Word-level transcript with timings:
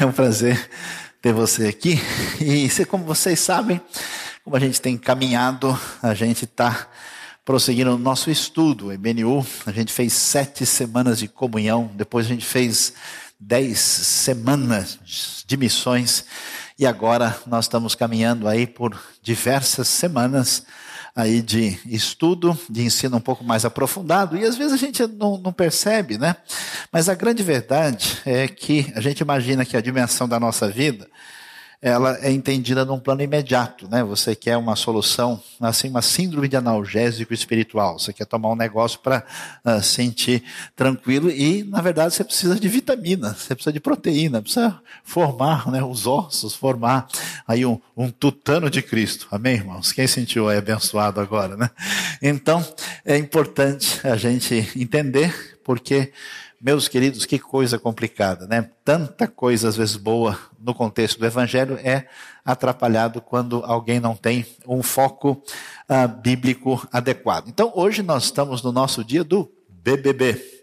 É 0.00 0.06
um 0.06 0.12
prazer 0.12 0.70
ter 1.20 1.32
você 1.32 1.66
aqui. 1.66 2.00
E 2.40 2.68
como 2.84 3.02
vocês 3.02 3.40
sabem, 3.40 3.80
como 4.44 4.54
a 4.54 4.60
gente 4.60 4.80
tem 4.80 4.96
caminhado, 4.96 5.76
a 6.00 6.14
gente 6.14 6.44
está 6.44 6.86
prosseguindo 7.44 7.96
o 7.96 7.98
nosso 7.98 8.30
estudo. 8.30 8.92
Em 8.92 8.96
BNU, 8.96 9.44
a 9.66 9.72
gente 9.72 9.92
fez 9.92 10.12
sete 10.12 10.64
semanas 10.64 11.18
de 11.18 11.26
comunhão, 11.26 11.90
depois 11.96 12.26
a 12.26 12.28
gente 12.28 12.46
fez 12.46 12.92
dez 13.40 13.80
semanas 13.80 15.00
de 15.44 15.56
missões, 15.56 16.24
e 16.78 16.86
agora 16.86 17.36
nós 17.44 17.64
estamos 17.64 17.96
caminhando 17.96 18.46
aí 18.46 18.68
por 18.68 18.96
diversas 19.20 19.88
semanas 19.88 20.62
aí 21.18 21.42
de 21.42 21.76
estudo, 21.84 22.56
de 22.70 22.84
ensino 22.84 23.16
um 23.16 23.20
pouco 23.20 23.42
mais 23.42 23.64
aprofundado, 23.64 24.36
e 24.36 24.44
às 24.44 24.56
vezes 24.56 24.72
a 24.72 24.76
gente 24.76 25.04
não, 25.04 25.36
não, 25.36 25.52
percebe, 25.52 26.16
né? 26.16 26.36
Mas 26.92 27.08
a 27.08 27.14
grande 27.16 27.42
verdade 27.42 28.18
é 28.24 28.46
que 28.46 28.92
a 28.94 29.00
gente 29.00 29.18
imagina 29.18 29.64
que 29.64 29.76
a 29.76 29.80
dimensão 29.80 30.28
da 30.28 30.38
nossa 30.38 30.68
vida 30.68 31.10
ela 31.80 32.18
é 32.20 32.30
entendida 32.32 32.84
num 32.84 32.98
plano 32.98 33.22
imediato, 33.22 33.88
né? 33.88 34.02
Você 34.02 34.34
quer 34.34 34.56
uma 34.56 34.74
solução, 34.74 35.40
assim, 35.60 35.88
uma 35.88 36.02
síndrome 36.02 36.48
de 36.48 36.56
analgésico 36.56 37.32
espiritual. 37.32 38.00
Você 38.00 38.12
quer 38.12 38.24
tomar 38.24 38.50
um 38.50 38.56
negócio 38.56 38.98
para 38.98 39.18
uh, 39.18 39.22
ah, 39.64 39.82
sentir 39.82 40.42
tranquilo 40.74 41.30
e, 41.30 41.62
na 41.62 41.80
verdade, 41.80 42.14
você 42.14 42.24
precisa 42.24 42.58
de 42.58 42.68
vitamina, 42.68 43.32
você 43.32 43.54
precisa 43.54 43.72
de 43.72 43.78
proteína, 43.78 44.42
precisa 44.42 44.80
formar, 45.04 45.70
né, 45.70 45.80
os 45.82 46.04
ossos, 46.04 46.56
formar 46.56 47.06
aí 47.46 47.64
um, 47.64 47.80
um 47.96 48.10
tutano 48.10 48.68
de 48.68 48.82
Cristo. 48.82 49.28
Amém, 49.30 49.54
irmãos? 49.54 49.92
Quem 49.92 50.08
sentiu 50.08 50.50
é 50.50 50.58
abençoado 50.58 51.20
agora, 51.20 51.56
né? 51.56 51.70
Então, 52.20 52.66
é 53.04 53.16
importante 53.16 54.04
a 54.04 54.16
gente 54.16 54.68
entender 54.74 55.58
porque 55.62 56.12
meus 56.60 56.88
queridos, 56.88 57.24
que 57.24 57.38
coisa 57.38 57.78
complicada, 57.78 58.46
né? 58.46 58.70
Tanta 58.84 59.28
coisa, 59.28 59.68
às 59.68 59.76
vezes, 59.76 59.96
boa 59.96 60.38
no 60.58 60.74
contexto 60.74 61.18
do 61.18 61.26
Evangelho 61.26 61.78
é 61.82 62.06
atrapalhado 62.44 63.20
quando 63.20 63.62
alguém 63.64 64.00
não 64.00 64.16
tem 64.16 64.44
um 64.66 64.82
foco 64.82 65.42
uh, 65.88 66.08
bíblico 66.20 66.86
adequado. 66.92 67.48
Então, 67.48 67.72
hoje 67.74 68.02
nós 68.02 68.24
estamos 68.24 68.62
no 68.62 68.72
nosso 68.72 69.04
dia 69.04 69.22
do 69.22 69.50
BBB. 69.68 70.57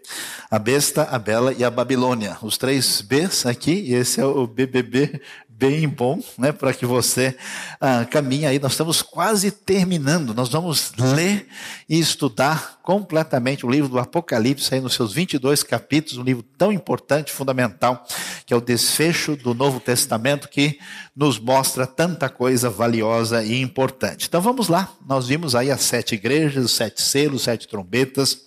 A 0.50 0.58
besta, 0.58 1.02
a 1.04 1.18
bela 1.18 1.52
e 1.52 1.64
a 1.64 1.70
Babilônia. 1.70 2.36
Os 2.42 2.56
três 2.56 3.00
Bs 3.00 3.46
aqui, 3.46 3.72
e 3.72 3.94
esse 3.94 4.20
é 4.20 4.24
o 4.24 4.46
BBB 4.46 5.20
bem 5.58 5.88
bom, 5.88 6.20
né, 6.36 6.52
para 6.52 6.72
que 6.74 6.84
você 6.84 7.34
ah, 7.80 8.04
caminhe 8.04 8.44
aí. 8.44 8.58
Nós 8.58 8.72
estamos 8.72 9.00
quase 9.00 9.50
terminando. 9.50 10.34
Nós 10.34 10.50
vamos 10.50 10.92
ler 10.98 11.46
e 11.88 11.98
estudar 11.98 12.78
completamente 12.82 13.64
o 13.64 13.70
livro 13.70 13.88
do 13.88 13.98
Apocalipse 13.98 14.74
aí 14.74 14.80
nos 14.80 14.94
seus 14.94 15.12
22 15.12 15.62
capítulos, 15.62 16.18
um 16.18 16.22
livro 16.22 16.42
tão 16.42 16.70
importante, 16.70 17.32
fundamental, 17.32 18.06
que 18.44 18.52
é 18.52 18.56
o 18.56 18.60
desfecho 18.60 19.34
do 19.34 19.54
Novo 19.54 19.80
Testamento 19.80 20.48
que 20.48 20.78
nos 21.14 21.38
mostra 21.38 21.86
tanta 21.86 22.28
coisa 22.28 22.68
valiosa 22.68 23.42
e 23.42 23.60
importante. 23.60 24.26
Então 24.28 24.42
vamos 24.42 24.68
lá. 24.68 24.92
Nós 25.06 25.26
vimos 25.26 25.54
aí 25.54 25.70
as 25.70 25.80
sete 25.80 26.14
igrejas, 26.14 26.64
os 26.64 26.72
sete 26.72 27.00
selos, 27.00 27.42
sete 27.42 27.66
trombetas 27.66 28.45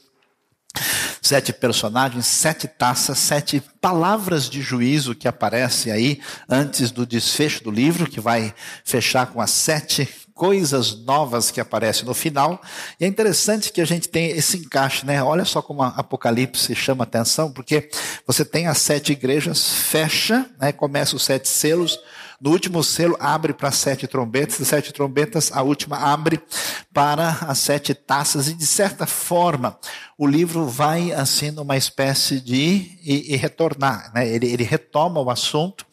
sete 1.21 1.51
personagens, 1.51 2.25
sete 2.25 2.67
taças, 2.67 3.19
sete 3.19 3.61
palavras 3.81 4.49
de 4.49 4.61
juízo 4.61 5.15
que 5.15 5.27
aparecem 5.27 5.91
aí 5.91 6.19
antes 6.47 6.91
do 6.91 7.05
desfecho 7.05 7.63
do 7.63 7.71
livro, 7.71 8.09
que 8.09 8.19
vai 8.19 8.53
fechar 8.83 9.27
com 9.27 9.41
as 9.41 9.51
sete 9.51 10.07
coisas 10.39 10.95
novas 10.95 11.51
que 11.51 11.59
aparecem 11.59 12.05
no 12.05 12.13
final. 12.13 12.61
E 12.97 13.03
é 13.03 13.07
interessante 13.07 13.73
que 13.73 13.81
a 13.81 13.85
gente 13.85 14.07
tem 14.07 14.31
esse 14.31 14.57
encaixe, 14.57 15.05
né? 15.05 15.21
Olha 15.21 15.43
só 15.43 15.61
como 15.61 15.83
Apocalipse 15.83 16.73
chama 16.73 17.03
atenção, 17.03 17.51
porque 17.51 17.89
você 18.25 18.45
tem 18.45 18.65
as 18.65 18.77
sete 18.77 19.11
igrejas, 19.11 19.69
fecha, 19.69 20.49
né? 20.57 20.71
começa 20.71 21.13
os 21.13 21.23
sete 21.23 21.49
selos, 21.49 21.99
no 22.41 22.51
último 22.51 22.83
selo 22.83 23.17
abre 23.19 23.53
para 23.53 23.71
sete 23.71 24.07
trombetas, 24.07 24.61
as 24.61 24.67
sete 24.67 24.93
trombetas, 24.93 25.51
a 25.51 25.61
última 25.61 25.97
abre 25.97 26.39
para 26.93 27.29
as 27.41 27.59
sete 27.59 27.93
taças, 27.93 28.47
e 28.47 28.53
de 28.53 28.65
certa 28.65 29.05
forma, 29.05 29.77
o 30.17 30.25
livro 30.25 30.65
vai 30.65 31.11
assim 31.11 31.51
numa 31.51 31.75
espécie 31.77 32.39
de 32.39 32.97
e, 33.03 33.33
e 33.33 33.35
retornar, 33.35 34.11
né? 34.13 34.27
ele, 34.27 34.47
ele 34.47 34.63
retoma 34.63 35.21
o 35.21 35.29
assunto 35.29 35.85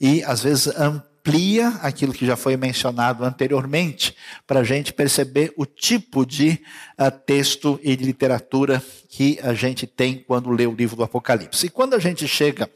e 0.00 0.22
às 0.24 0.42
vezes 0.42 0.66
amplia 0.68 1.11
amplia 1.22 1.68
aquilo 1.82 2.12
que 2.12 2.26
já 2.26 2.34
foi 2.34 2.56
mencionado 2.56 3.24
anteriormente, 3.24 4.16
para 4.44 4.60
a 4.60 4.64
gente 4.64 4.92
perceber 4.92 5.52
o 5.56 5.64
tipo 5.64 6.26
de 6.26 6.60
uh, 6.98 7.10
texto 7.24 7.78
e 7.80 7.94
de 7.94 8.04
literatura 8.04 8.82
que 9.08 9.38
a 9.40 9.54
gente 9.54 9.86
tem 9.86 10.18
quando 10.26 10.50
lê 10.50 10.66
o 10.66 10.74
livro 10.74 10.96
do 10.96 11.04
Apocalipse. 11.04 11.66
E 11.66 11.70
quando 11.70 11.94
a 11.94 12.00
gente 12.00 12.26
chega 12.26 12.64
uh, 12.64 12.70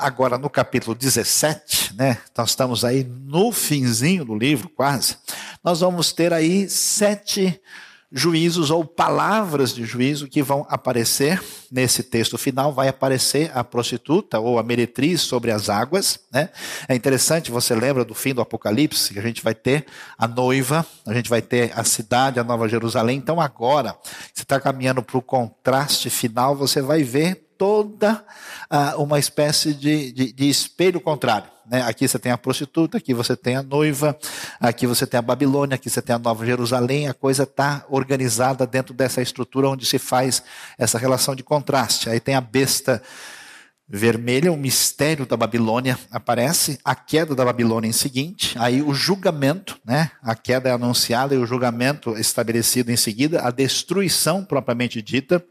agora 0.00 0.38
no 0.38 0.48
capítulo 0.48 0.94
17, 0.96 1.94
né, 1.96 2.16
nós 2.36 2.50
estamos 2.50 2.82
aí 2.82 3.04
no 3.04 3.52
finzinho 3.52 4.24
do 4.24 4.34
livro, 4.34 4.70
quase, 4.70 5.16
nós 5.62 5.80
vamos 5.80 6.14
ter 6.14 6.32
aí 6.32 6.70
sete 6.70 7.60
juízos 8.10 8.70
ou 8.70 8.84
palavras 8.84 9.74
de 9.74 9.84
juízo 9.84 10.28
que 10.28 10.42
vão 10.42 10.66
aparecer 10.68 11.42
nesse 11.70 12.02
texto 12.02 12.38
final. 12.38 12.72
Vai 12.72 12.88
aparecer 12.88 13.50
a 13.54 13.64
prostituta 13.64 14.38
ou 14.38 14.58
a 14.58 14.62
meretriz 14.62 15.22
sobre 15.22 15.50
as 15.50 15.68
águas. 15.68 16.20
Né? 16.32 16.50
É 16.88 16.94
interessante, 16.94 17.50
você 17.50 17.74
lembra 17.74 18.04
do 18.04 18.14
fim 18.14 18.32
do 18.32 18.40
Apocalipse, 18.40 19.12
que 19.12 19.18
a 19.18 19.22
gente 19.22 19.42
vai 19.42 19.54
ter 19.54 19.86
a 20.16 20.28
noiva, 20.28 20.86
a 21.06 21.12
gente 21.12 21.28
vai 21.28 21.42
ter 21.42 21.72
a 21.74 21.84
cidade, 21.84 22.38
a 22.38 22.44
Nova 22.44 22.68
Jerusalém. 22.68 23.18
Então 23.18 23.40
agora, 23.40 23.96
você 24.32 24.42
está 24.42 24.60
caminhando 24.60 25.02
para 25.02 25.18
o 25.18 25.22
contraste 25.22 26.08
final, 26.10 26.54
você 26.54 26.80
vai 26.80 27.02
ver 27.02 27.46
toda 27.58 28.24
uh, 28.70 29.02
uma 29.02 29.18
espécie 29.18 29.74
de, 29.74 30.12
de, 30.12 30.32
de 30.32 30.48
espelho 30.48 31.00
contrário. 31.00 31.55
Né? 31.70 31.82
Aqui 31.82 32.06
você 32.06 32.18
tem 32.18 32.32
a 32.32 32.38
prostituta, 32.38 32.98
aqui 32.98 33.12
você 33.12 33.36
tem 33.36 33.56
a 33.56 33.62
noiva, 33.62 34.16
aqui 34.60 34.86
você 34.86 35.06
tem 35.06 35.18
a 35.18 35.22
Babilônia, 35.22 35.74
aqui 35.74 35.90
você 35.90 36.00
tem 36.00 36.14
a 36.14 36.18
Nova 36.18 36.44
Jerusalém. 36.44 37.08
A 37.08 37.14
coisa 37.14 37.42
está 37.42 37.84
organizada 37.88 38.66
dentro 38.66 38.94
dessa 38.94 39.20
estrutura 39.20 39.68
onde 39.68 39.84
se 39.84 39.98
faz 39.98 40.42
essa 40.78 40.98
relação 40.98 41.34
de 41.34 41.42
contraste. 41.42 42.08
Aí 42.08 42.20
tem 42.20 42.34
a 42.34 42.40
besta 42.40 43.02
vermelha, 43.88 44.52
o 44.52 44.56
mistério 44.56 45.24
da 45.24 45.36
Babilônia 45.36 45.96
aparece, 46.10 46.78
a 46.84 46.94
queda 46.94 47.36
da 47.36 47.44
Babilônia 47.44 47.88
em 47.88 47.92
seguinte, 47.92 48.56
aí 48.58 48.82
o 48.82 48.92
julgamento, 48.92 49.78
né? 49.84 50.10
A 50.20 50.34
queda 50.34 50.68
é 50.68 50.72
anunciada 50.72 51.34
e 51.34 51.38
o 51.38 51.46
julgamento 51.46 52.16
estabelecido 52.18 52.90
em 52.90 52.96
seguida, 52.96 53.42
a 53.42 53.50
destruição 53.50 54.44
propriamente 54.44 55.00
dita. 55.00 55.44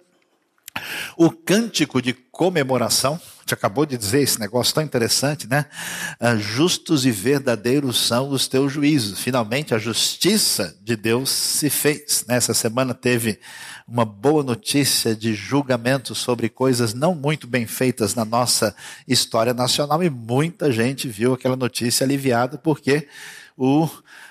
O 1.18 1.32
cântico 1.32 2.02
de 2.02 2.14
comemoração, 2.14 3.20
te 3.46 3.54
acabou 3.54 3.86
de 3.86 3.98
dizer 3.98 4.22
esse 4.22 4.40
negócio 4.40 4.74
tão 4.74 4.84
interessante, 4.84 5.48
né? 5.48 5.66
Ah, 6.20 6.36
justos 6.36 7.06
e 7.06 7.12
verdadeiros 7.12 8.08
são 8.08 8.30
os 8.30 8.48
teus 8.48 8.74
juízos. 8.74 9.20
Finalmente 9.20 9.74
a 9.74 9.78
justiça 9.78 10.76
de 10.82 10.96
Deus 10.96 11.30
se 11.30 11.70
fez. 11.70 12.26
Nessa 12.28 12.54
semana 12.54 12.94
teve 12.94 13.40
uma 13.88 14.04
boa 14.04 14.44
notícia 14.44 15.16
de 15.16 15.34
julgamento 15.34 16.16
sobre 16.16 16.50
coisas 16.50 16.94
não 16.94 17.14
muito 17.14 17.46
bem 17.46 17.68
feitas 17.68 18.16
na 18.16 18.26
nossa 18.26 18.76
história 19.08 19.54
nacional 19.54 20.04
e 20.04 20.10
muita 20.10 20.72
gente 20.72 21.08
viu 21.08 21.34
aquela 21.34 21.56
notícia 21.56 22.04
aliviada 22.04 22.58
porque 22.58 23.08
o 23.56 23.88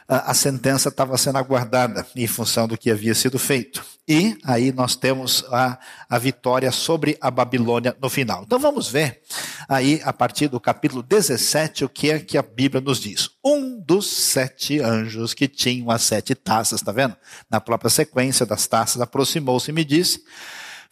a 0.07 0.35
sentença 0.35 0.91
estava 0.91 1.17
sendo 1.17 1.39
aguardada 1.39 2.07
em 2.15 2.27
função 2.27 2.69
do 2.69 2.77
que 2.77 2.91
havia 2.91 3.15
sido 3.15 3.39
feito. 3.39 3.85
E 4.07 4.37
aí 4.45 4.71
nós 4.71 4.95
temos 4.95 5.45
a, 5.51 5.79
a 6.11 6.19
vitória 6.19 6.71
sobre 6.71 7.17
a 7.21 7.31
Babilônia 7.31 7.97
no 8.01 8.11
final. 8.11 8.43
Então 8.43 8.59
vamos 8.59 8.89
ver 8.89 9.23
aí, 9.67 10.03
a 10.05 10.13
partir 10.13 10.49
do 10.49 10.61
capítulo 10.61 11.03
17, 11.03 11.87
o 11.87 11.89
que 11.89 12.11
é 12.11 12.19
que 12.19 12.37
a 12.37 12.43
Bíblia 12.43 12.83
nos 12.83 13.01
diz. 13.01 13.31
Um 13.43 13.81
dos 13.81 14.07
sete 14.07 14.79
anjos 14.81 15.33
que 15.33 15.49
tinham 15.49 15.91
as 15.91 16.03
sete 16.03 16.35
taças, 16.35 16.81
está 16.81 16.93
vendo? 16.93 17.17
Na 17.51 17.61
própria 17.61 17.89
sequência 17.91 18.45
das 18.45 18.67
taças, 18.67 19.01
aproximou-se 19.01 19.71
e 19.71 19.75
me 19.75 19.85
disse. 19.85 20.23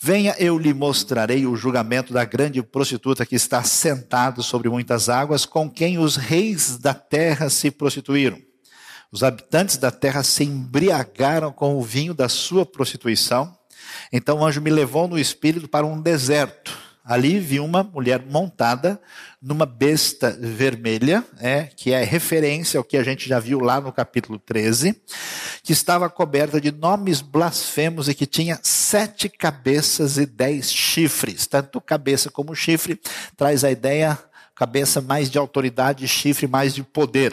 Venha, 0.00 0.34
eu 0.38 0.58
lhe 0.58 0.72
mostrarei 0.72 1.46
o 1.46 1.54
julgamento 1.54 2.14
da 2.14 2.25
grande 2.25 2.62
prostituta 2.62 3.26
que 3.26 3.37
está 3.37 3.62
sentado 3.62 4.42
sobre 4.42 4.70
muitas 4.70 5.08
águas, 5.08 5.44
com 5.44 5.70
quem 5.70 5.98
os 5.98 6.16
reis 6.16 6.78
da 6.78 6.94
terra 6.94 7.50
se 7.50 7.70
prostituíram. 7.70 8.38
Os 9.12 9.23
habitantes 9.23 9.76
da 9.76 9.91
terra 9.91 10.23
se 10.23 10.43
embriagaram 10.43 11.53
com 11.53 11.76
o 11.76 11.82
vinho 11.82 12.14
da 12.14 12.31
sua 12.31 12.64
prostituição. 12.64 13.55
Então 14.11 14.38
o 14.38 14.44
anjo 14.44 14.62
me 14.62 14.70
levou 14.70 15.06
no 15.06 15.19
espírito 15.19 15.69
para 15.69 15.85
um 15.85 16.00
deserto. 16.00 16.81
Ali 17.05 17.38
vi 17.38 17.61
uma 17.61 17.82
mulher 17.82 18.25
montada 18.25 18.99
numa 19.41 19.67
besta 19.67 20.31
vermelha, 20.41 21.23
é, 21.41 21.64
que 21.64 21.93
é 21.93 22.03
referência 22.05 22.79
ao 22.79 22.85
que 22.85 22.97
a 22.97 23.03
gente 23.03 23.29
já 23.29 23.38
viu 23.38 23.59
lá 23.59 23.81
no 23.81 23.93
capítulo 23.93 24.38
13, 24.38 24.99
que 25.62 25.73
estava 25.73 26.09
coberta 26.09 26.61
de 26.61 26.70
nomes 26.70 27.20
blasfemos 27.20 28.09
e 28.09 28.14
que 28.14 28.25
tinha 28.25 28.59
sete 28.62 29.29
cabeças 29.29 30.17
e 30.17 30.25
dez 30.25 30.73
chifres. 30.73 31.47
Tanto 31.47 31.81
cabeça 31.82 32.31
como 32.31 32.55
chifre 32.55 32.99
traz 33.37 33.62
a 33.62 33.70
ideia 33.70 34.17
cabeça 34.62 35.00
mais 35.00 35.29
de 35.29 35.38
autoridade, 35.38 36.06
chifre 36.06 36.47
mais 36.47 36.73
de 36.73 36.85
poder. 36.85 37.32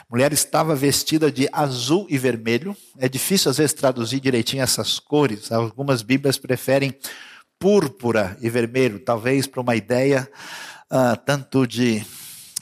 A 0.00 0.04
mulher 0.10 0.32
estava 0.32 0.74
vestida 0.74 1.30
de 1.30 1.46
azul 1.52 2.06
e 2.08 2.16
vermelho. 2.16 2.74
É 2.98 3.06
difícil 3.06 3.50
às 3.50 3.58
vezes 3.58 3.74
traduzir 3.74 4.18
direitinho 4.18 4.62
essas 4.62 4.98
cores. 4.98 5.52
Algumas 5.52 6.00
Bíblias 6.00 6.38
preferem 6.38 6.94
púrpura 7.58 8.38
e 8.40 8.48
vermelho, 8.48 8.98
talvez 8.98 9.46
para 9.46 9.60
uma 9.60 9.76
ideia 9.76 10.26
uh, 10.90 11.14
tanto 11.26 11.66
de 11.66 12.02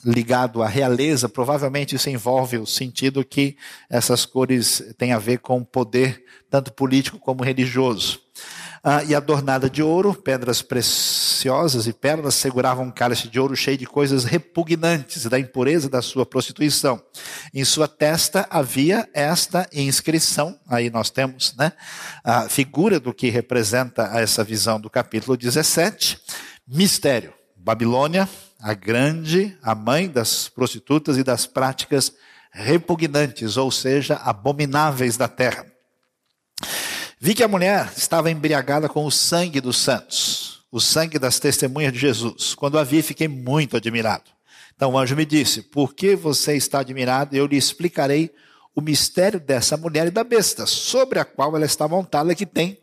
ligado 0.04 0.64
à 0.64 0.66
realeza, 0.66 1.28
provavelmente 1.28 1.94
isso 1.94 2.10
envolve 2.10 2.58
o 2.58 2.66
sentido 2.66 3.24
que 3.24 3.56
essas 3.88 4.26
cores 4.26 4.82
têm 4.98 5.12
a 5.12 5.18
ver 5.18 5.38
com 5.38 5.62
poder, 5.62 6.24
tanto 6.50 6.72
político 6.72 7.20
como 7.20 7.44
religioso. 7.44 8.20
Ah, 8.84 9.04
e 9.04 9.14
adornada 9.14 9.70
de 9.70 9.80
ouro, 9.80 10.12
pedras 10.12 10.60
preciosas 10.60 11.86
e 11.86 11.92
pérolas 11.92 12.34
seguravam 12.34 12.86
um 12.86 12.90
cálice 12.90 13.28
de 13.28 13.38
ouro 13.38 13.54
cheio 13.54 13.78
de 13.78 13.86
coisas 13.86 14.24
repugnantes 14.24 15.24
da 15.26 15.38
impureza 15.38 15.88
da 15.88 16.02
sua 16.02 16.26
prostituição. 16.26 17.00
Em 17.54 17.64
sua 17.64 17.86
testa 17.86 18.44
havia 18.50 19.08
esta 19.14 19.68
inscrição, 19.72 20.58
aí 20.68 20.90
nós 20.90 21.10
temos 21.10 21.54
né, 21.56 21.70
a 22.24 22.48
figura 22.48 22.98
do 22.98 23.14
que 23.14 23.30
representa 23.30 24.10
essa 24.14 24.42
visão 24.42 24.80
do 24.80 24.90
capítulo 24.90 25.36
17, 25.36 26.18
mistério. 26.66 27.32
Babilônia, 27.54 28.28
a 28.60 28.74
grande, 28.74 29.56
a 29.62 29.76
mãe 29.76 30.08
das 30.08 30.48
prostitutas 30.48 31.16
e 31.16 31.22
das 31.22 31.46
práticas 31.46 32.12
repugnantes, 32.50 33.56
ou 33.56 33.70
seja, 33.70 34.16
abomináveis 34.16 35.16
da 35.16 35.28
terra. 35.28 35.66
Vi 37.24 37.36
que 37.36 37.44
a 37.44 37.46
mulher 37.46 37.92
estava 37.96 38.32
embriagada 38.32 38.88
com 38.88 39.06
o 39.06 39.10
sangue 39.10 39.60
dos 39.60 39.76
santos, 39.76 40.64
o 40.72 40.80
sangue 40.80 41.20
das 41.20 41.38
testemunhas 41.38 41.92
de 41.92 42.00
Jesus. 42.00 42.52
Quando 42.52 42.80
a 42.80 42.82
vi, 42.82 43.00
fiquei 43.00 43.28
muito 43.28 43.76
admirado. 43.76 44.24
Então 44.74 44.90
o 44.90 44.98
anjo 44.98 45.14
me 45.14 45.24
disse: 45.24 45.62
Por 45.62 45.94
que 45.94 46.16
você 46.16 46.56
está 46.56 46.80
admirado? 46.80 47.36
Eu 47.36 47.46
lhe 47.46 47.56
explicarei 47.56 48.34
o 48.74 48.80
mistério 48.80 49.38
dessa 49.38 49.76
mulher 49.76 50.08
e 50.08 50.10
da 50.10 50.24
besta, 50.24 50.66
sobre 50.66 51.20
a 51.20 51.24
qual 51.24 51.54
ela 51.54 51.64
está 51.64 51.86
montada, 51.86 52.34
que 52.34 52.44
tem 52.44 52.76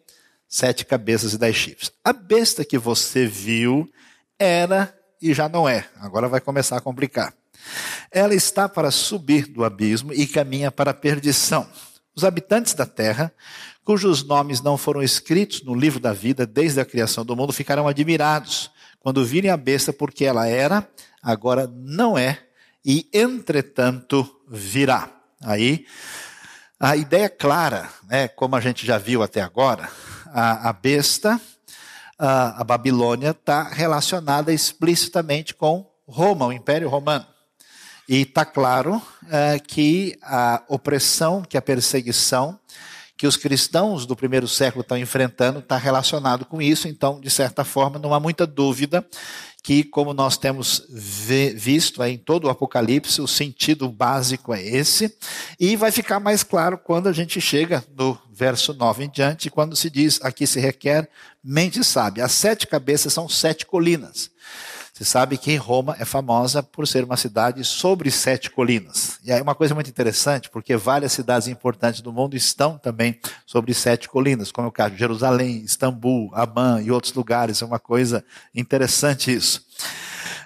sete 0.47 0.85
cabeças 0.85 1.33
e 1.33 1.37
dez 1.37 1.57
chifres. 1.57 1.91
A 2.01 2.13
besta 2.13 2.63
que 2.63 2.77
você 2.77 3.25
viu 3.27 3.91
era 4.39 4.97
e 5.21 5.33
já 5.33 5.49
não 5.49 5.67
é. 5.67 5.85
Agora 5.97 6.29
vai 6.29 6.39
começar 6.39 6.77
a 6.77 6.81
complicar. 6.81 7.33
Ela 8.09 8.33
está 8.33 8.69
para 8.69 8.89
subir 8.89 9.47
do 9.47 9.65
abismo 9.65 10.13
e 10.13 10.25
caminha 10.25 10.71
para 10.71 10.91
a 10.91 10.93
perdição. 10.93 11.67
Os 12.15 12.23
habitantes 12.23 12.73
da 12.73 12.85
terra, 12.85 13.33
cujos 13.83 14.23
nomes 14.23 14.61
não 14.61 14.77
foram 14.77 15.01
escritos 15.01 15.63
no 15.63 15.73
livro 15.73 15.99
da 15.99 16.13
vida 16.13 16.45
desde 16.45 16.79
a 16.79 16.85
criação 16.85 17.25
do 17.25 17.35
mundo, 17.35 17.53
ficarão 17.53 17.87
admirados 17.87 18.71
quando 18.99 19.25
virem 19.25 19.49
a 19.49 19.57
besta, 19.57 19.93
porque 19.93 20.25
ela 20.25 20.47
era, 20.47 20.87
agora 21.21 21.71
não 21.73 22.17
é, 22.17 22.39
e 22.85 23.09
entretanto 23.13 24.29
virá. 24.47 25.09
Aí, 25.41 25.85
a 26.79 26.95
ideia 26.95 27.29
clara, 27.29 27.89
né, 28.09 28.27
como 28.27 28.55
a 28.55 28.61
gente 28.61 28.85
já 28.85 28.97
viu 28.97 29.23
até 29.23 29.41
agora, 29.41 29.89
a, 30.27 30.69
a 30.69 30.73
besta 30.73 31.39
a, 32.19 32.61
a 32.61 32.63
Babilônia 32.65 33.29
está 33.29 33.63
relacionada 33.63 34.51
explicitamente 34.51 35.55
com 35.55 35.89
Roma, 36.05 36.47
o 36.47 36.53
Império 36.53 36.89
Romano. 36.89 37.25
E 38.07 38.21
está 38.21 38.43
claro 38.43 39.01
é, 39.29 39.59
que 39.59 40.17
a 40.21 40.63
opressão, 40.67 41.43
que 41.43 41.57
a 41.57 41.61
perseguição 41.61 42.59
que 43.19 43.27
os 43.27 43.35
cristãos 43.35 44.05
do 44.05 44.15
primeiro 44.15 44.47
século 44.47 44.81
estão 44.81 44.97
enfrentando 44.97 45.59
está 45.59 45.75
relacionado 45.75 46.45
com 46.45 46.61
isso. 46.61 46.87
Então, 46.87 47.19
de 47.19 47.29
certa 47.29 47.65
forma, 47.65 47.99
não 47.99 48.13
há 48.13 48.19
muita 48.19 48.47
dúvida 48.47 49.05
que, 49.61 49.83
como 49.83 50.13
nós 50.13 50.37
temos 50.37 50.85
visto 50.89 52.01
em 52.01 52.17
todo 52.17 52.45
o 52.45 52.49
Apocalipse, 52.49 53.19
o 53.19 53.27
sentido 53.27 53.89
básico 53.91 54.53
é 54.53 54.65
esse. 54.65 55.13
E 55.59 55.75
vai 55.75 55.91
ficar 55.91 56.21
mais 56.21 56.43
claro 56.43 56.77
quando 56.77 57.09
a 57.09 57.11
gente 57.11 57.41
chega 57.41 57.83
no 57.93 58.17
verso 58.31 58.73
9 58.73 59.03
em 59.03 59.09
diante, 59.09 59.49
quando 59.49 59.75
se 59.75 59.89
diz: 59.89 60.21
aqui 60.23 60.47
se 60.47 60.61
requer 60.61 61.09
mente 61.43 61.83
sábia. 61.83 62.23
As 62.23 62.31
sete 62.31 62.67
cabeças 62.67 63.11
são 63.11 63.27
sete 63.27 63.65
colinas. 63.65 64.31
Você 64.99 65.05
sabe 65.05 65.37
que 65.37 65.55
Roma 65.55 65.95
é 65.97 66.03
famosa 66.03 66.61
por 66.61 66.85
ser 66.85 67.05
uma 67.05 67.15
cidade 67.15 67.63
sobre 67.63 68.11
sete 68.11 68.49
colinas. 68.49 69.17
E 69.23 69.31
é 69.31 69.41
uma 69.41 69.55
coisa 69.55 69.73
muito 69.73 69.89
interessante, 69.89 70.49
porque 70.49 70.75
várias 70.75 71.13
cidades 71.13 71.47
importantes 71.47 72.01
do 72.01 72.11
mundo 72.11 72.35
estão 72.35 72.77
também 72.77 73.17
sobre 73.45 73.73
sete 73.73 74.09
colinas, 74.09 74.51
como 74.51 74.65
é 74.65 74.69
o 74.69 74.73
caso 74.73 74.91
de 74.91 74.99
Jerusalém, 74.99 75.63
Istambul, 75.63 76.29
Amman 76.35 76.83
e 76.83 76.91
outros 76.91 77.13
lugares. 77.13 77.61
É 77.61 77.65
uma 77.65 77.79
coisa 77.79 78.25
interessante 78.53 79.33
isso. 79.33 79.65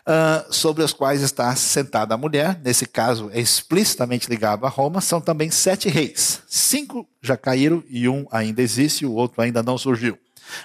Uh, 0.06 0.54
sobre 0.54 0.84
as 0.84 0.94
quais 0.94 1.24
está 1.24 1.56
sentada 1.56 2.14
a 2.14 2.18
mulher, 2.18 2.62
nesse 2.64 2.86
caso 2.86 3.32
é 3.34 3.40
explicitamente 3.40 4.30
ligado 4.30 4.68
a 4.68 4.70
Roma, 4.70 5.02
são 5.02 5.20
também 5.20 5.50
sete 5.50 5.90
reis. 5.90 6.44
Cinco 6.48 7.10
já 7.24 7.36
caíram 7.36 7.84
e 7.90 8.08
um 8.08 8.28
ainda 8.32 8.62
existe, 8.62 9.04
o 9.04 9.14
outro 9.14 9.42
ainda 9.42 9.64
não 9.64 9.80
surgiu. 9.80 10.16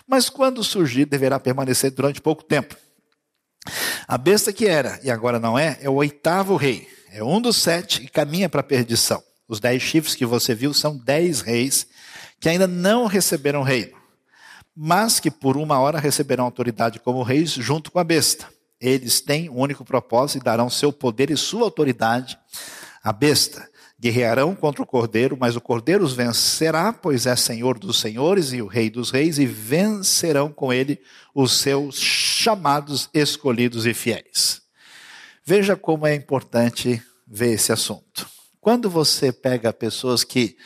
Mas 0.06 0.28
quando 0.28 0.62
surgir, 0.62 1.06
deverá 1.06 1.40
permanecer 1.40 1.90
durante 1.90 2.20
pouco 2.20 2.44
tempo. 2.44 2.76
A 4.06 4.16
besta 4.16 4.52
que 4.52 4.66
era 4.66 4.98
e 5.02 5.10
agora 5.10 5.38
não 5.38 5.58
é, 5.58 5.78
é 5.80 5.88
o 5.88 5.94
oitavo 5.94 6.56
rei. 6.56 6.88
É 7.10 7.22
um 7.22 7.40
dos 7.40 7.56
sete 7.56 8.02
e 8.02 8.08
caminha 8.08 8.48
para 8.48 8.60
a 8.60 8.64
perdição. 8.64 9.22
Os 9.46 9.60
dez 9.60 9.82
chifres 9.82 10.14
que 10.14 10.26
você 10.26 10.54
viu 10.54 10.74
são 10.74 10.96
dez 10.96 11.40
reis 11.40 11.86
que 12.38 12.48
ainda 12.48 12.66
não 12.66 13.06
receberam 13.06 13.62
reino, 13.62 13.96
mas 14.76 15.18
que 15.18 15.30
por 15.30 15.56
uma 15.56 15.78
hora 15.80 15.98
receberão 15.98 16.44
autoridade 16.44 17.00
como 17.00 17.22
reis 17.22 17.50
junto 17.50 17.90
com 17.90 17.98
a 17.98 18.04
besta. 18.04 18.46
Eles 18.80 19.20
têm 19.20 19.50
um 19.50 19.58
único 19.58 19.84
propósito 19.84 20.42
e 20.42 20.44
darão 20.44 20.70
seu 20.70 20.92
poder 20.92 21.30
e 21.30 21.36
sua 21.36 21.64
autoridade 21.64 22.38
à 23.02 23.12
besta. 23.12 23.68
Guerrearão 24.00 24.54
contra 24.54 24.82
o 24.82 24.86
cordeiro, 24.86 25.36
mas 25.38 25.56
o 25.56 25.60
cordeiro 25.60 26.04
os 26.04 26.12
vencerá, 26.12 26.92
pois 26.92 27.26
é 27.26 27.34
senhor 27.34 27.78
dos 27.78 27.98
senhores 27.98 28.52
e 28.52 28.62
o 28.62 28.66
rei 28.66 28.88
dos 28.88 29.10
reis, 29.10 29.38
e 29.38 29.46
vencerão 29.46 30.52
com 30.52 30.72
ele 30.72 31.00
os 31.34 31.52
seus 31.58 31.98
chamados, 31.98 33.10
escolhidos 33.12 33.86
e 33.86 33.92
fiéis. 33.92 34.62
Veja 35.44 35.74
como 35.74 36.06
é 36.06 36.14
importante 36.14 37.02
ver 37.26 37.54
esse 37.54 37.72
assunto. 37.72 38.28
Quando 38.60 38.88
você 38.88 39.32
pega 39.32 39.72
pessoas 39.72 40.22
que 40.22 40.56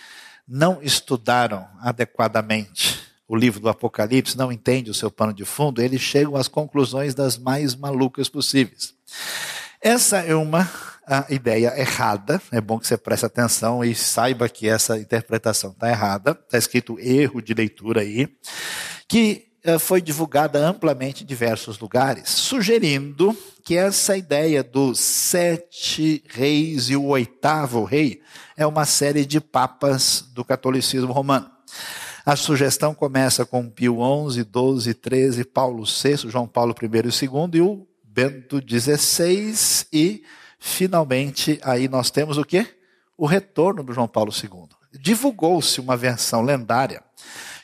não 0.47 0.83
estudaram 0.83 1.67
adequadamente 1.81 3.01
o 3.27 3.35
livro 3.35 3.61
do 3.61 3.69
Apocalipse, 3.69 4.37
não 4.37 4.53
entendem 4.53 4.91
o 4.91 4.95
seu 4.95 5.11
pano 5.11 5.33
de 5.33 5.45
fundo, 5.45 5.81
eles 5.81 6.03
chegam 6.03 6.37
às 6.37 6.49
conclusões 6.49 7.15
das 7.15 7.39
mais 7.39 7.75
malucas 7.75 8.29
possíveis. 8.29 8.93
Essa 9.81 10.19
é 10.19 10.35
uma 10.35 10.71
a 11.07 11.27
ideia 11.31 11.79
errada. 11.79 12.41
É 12.51 12.61
bom 12.61 12.79
que 12.79 12.87
você 12.87 12.97
preste 12.97 13.27
atenção 13.27 13.85
e 13.85 13.95
saiba 13.95 14.49
que 14.49 14.69
essa 14.69 14.99
interpretação 14.99 15.71
está 15.71 15.89
errada. 15.89 16.39
Está 16.45 16.59
escrito 16.59 16.99
erro 16.99 17.41
de 17.41 17.55
leitura 17.55 18.01
aí, 18.01 18.29
que 19.09 19.53
eh, 19.65 19.79
foi 19.79 20.01
divulgada 20.01 20.59
amplamente 20.59 21.23
em 21.23 21.27
diversos 21.27 21.79
lugares, 21.79 22.29
sugerindo 22.29 23.37
que 23.65 23.77
essa 23.77 24.17
ideia 24.17 24.63
dos 24.63 24.99
sete 24.99 26.25
reis 26.29 26.91
e 26.91 26.97
o 26.97 27.07
oitavo 27.07 27.85
rei 27.85 28.21
é 28.57 28.67
uma 28.67 28.85
série 28.85 29.25
de 29.25 29.41
papas 29.41 30.25
do 30.33 30.45
catolicismo 30.45 31.13
romano. 31.13 31.51
A 32.25 32.37
sugestão 32.37 32.95
começa 32.95 33.45
com 33.45 33.69
Pio 33.69 33.99
XI, 34.31 34.43
XII, 34.43 35.33
XIII, 35.33 35.45
Paulo 35.45 35.85
VI, 35.85 36.29
João 36.29 36.47
Paulo 36.47 36.75
I 36.81 36.87
e 36.87 37.27
II 37.27 37.51
e 37.55 37.61
o 37.61 37.87
Bento 38.05 38.61
XVI 38.61 39.87
e 39.93 40.23
finalmente 40.63 41.59
aí 41.65 41.89
nós 41.89 42.09
temos 42.09 42.39
o 42.39 42.45
quê? 42.45 42.65
O 43.19 43.27
retorno 43.27 43.83
do 43.83 43.93
João 43.93 44.07
Paulo 44.07 44.33
II. 44.33 44.69
Divulgou-se 44.93 45.81
uma 45.81 45.97
versão 45.97 46.41
lendária 46.41 47.03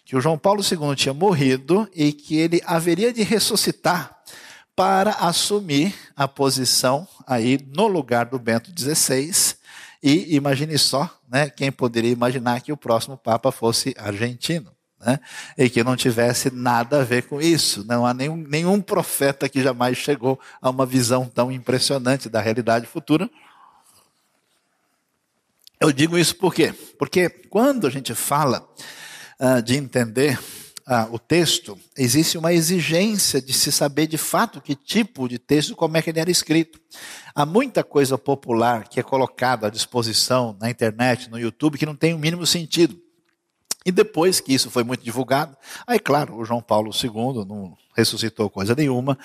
que 0.04 0.16
o 0.16 0.20
João 0.20 0.36
Paulo 0.36 0.62
II 0.62 0.96
tinha 0.96 1.14
morrido 1.14 1.88
e 1.94 2.12
que 2.12 2.36
ele 2.36 2.60
haveria 2.66 3.12
de 3.12 3.22
ressuscitar 3.22 4.18
para 4.74 5.12
assumir 5.12 5.94
a 6.16 6.26
posição 6.26 7.06
aí 7.24 7.64
no 7.72 7.86
lugar 7.86 8.26
do 8.26 8.38
Bento 8.38 8.72
XVI. 8.76 9.54
E 10.02 10.34
imagine 10.34 10.76
só, 10.76 11.08
né, 11.28 11.48
quem 11.50 11.70
poderia 11.70 12.10
imaginar 12.10 12.60
que 12.62 12.72
o 12.72 12.76
próximo 12.76 13.16
Papa 13.16 13.52
fosse 13.52 13.94
argentino 13.96 14.72
né? 15.00 15.20
e 15.56 15.70
que 15.70 15.84
não 15.84 15.96
tivesse 15.96 16.50
nada 16.50 17.00
a 17.00 17.04
ver 17.04 17.24
com 17.24 17.40
isso. 17.40 17.84
Não 17.86 18.06
há 18.06 18.12
nenhum, 18.12 18.36
nenhum 18.36 18.80
profeta 18.80 19.48
que 19.48 19.62
jamais 19.62 19.96
chegou 19.96 20.38
a 20.60 20.70
uma 20.70 20.86
visão 20.86 21.26
tão 21.26 21.50
impressionante 21.52 22.28
da 22.28 22.40
realidade 22.40 22.86
futura. 22.86 23.28
Eu 25.80 25.92
digo 25.92 26.18
isso 26.18 26.34
por 26.36 26.52
quê? 26.52 26.74
Porque 26.98 27.28
quando 27.28 27.86
a 27.86 27.90
gente 27.90 28.12
fala 28.14 28.68
uh, 29.38 29.62
de 29.62 29.76
entender 29.76 30.38
uh, 30.88 31.14
o 31.14 31.18
texto, 31.20 31.78
existe 31.96 32.36
uma 32.36 32.52
exigência 32.52 33.40
de 33.40 33.52
se 33.52 33.70
saber 33.70 34.08
de 34.08 34.18
fato 34.18 34.60
que 34.60 34.74
tipo 34.74 35.28
de 35.28 35.38
texto, 35.38 35.76
como 35.76 35.96
é 35.96 36.02
que 36.02 36.10
ele 36.10 36.18
era 36.18 36.30
escrito. 36.30 36.80
Há 37.32 37.46
muita 37.46 37.84
coisa 37.84 38.18
popular 38.18 38.88
que 38.88 38.98
é 38.98 39.02
colocada 39.04 39.68
à 39.68 39.70
disposição 39.70 40.56
na 40.60 40.68
internet, 40.68 41.30
no 41.30 41.38
YouTube, 41.38 41.78
que 41.78 41.86
não 41.86 41.94
tem 41.94 42.12
o 42.12 42.18
mínimo 42.18 42.44
sentido. 42.44 43.00
E 43.88 43.90
depois 43.90 44.38
que 44.38 44.52
isso 44.52 44.70
foi 44.70 44.84
muito 44.84 45.02
divulgado, 45.02 45.56
aí 45.86 45.98
claro, 45.98 46.36
o 46.36 46.44
João 46.44 46.60
Paulo 46.60 46.90
II 46.92 47.46
não 47.46 47.74
ressuscitou 47.96 48.50
coisa 48.50 48.74
nenhuma. 48.74 49.18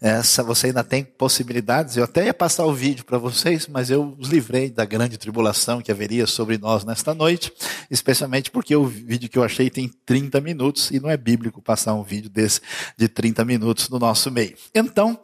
Essa 0.00 0.40
você 0.44 0.68
ainda 0.68 0.84
tem 0.84 1.02
possibilidades. 1.02 1.96
Eu 1.96 2.04
até 2.04 2.26
ia 2.26 2.32
passar 2.32 2.64
o 2.64 2.72
vídeo 2.72 3.04
para 3.04 3.18
vocês, 3.18 3.66
mas 3.66 3.90
eu 3.90 4.16
os 4.16 4.28
livrei 4.28 4.70
da 4.70 4.84
grande 4.84 5.18
tribulação 5.18 5.82
que 5.82 5.90
haveria 5.90 6.28
sobre 6.28 6.56
nós 6.56 6.84
nesta 6.84 7.12
noite, 7.12 7.52
especialmente 7.90 8.52
porque 8.52 8.76
o 8.76 8.86
vídeo 8.86 9.28
que 9.28 9.36
eu 9.36 9.42
achei 9.42 9.68
tem 9.68 9.90
30 10.06 10.40
minutos 10.40 10.92
e 10.92 11.00
não 11.00 11.10
é 11.10 11.16
bíblico 11.16 11.60
passar 11.60 11.92
um 11.94 12.04
vídeo 12.04 12.30
desse 12.30 12.60
de 12.96 13.08
30 13.08 13.44
minutos 13.44 13.88
no 13.88 13.98
nosso 13.98 14.30
meio. 14.30 14.56
Então, 14.72 15.14
o 15.14 15.18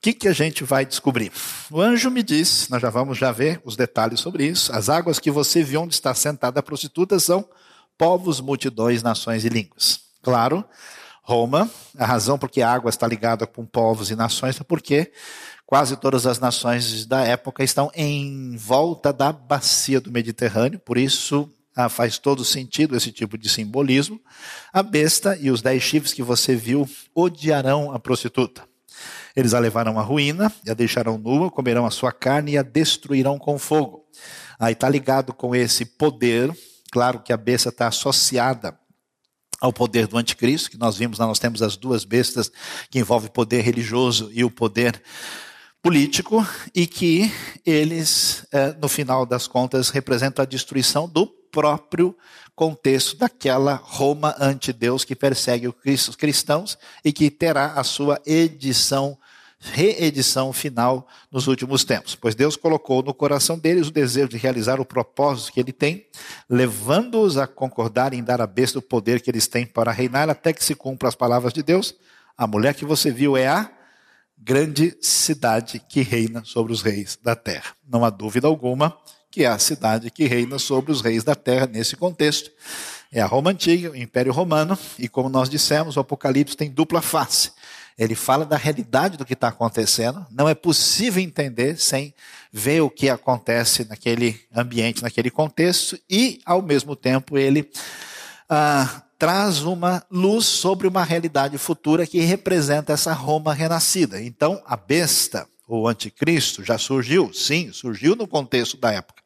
que, 0.00 0.14
que 0.14 0.28
a 0.28 0.32
gente 0.32 0.62
vai 0.62 0.86
descobrir? 0.86 1.32
O 1.72 1.80
anjo 1.80 2.08
me 2.08 2.22
disse, 2.22 2.70
nós 2.70 2.80
já 2.80 2.88
vamos 2.88 3.18
já 3.18 3.32
ver 3.32 3.60
os 3.64 3.74
detalhes 3.74 4.20
sobre 4.20 4.46
isso, 4.46 4.72
as 4.72 4.88
águas 4.88 5.18
que 5.18 5.30
você 5.30 5.64
viu 5.64 5.82
onde 5.82 5.94
está 5.94 6.14
sentada 6.14 6.60
a 6.60 6.62
prostituta 6.62 7.18
são 7.18 7.44
povos, 7.98 8.40
multidões, 8.40 9.02
nações 9.02 9.44
e 9.44 9.48
línguas. 9.48 10.00
Claro, 10.22 10.64
Roma, 11.22 11.70
a 11.98 12.06
razão 12.06 12.38
por 12.38 12.48
que 12.48 12.62
a 12.62 12.72
água 12.72 12.88
está 12.88 13.06
ligada 13.06 13.46
com 13.46 13.66
povos 13.66 14.10
e 14.10 14.16
nações 14.16 14.58
é 14.58 14.64
porque 14.64 15.12
quase 15.66 15.96
todas 15.96 16.26
as 16.26 16.38
nações 16.38 17.04
da 17.04 17.20
época 17.22 17.62
estão 17.62 17.90
em 17.94 18.56
volta 18.56 19.12
da 19.12 19.30
bacia 19.30 20.00
do 20.00 20.10
Mediterrâneo, 20.10 20.78
por 20.78 20.96
isso 20.96 21.52
ah, 21.76 21.88
faz 21.88 22.18
todo 22.18 22.44
sentido 22.44 22.96
esse 22.96 23.12
tipo 23.12 23.36
de 23.36 23.48
simbolismo. 23.48 24.20
A 24.72 24.82
besta 24.82 25.36
e 25.40 25.50
os 25.50 25.60
dez 25.60 25.82
chifres 25.82 26.14
que 26.14 26.22
você 26.22 26.56
viu 26.56 26.88
odiarão 27.14 27.92
a 27.92 27.98
prostituta. 27.98 28.64
Eles 29.36 29.54
a 29.54 29.58
levarão 29.60 29.98
à 29.98 30.02
ruína, 30.02 30.52
e 30.64 30.70
a 30.70 30.74
deixarão 30.74 31.18
nua, 31.18 31.50
comerão 31.50 31.86
a 31.86 31.90
sua 31.90 32.10
carne 32.10 32.52
e 32.52 32.58
a 32.58 32.62
destruirão 32.62 33.38
com 33.38 33.58
fogo. 33.58 34.04
Aí 34.58 34.72
está 34.72 34.88
ligado 34.88 35.32
com 35.32 35.54
esse 35.54 35.84
poder 35.84 36.52
Claro 36.90 37.20
que 37.20 37.32
a 37.32 37.36
besta 37.36 37.68
está 37.68 37.88
associada 37.88 38.78
ao 39.60 39.72
poder 39.72 40.06
do 40.06 40.16
anticristo, 40.16 40.70
que 40.70 40.78
nós 40.78 40.96
vimos, 40.96 41.18
nós 41.18 41.38
temos 41.38 41.62
as 41.62 41.76
duas 41.76 42.04
bestas 42.04 42.50
que 42.90 42.98
envolvem 42.98 43.28
o 43.28 43.32
poder 43.32 43.62
religioso 43.62 44.30
e 44.32 44.44
o 44.44 44.50
poder 44.50 45.02
político, 45.82 46.46
e 46.74 46.86
que 46.86 47.32
eles, 47.64 48.46
eh, 48.52 48.74
no 48.80 48.88
final 48.88 49.24
das 49.24 49.46
contas, 49.46 49.90
representam 49.90 50.42
a 50.42 50.46
destruição 50.46 51.08
do 51.08 51.26
próprio 51.26 52.16
contexto 52.54 53.16
daquela 53.16 53.74
Roma 53.74 54.34
anti-Deus 54.38 55.04
que 55.04 55.14
persegue 55.14 55.68
os 55.68 56.16
cristãos 56.16 56.76
e 57.04 57.12
que 57.12 57.30
terá 57.30 57.72
a 57.72 57.84
sua 57.84 58.20
edição 58.26 59.16
reedição 59.60 60.52
final 60.52 61.06
nos 61.30 61.46
últimos 61.48 61.84
tempos, 61.84 62.14
pois 62.14 62.34
Deus 62.34 62.56
colocou 62.56 63.02
no 63.02 63.12
coração 63.12 63.58
deles 63.58 63.88
o 63.88 63.92
desejo 63.92 64.28
de 64.28 64.36
realizar 64.36 64.80
o 64.80 64.84
propósito 64.84 65.52
que 65.52 65.60
ele 65.60 65.72
tem, 65.72 66.06
levando-os 66.48 67.36
a 67.36 67.46
concordar 67.46 68.12
em 68.12 68.22
dar 68.22 68.40
à 68.40 68.46
besta 68.46 68.78
o 68.78 68.82
poder 68.82 69.20
que 69.20 69.30
eles 69.30 69.48
têm 69.48 69.66
para 69.66 69.90
reinar 69.90 70.30
até 70.30 70.52
que 70.52 70.64
se 70.64 70.74
cumpra 70.74 71.08
as 71.08 71.14
palavras 71.14 71.52
de 71.52 71.62
Deus. 71.62 71.94
A 72.36 72.46
mulher 72.46 72.74
que 72.74 72.84
você 72.84 73.10
viu 73.10 73.36
é 73.36 73.48
a 73.48 73.70
grande 74.36 74.96
cidade 75.02 75.82
que 75.88 76.02
reina 76.02 76.44
sobre 76.44 76.72
os 76.72 76.80
reis 76.80 77.18
da 77.20 77.34
terra. 77.34 77.74
Não 77.86 78.04
há 78.04 78.10
dúvida 78.10 78.46
alguma 78.46 78.96
que 79.30 79.44
é 79.44 79.46
a 79.46 79.58
cidade 79.58 80.10
que 80.10 80.26
reina 80.26 80.58
sobre 80.58 80.90
os 80.90 81.00
reis 81.00 81.22
da 81.22 81.34
terra 81.34 81.66
nesse 81.66 81.96
contexto. 81.96 82.50
É 83.12 83.20
a 83.20 83.26
Roma 83.26 83.50
antiga, 83.50 83.90
o 83.90 83.96
Império 83.96 84.32
Romano, 84.32 84.78
e 84.98 85.08
como 85.08 85.28
nós 85.28 85.48
dissemos, 85.48 85.96
o 85.96 86.00
Apocalipse 86.00 86.56
tem 86.56 86.70
dupla 86.70 87.00
face. 87.00 87.52
Ele 87.98 88.14
fala 88.14 88.44
da 88.44 88.56
realidade 88.56 89.16
do 89.16 89.24
que 89.24 89.32
está 89.32 89.48
acontecendo. 89.48 90.24
Não 90.30 90.48
é 90.48 90.54
possível 90.54 91.22
entender 91.22 91.78
sem 91.78 92.14
ver 92.52 92.80
o 92.80 92.88
que 92.88 93.10
acontece 93.10 93.84
naquele 93.84 94.40
ambiente, 94.54 95.02
naquele 95.02 95.30
contexto, 95.30 95.98
e, 96.08 96.40
ao 96.46 96.62
mesmo 96.62 96.94
tempo, 96.94 97.36
ele 97.36 97.68
ah, 98.48 99.02
traz 99.18 99.62
uma 99.62 100.02
luz 100.10 100.46
sobre 100.46 100.86
uma 100.86 101.02
realidade 101.02 101.58
futura 101.58 102.06
que 102.06 102.20
representa 102.20 102.92
essa 102.92 103.12
Roma 103.12 103.52
renascida. 103.52 104.22
Então, 104.22 104.62
a 104.64 104.76
besta, 104.76 105.46
o 105.66 105.88
anticristo, 105.88 106.64
já 106.64 106.78
surgiu? 106.78 107.32
Sim, 107.34 107.72
surgiu 107.72 108.14
no 108.14 108.28
contexto 108.28 108.76
da 108.76 108.92
época. 108.92 109.22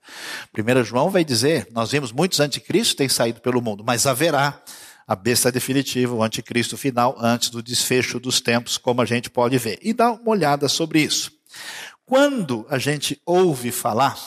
1 0.56 0.84
João 0.84 1.10
vai 1.10 1.24
dizer: 1.24 1.68
nós 1.70 1.90
vimos 1.92 2.10
muitos 2.10 2.40
anticristos 2.40 2.94
têm 2.94 3.08
saído 3.08 3.40
pelo 3.40 3.60
mundo, 3.62 3.84
mas 3.86 4.06
haverá 4.06 4.60
a 5.12 5.14
besta 5.14 5.52
definitiva, 5.52 6.14
o 6.14 6.22
anticristo 6.22 6.74
final, 6.74 7.14
antes 7.20 7.50
do 7.50 7.62
desfecho 7.62 8.18
dos 8.18 8.40
tempos, 8.40 8.78
como 8.78 9.02
a 9.02 9.04
gente 9.04 9.28
pode 9.28 9.58
ver. 9.58 9.78
E 9.82 9.92
dá 9.92 10.10
uma 10.10 10.30
olhada 10.30 10.70
sobre 10.70 11.02
isso. 11.02 11.30
Quando 12.06 12.64
a 12.70 12.78
gente 12.78 13.20
ouve 13.26 13.70
falar 13.70 14.18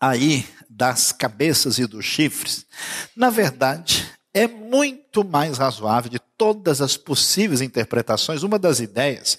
aí 0.00 0.44
das 0.68 1.12
cabeças 1.12 1.78
e 1.78 1.86
dos 1.86 2.04
chifres, 2.04 2.66
na 3.14 3.30
verdade, 3.30 4.04
é 4.34 4.48
muito 4.48 5.22
mais 5.22 5.58
razoável 5.58 6.10
de 6.10 6.18
todas 6.36 6.80
as 6.80 6.96
possíveis 6.96 7.60
interpretações. 7.60 8.42
Uma 8.42 8.58
das 8.58 8.80
ideias 8.80 9.38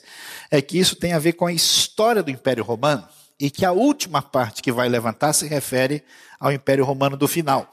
é 0.49 0.61
que 0.61 0.79
isso 0.79 0.95
tem 0.95 1.11
a 1.11 1.19
ver 1.19 1.33
com 1.33 1.47
a 1.47 1.51
história 1.51 2.23
do 2.23 2.31
Império 2.31 2.63
Romano 2.63 3.05
e 3.37 3.51
que 3.51 3.65
a 3.65 3.73
última 3.73 4.21
parte 4.21 4.63
que 4.63 4.71
vai 4.71 4.87
levantar 4.87 5.33
se 5.33 5.45
refere 5.47 6.01
ao 6.39 6.49
Império 6.49 6.85
Romano 6.85 7.17
do 7.17 7.27
final. 7.27 7.69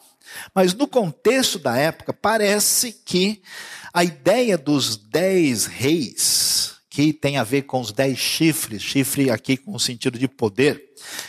Mas 0.54 0.74
no 0.74 0.86
contexto 0.86 1.58
da 1.58 1.76
época, 1.76 2.12
parece 2.12 2.92
que 2.92 3.42
a 3.92 4.02
ideia 4.04 4.56
dos 4.56 4.96
dez 4.96 5.66
reis, 5.66 6.74
que 6.88 7.12
tem 7.12 7.36
a 7.36 7.44
ver 7.44 7.62
com 7.62 7.80
os 7.80 7.92
dez 7.92 8.18
chifres, 8.18 8.82
chifre 8.82 9.30
aqui 9.30 9.56
com 9.56 9.74
o 9.74 9.80
sentido 9.80 10.18
de 10.18 10.28
poder, 10.28 10.82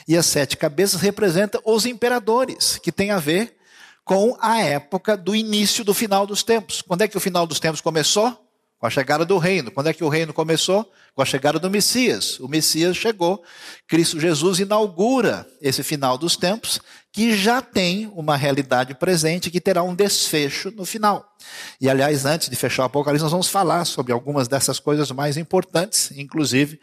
e 0.08 0.16
as 0.18 0.26
sete 0.26 0.58
cabeças 0.58 1.02
representa 1.02 1.60
os 1.66 1.86
imperadores, 1.86 2.78
que 2.78 2.92
tem 2.92 3.12
a 3.12 3.20
ver 3.20 3.56
com 4.04 4.36
a 4.40 4.60
época 4.62 5.16
do 5.16 5.36
início 5.36 5.84
do 5.84 5.94
final 5.94 6.28
dos 6.28 6.44
tempos. 6.44 6.82
Quando 6.82 7.02
é 7.02 7.08
que 7.08 7.18
o 7.18 7.22
final 7.22 7.48
dos 7.48 7.60
tempos 7.60 7.82
começou? 7.82 8.38
Com 8.78 8.88
a 8.88 8.90
chegada 8.90 9.24
do 9.24 9.38
reino. 9.38 9.72
Quando 9.72 9.88
é 9.88 9.94
que 9.94 10.04
o 10.04 10.10
reino 10.10 10.34
começou? 10.34 10.90
Com 11.16 11.22
a 11.22 11.26
chegada 11.26 11.58
do 11.58 11.70
Messias. 11.70 12.38
O 12.40 12.50
Messias 12.50 12.98
chegou, 12.98 13.42
Cristo 13.88 14.20
Jesus 14.20 14.60
inaugura 14.60 15.48
esse 15.62 15.84
final 15.84 16.18
dos 16.18 16.36
tempos 16.36 16.82
que 17.14 17.38
já 17.38 17.62
tem 17.62 18.12
uma 18.16 18.36
realidade 18.36 18.96
presente 18.96 19.52
que 19.52 19.62
terá 19.62 19.84
um 19.84 19.94
desfecho 19.94 20.72
no 20.72 20.84
final. 20.84 21.33
E, 21.80 21.90
aliás, 21.90 22.26
antes 22.26 22.50
de 22.50 22.56
fechar 22.56 22.84
o 22.84 22.86
Apocalipse, 22.86 23.24
nós 23.24 23.32
vamos 23.32 23.48
falar 23.48 23.86
sobre 23.86 24.12
algumas 24.12 24.48
dessas 24.48 24.80
coisas 24.80 25.12
mais 25.12 25.38
importantes, 25.38 26.12
inclusive, 26.16 26.80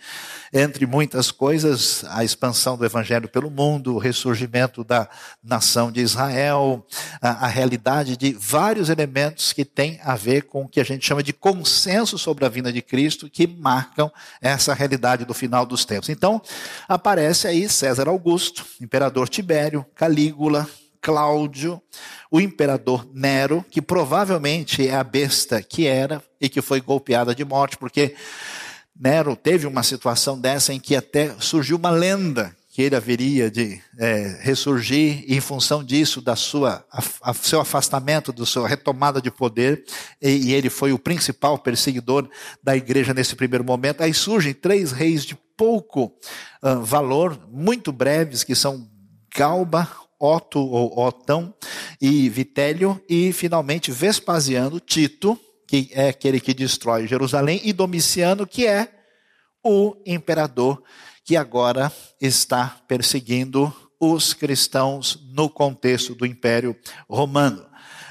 entre 0.52 0.86
muitas 0.86 1.30
coisas, 1.30 2.04
a 2.08 2.24
expansão 2.24 2.76
do 2.76 2.84
Evangelho 2.84 3.28
pelo 3.28 3.50
mundo, 3.50 3.94
o 3.94 3.98
ressurgimento 3.98 4.82
da 4.82 5.08
nação 5.42 5.92
de 5.92 6.00
Israel, 6.00 6.84
a, 7.20 7.46
a 7.46 7.48
realidade 7.48 8.16
de 8.16 8.32
vários 8.32 8.88
elementos 8.88 9.52
que 9.52 9.64
têm 9.64 10.00
a 10.02 10.16
ver 10.16 10.42
com 10.44 10.62
o 10.62 10.68
que 10.68 10.80
a 10.80 10.84
gente 10.84 11.06
chama 11.06 11.22
de 11.22 11.32
consenso 11.32 12.18
sobre 12.18 12.44
a 12.44 12.48
vinda 12.48 12.72
de 12.72 12.82
Cristo, 12.82 13.30
que 13.30 13.46
marcam 13.46 14.10
essa 14.40 14.74
realidade 14.74 15.24
do 15.24 15.34
final 15.34 15.64
dos 15.64 15.84
tempos. 15.84 16.08
Então, 16.08 16.42
aparece 16.88 17.46
aí 17.46 17.68
César 17.68 18.08
Augusto, 18.08 18.66
imperador 18.80 19.28
Tibério, 19.28 19.86
Calígula, 19.94 20.68
Cláudio, 21.00 21.80
o 22.30 22.40
imperador 22.40 23.08
Nero, 23.14 23.64
que 23.70 23.80
provavelmente 23.80 24.86
é 24.86 24.94
a 24.94 25.04
besta 25.04 25.62
que 25.62 25.86
era 25.86 26.22
e 26.40 26.48
que 26.48 26.60
foi 26.60 26.80
golpeada 26.80 27.34
de 27.34 27.44
morte, 27.44 27.76
porque 27.76 28.14
Nero 28.98 29.34
teve 29.34 29.66
uma 29.66 29.82
situação 29.82 30.38
dessa 30.38 30.74
em 30.74 30.80
que 30.80 30.94
até 30.94 31.34
surgiu 31.38 31.76
uma 31.76 31.90
lenda 31.90 32.54
que 32.72 32.82
ele 32.82 32.94
haveria 32.94 33.50
de 33.50 33.80
é, 33.98 34.38
ressurgir 34.40 35.24
e 35.26 35.36
em 35.36 35.40
função 35.40 35.82
disso, 35.82 36.20
da 36.20 36.36
sua 36.36 36.84
a, 36.92 37.02
a, 37.22 37.34
seu 37.34 37.60
afastamento, 37.60 38.32
da 38.32 38.46
sua 38.46 38.68
retomada 38.68 39.20
de 39.20 39.30
poder, 39.30 39.84
e, 40.22 40.50
e, 40.50 40.54
ele 40.54 40.70
foi 40.70 40.92
o 40.92 40.98
principal 40.98 41.58
perseguidor 41.58 42.28
da 42.62 42.76
igreja 42.76 43.12
nesse 43.12 43.34
primeiro 43.34 43.64
momento. 43.64 44.02
Aí 44.02 44.14
surgem 44.14 44.54
três 44.54 44.92
reis 44.92 45.24
de 45.24 45.34
pouco 45.56 46.12
uh, 46.62 46.80
valor, 46.80 47.40
muito 47.50 47.90
breves, 47.90 48.44
que 48.44 48.54
são 48.54 48.88
Galba, 49.36 49.88
Otto 50.20 50.60
ou 50.60 50.98
Otão 50.98 51.54
e 52.00 52.28
Vitélio, 52.28 53.02
e 53.08 53.32
finalmente 53.32 53.90
Vespasiano, 53.90 54.78
Tito, 54.78 55.38
que 55.66 55.88
é 55.92 56.08
aquele 56.08 56.38
que 56.38 56.52
destrói 56.52 57.06
Jerusalém, 57.06 57.60
e 57.64 57.72
Domiciano, 57.72 58.46
que 58.46 58.66
é 58.66 58.88
o 59.64 59.96
imperador 60.06 60.82
que 61.24 61.36
agora 61.36 61.92
está 62.20 62.80
perseguindo 62.86 63.74
os 63.98 64.34
cristãos 64.34 65.18
no 65.32 65.48
contexto 65.48 66.14
do 66.14 66.26
Império 66.26 66.76
Romano. 67.08 67.66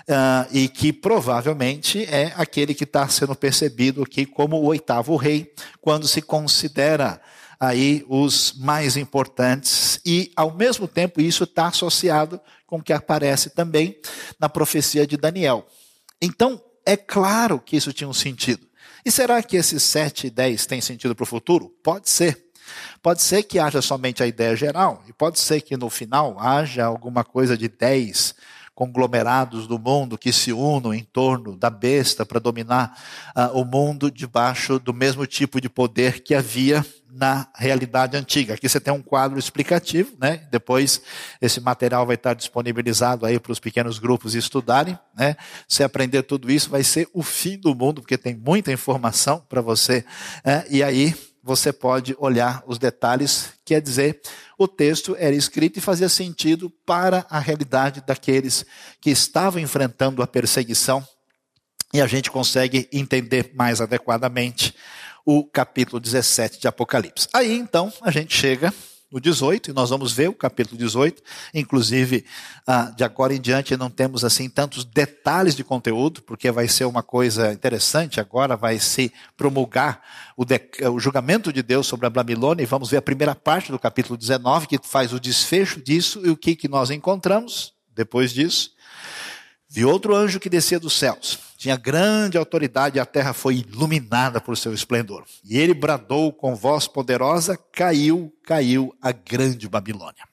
Uh, 0.10 0.48
e 0.52 0.68
que 0.68 0.92
provavelmente 0.92 2.04
é 2.06 2.34
aquele 2.36 2.74
que 2.74 2.84
está 2.84 3.08
sendo 3.08 3.36
percebido 3.36 4.02
aqui 4.02 4.26
como 4.26 4.56
o 4.56 4.66
oitavo 4.66 5.16
rei, 5.16 5.54
quando 5.80 6.08
se 6.08 6.20
considera 6.20 7.22
aí 7.60 8.06
os 8.08 8.54
mais 8.58 8.96
importantes, 8.96 10.00
e 10.06 10.32
ao 10.36 10.54
mesmo 10.54 10.88
tempo 10.88 11.20
isso 11.20 11.44
está 11.44 11.68
associado 11.68 12.40
com 12.66 12.78
o 12.78 12.84
que 12.84 12.94
aparece 12.94 13.50
também 13.50 14.00
na 14.40 14.48
profecia 14.48 15.06
de 15.06 15.18
Daniel. 15.18 15.68
Então, 16.22 16.62
é 16.86 16.96
claro 16.96 17.60
que 17.60 17.76
isso 17.76 17.92
tinha 17.92 18.08
um 18.08 18.14
sentido. 18.14 18.66
E 19.06 19.12
será 19.12 19.42
que 19.44 19.58
esses 19.58 19.84
7 19.84 20.28
e 20.28 20.30
10 20.30 20.66
têm 20.66 20.82
sentido 20.82 21.16
para 21.16 21.24
o 21.24 21.28
futuro? 21.28 21.70
Pode 21.84 22.10
ser. 22.10 22.50
Pode 23.02 23.22
ser 23.22 23.44
que 23.44 23.60
haja 23.60 23.82
somente 23.82 24.22
a 24.22 24.28
ideia 24.28 24.56
geral, 24.56 25.04
e 25.08 25.14
pode 25.14 25.40
ser 25.40 25.62
que 25.62 25.76
no 25.76 25.90
final 25.90 26.40
haja 26.40 26.86
alguma 26.86 27.24
coisa 27.24 27.58
de 27.58 27.68
10 27.68 28.36
conglomerados 28.80 29.68
do 29.68 29.78
mundo 29.78 30.18
que 30.18 30.32
se 30.32 30.54
unam 30.54 30.94
em 30.94 31.04
torno 31.04 31.58
da 31.58 31.70
besta 31.70 32.26
para 32.26 32.40
dominar 32.40 32.98
uh, 33.36 33.60
o 33.60 33.66
mundo 33.66 34.10
debaixo 34.10 34.80
do 34.80 34.94
mesmo 34.94 35.26
tipo 35.26 35.60
de 35.60 35.68
poder 35.68 36.22
que 36.22 36.34
havia 36.34 36.86
na 37.12 37.48
realidade 37.56 38.16
antiga. 38.16 38.54
Aqui 38.54 38.70
você 38.70 38.80
tem 38.80 38.94
um 38.94 39.02
quadro 39.02 39.40
explicativo, 39.40 40.16
né? 40.20 40.48
Depois 40.52 41.02
esse 41.42 41.60
material 41.60 42.06
vai 42.06 42.16
estar 42.16 42.34
disponibilizado 42.34 43.26
aí 43.26 43.40
para 43.40 43.52
os 43.52 43.60
pequenos 43.60 44.00
grupos 44.00 44.36
estudarem, 44.36 44.98
né? 45.16 45.36
Se 45.68 45.84
aprender 45.84 46.24
tudo 46.24 46.52
isso 46.52 46.70
vai 46.70 46.84
ser 46.84 47.10
o 47.14 47.24
fim 47.24 47.58
do 47.58 47.74
mundo, 47.74 48.02
porque 48.02 48.18
tem 48.18 48.36
muita 48.36 48.72
informação 48.72 49.44
para 49.50 49.62
você. 49.62 50.06
Né? 50.46 50.66
E 50.70 50.84
aí 50.84 51.16
você 51.42 51.72
pode 51.72 52.16
olhar 52.20 52.64
os 52.68 52.78
detalhes, 52.78 53.54
quer 53.66 53.82
dizer, 53.82 54.22
o 54.58 54.68
texto 54.68 55.16
era 55.18 55.34
escrito 55.34 55.78
e 55.78 55.82
fazia 55.82 56.10
sentido 56.10 56.70
para 56.86 57.26
a 57.30 57.40
realidade 57.40 58.04
daqueles 58.06 58.66
que 59.00 59.10
estavam 59.10 59.60
enfrentando 59.60 60.22
a 60.22 60.28
perseguição, 60.28 61.06
e 61.92 62.02
a 62.02 62.06
gente 62.06 62.30
consegue 62.30 62.88
entender 62.94 63.52
mais 63.56 63.82
adequadamente 63.82 64.76
o 65.26 65.44
capítulo 65.44 66.00
17 66.00 66.60
de 66.60 66.68
Apocalipse. 66.68 67.28
Aí 67.34 67.58
então 67.58 67.92
a 68.02 68.12
gente 68.12 68.36
chega 68.36 68.74
no 69.12 69.20
18, 69.20 69.72
e 69.72 69.74
nós 69.74 69.90
vamos 69.90 70.12
ver 70.12 70.30
o 70.30 70.34
capítulo 70.34 70.78
18. 70.78 71.22
Inclusive, 71.54 72.24
ah, 72.66 72.92
de 72.96 73.04
agora 73.04 73.34
em 73.34 73.42
diante, 73.42 73.76
não 73.76 73.90
temos 73.90 74.24
assim 74.24 74.48
tantos 74.48 74.86
detalhes 74.86 75.56
de 75.56 75.64
conteúdo, 75.64 76.22
porque 76.22 76.52
vai 76.52 76.68
ser 76.68 76.86
uma 76.86 77.02
coisa 77.02 77.52
interessante. 77.52 78.20
Agora 78.20 78.56
vai 78.56 78.78
se 78.78 79.12
promulgar 79.36 80.02
o, 80.38 80.46
o 80.92 81.00
julgamento 81.00 81.52
de 81.52 81.64
Deus 81.64 81.88
sobre 81.88 82.06
a 82.06 82.10
Babilônia, 82.10 82.64
e 82.64 82.68
vamos 82.68 82.90
ver 82.90 82.98
a 82.98 83.02
primeira 83.02 83.34
parte 83.34 83.72
do 83.72 83.80
capítulo 83.80 84.16
19, 84.16 84.68
que 84.68 84.80
faz 84.84 85.12
o 85.12 85.20
desfecho 85.20 85.82
disso, 85.82 86.22
e 86.24 86.30
o 86.30 86.38
que, 86.38 86.56
que 86.56 86.68
nós 86.68 86.92
encontramos 86.92 87.74
depois 87.96 88.32
disso. 88.32 88.72
Vi 89.68 89.86
outro 89.86 90.16
anjo 90.16 90.40
que 90.40 90.50
descia 90.50 90.80
dos 90.80 90.94
céus 90.94 91.49
tinha 91.60 91.76
grande 91.76 92.38
autoridade 92.38 92.98
e 92.98 93.02
a 93.02 93.06
terra 93.06 93.34
foi 93.34 93.58
iluminada 93.58 94.40
por 94.40 94.56
seu 94.56 94.74
esplendor. 94.74 95.26
E 95.44 95.58
ele 95.58 95.74
bradou 95.74 96.32
com 96.32 96.56
voz 96.56 96.88
poderosa: 96.88 97.60
caiu, 97.74 98.34
caiu 98.46 98.96
a 99.02 99.12
grande 99.12 99.68
Babilônia. 99.68 100.24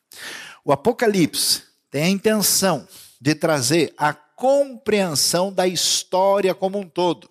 O 0.65 0.73
Apocalipse 0.73 1.65
tem 1.91 2.05
a 2.05 2.09
intenção 2.09 2.87
de 3.21 3.35
trazer 3.35 3.93
a 3.99 4.15
compreensão 4.15 5.53
da 5.53 5.67
história 5.67 6.55
como 6.55 6.79
um 6.79 6.89
todo. 6.89 7.29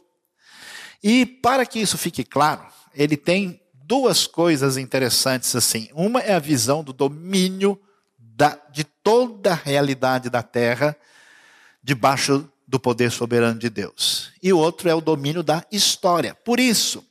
E 1.01 1.25
para 1.25 1.65
que 1.65 1.79
isso 1.79 1.97
fique 1.97 2.25
claro, 2.25 2.65
ele 2.93 3.15
tem 3.15 3.61
duas 3.73 4.27
coisas 4.27 4.75
interessantes 4.75 5.55
assim. 5.55 5.87
Uma 5.93 6.19
é 6.19 6.33
a 6.33 6.39
visão 6.39 6.83
do 6.83 6.91
domínio 6.91 7.79
da, 8.19 8.59
de 8.73 8.83
toda 8.83 9.53
a 9.53 9.55
realidade 9.55 10.29
da 10.29 10.43
terra 10.43 10.97
debaixo 11.81 12.51
do 12.75 12.79
poder 12.79 13.09
soberano 13.09 13.57
de 13.57 13.69
Deus. 13.69 14.31
E 14.43 14.51
o 14.51 14.57
outro 14.57 14.89
é 14.89 14.93
o 14.93 14.99
domínio 14.99 15.41
da 15.41 15.65
história. 15.71 16.35
Por 16.35 16.59
isso, 16.59 17.01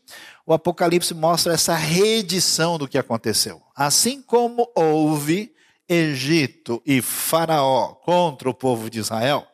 o 0.45 0.53
Apocalipse 0.53 1.15
mostra 1.15 1.55
essa 1.55 1.75
reedição 1.75 2.77
do 2.77 2.87
que 2.87 2.99
aconteceu. 2.99 3.63
Assim 3.75 4.21
como 4.21 4.71
houve 4.75 5.55
Egito 5.89 6.83
e 6.85 7.01
Faraó 7.01 7.95
contra 7.95 8.51
o 8.51 8.53
povo 8.53 8.91
de 8.91 8.99
Israel, 8.99 9.47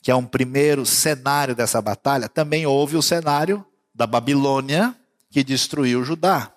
que 0.00 0.10
é 0.10 0.14
um 0.14 0.24
primeiro 0.24 0.86
cenário 0.86 1.54
dessa 1.54 1.82
batalha, 1.82 2.26
também 2.26 2.64
houve 2.64 2.96
o 2.96 3.02
cenário 3.02 3.62
da 3.94 4.06
Babilônia, 4.06 4.96
que 5.30 5.44
destruiu 5.44 6.04
Judá. 6.04 6.50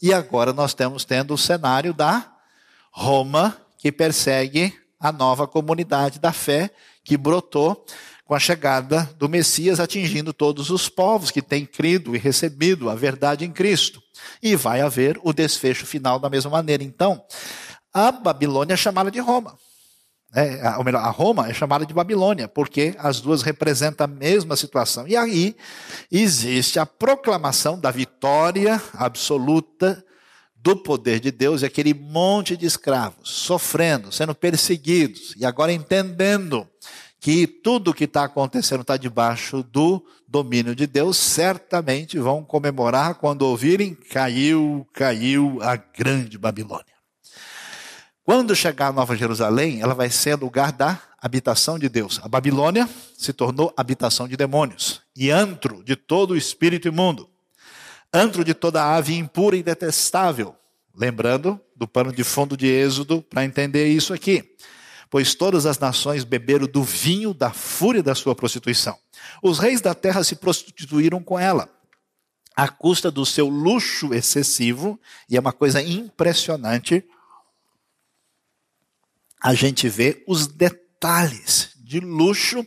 E 0.00 0.14
agora 0.14 0.52
nós 0.52 0.70
estamos 0.70 1.04
tendo 1.04 1.34
o 1.34 1.38
cenário 1.38 1.92
da 1.92 2.32
Roma, 2.92 3.56
que 3.76 3.90
persegue 3.90 4.72
a 5.00 5.10
nova 5.10 5.48
comunidade 5.48 6.20
da 6.20 6.32
fé 6.32 6.70
que 7.04 7.16
brotou 7.16 7.84
com 8.30 8.36
a 8.36 8.38
chegada 8.38 9.10
do 9.18 9.28
Messias, 9.28 9.80
atingindo 9.80 10.32
todos 10.32 10.70
os 10.70 10.88
povos 10.88 11.32
que 11.32 11.42
têm 11.42 11.66
crido 11.66 12.14
e 12.14 12.18
recebido 12.18 12.88
a 12.88 12.94
verdade 12.94 13.44
em 13.44 13.50
Cristo. 13.50 14.00
E 14.40 14.54
vai 14.54 14.80
haver 14.80 15.18
o 15.24 15.32
desfecho 15.32 15.84
final 15.84 16.16
da 16.16 16.30
mesma 16.30 16.48
maneira. 16.48 16.84
Então, 16.84 17.24
a 17.92 18.12
Babilônia 18.12 18.74
é 18.74 18.76
chamada 18.76 19.10
de 19.10 19.18
Roma. 19.18 19.58
É, 20.32 20.76
ou 20.78 20.84
melhor, 20.84 21.02
a 21.02 21.10
Roma 21.10 21.48
é 21.48 21.52
chamada 21.52 21.84
de 21.84 21.92
Babilônia, 21.92 22.46
porque 22.46 22.94
as 23.00 23.20
duas 23.20 23.42
representam 23.42 24.04
a 24.04 24.06
mesma 24.06 24.54
situação. 24.54 25.08
E 25.08 25.16
aí 25.16 25.56
existe 26.08 26.78
a 26.78 26.86
proclamação 26.86 27.80
da 27.80 27.90
vitória 27.90 28.80
absoluta 28.94 30.04
do 30.54 30.76
poder 30.76 31.18
de 31.18 31.32
Deus 31.32 31.62
e 31.62 31.66
aquele 31.66 31.94
monte 31.94 32.56
de 32.56 32.64
escravos 32.64 33.28
sofrendo, 33.28 34.12
sendo 34.12 34.36
perseguidos 34.36 35.34
e 35.36 35.44
agora 35.44 35.72
entendendo 35.72 36.64
que 37.20 37.46
tudo 37.46 37.92
que 37.92 38.04
está 38.04 38.24
acontecendo 38.24 38.80
está 38.80 38.96
debaixo 38.96 39.62
do 39.62 40.02
domínio 40.26 40.74
de 40.74 40.86
Deus, 40.86 41.18
certamente 41.18 42.18
vão 42.18 42.42
comemorar 42.42 43.16
quando 43.16 43.42
ouvirem: 43.42 43.94
caiu, 43.94 44.88
caiu 44.94 45.58
a 45.60 45.76
grande 45.76 46.38
Babilônia. 46.38 46.86
Quando 48.24 48.56
chegar 48.56 48.88
a 48.88 48.92
Nova 48.92 49.14
Jerusalém, 49.16 49.82
ela 49.82 49.94
vai 49.94 50.08
ser 50.08 50.36
lugar 50.36 50.72
da 50.72 50.98
habitação 51.20 51.78
de 51.78 51.88
Deus. 51.88 52.18
A 52.22 52.28
Babilônia 52.28 52.88
se 53.16 53.32
tornou 53.32 53.72
habitação 53.76 54.26
de 54.26 54.36
demônios 54.36 55.02
e 55.14 55.30
antro 55.30 55.84
de 55.84 55.96
todo 55.96 56.30
o 56.30 56.36
espírito 56.36 56.88
imundo, 56.88 57.28
antro 58.14 58.44
de 58.44 58.54
toda 58.54 58.94
ave 58.96 59.14
impura 59.16 59.56
e 59.56 59.62
detestável. 59.62 60.54
Lembrando 60.96 61.60
do 61.76 61.86
pano 61.86 62.12
de 62.12 62.24
fundo 62.24 62.56
de 62.56 62.66
Êxodo 62.66 63.22
para 63.22 63.44
entender 63.44 63.88
isso 63.88 64.14
aqui 64.14 64.56
pois 65.10 65.34
todas 65.34 65.66
as 65.66 65.78
nações 65.78 66.22
beberam 66.22 66.66
do 66.66 66.82
vinho 66.82 67.34
da 67.34 67.52
fúria 67.52 68.02
da 68.02 68.14
sua 68.14 68.34
prostituição. 68.34 68.96
Os 69.42 69.58
reis 69.58 69.80
da 69.80 69.94
terra 69.94 70.22
se 70.22 70.36
prostituíram 70.36 71.22
com 71.22 71.38
ela, 71.38 71.68
à 72.56 72.68
custa 72.68 73.10
do 73.10 73.26
seu 73.26 73.48
luxo 73.48 74.14
excessivo, 74.14 74.98
e 75.28 75.36
é 75.36 75.40
uma 75.40 75.52
coisa 75.52 75.82
impressionante 75.82 77.04
a 79.42 79.54
gente 79.54 79.88
vê 79.88 80.22
os 80.28 80.46
detalhes 80.46 81.70
de 81.76 81.98
luxo 81.98 82.64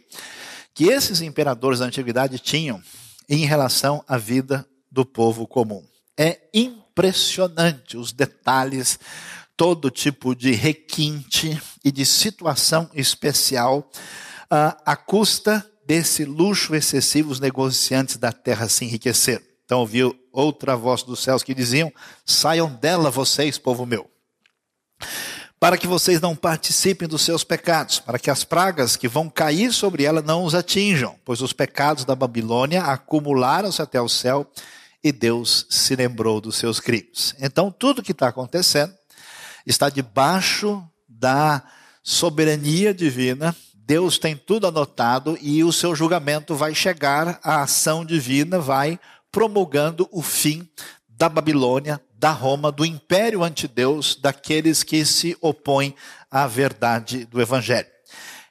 que 0.73 0.85
esses 0.85 1.21
imperadores 1.21 1.79
da 1.79 1.85
antiguidade 1.85 2.39
tinham 2.39 2.81
em 3.29 3.45
relação 3.45 4.03
à 4.07 4.17
vida 4.17 4.67
do 4.91 5.05
povo 5.05 5.45
comum. 5.45 5.85
É 6.17 6.39
impressionante 6.51 7.95
os 7.95 8.11
detalhes 8.11 8.99
todo 9.55 9.91
tipo 9.91 10.35
de 10.35 10.51
requinte 10.51 11.61
e 11.83 11.91
de 11.91 12.05
situação 12.05 12.89
especial 12.93 13.89
à 14.49 14.95
custa 14.95 15.65
desse 15.85 16.23
luxo 16.25 16.75
excessivo 16.75 17.31
os 17.31 17.39
negociantes 17.39 18.17
da 18.17 18.31
terra 18.31 18.69
se 18.69 18.85
enriqueceram. 18.85 19.43
Então 19.65 19.79
ouviu 19.79 20.15
outra 20.31 20.75
voz 20.75 21.03
dos 21.03 21.21
céus 21.21 21.43
que 21.43 21.53
diziam: 21.53 21.91
Saiam 22.25 22.73
dela 22.75 23.09
vocês, 23.09 23.57
povo 23.57 23.85
meu, 23.85 24.09
para 25.59 25.77
que 25.77 25.87
vocês 25.87 26.21
não 26.21 26.35
participem 26.35 27.07
dos 27.07 27.21
seus 27.21 27.43
pecados, 27.43 27.99
para 27.99 28.19
que 28.19 28.29
as 28.29 28.43
pragas 28.43 28.95
que 28.95 29.07
vão 29.07 29.29
cair 29.29 29.73
sobre 29.73 30.03
ela 30.03 30.21
não 30.21 30.43
os 30.43 30.53
atinjam, 30.53 31.15
pois 31.25 31.41
os 31.41 31.53
pecados 31.53 32.05
da 32.05 32.15
Babilônia 32.15 32.83
acumularam-se 32.83 33.81
até 33.81 33.99
o 33.99 34.09
céu 34.09 34.49
e 35.03 35.11
Deus 35.11 35.65
se 35.69 35.95
lembrou 35.95 36.39
dos 36.39 36.55
seus 36.57 36.79
crimes. 36.79 37.35
Então 37.39 37.71
tudo 37.71 38.03
que 38.03 38.11
está 38.11 38.27
acontecendo 38.27 38.93
está 39.65 39.89
debaixo 39.89 40.83
da 41.19 41.63
soberania 42.03 42.93
divina. 42.93 43.55
Deus 43.73 44.17
tem 44.17 44.35
tudo 44.35 44.67
anotado 44.67 45.37
e 45.41 45.63
o 45.63 45.71
seu 45.71 45.95
julgamento 45.95 46.55
vai 46.55 46.73
chegar, 46.73 47.39
a 47.43 47.63
ação 47.63 48.05
divina 48.05 48.59
vai 48.59 48.99
promulgando 49.31 50.07
o 50.11 50.21
fim 50.21 50.67
da 51.09 51.27
Babilônia, 51.27 52.01
da 52.17 52.31
Roma, 52.31 52.71
do 52.71 52.85
império 52.85 53.43
antideus, 53.43 54.15
daqueles 54.15 54.83
que 54.83 55.03
se 55.05 55.37
opõem 55.41 55.95
à 56.29 56.47
verdade 56.47 57.25
do 57.25 57.41
Evangelho. 57.41 57.87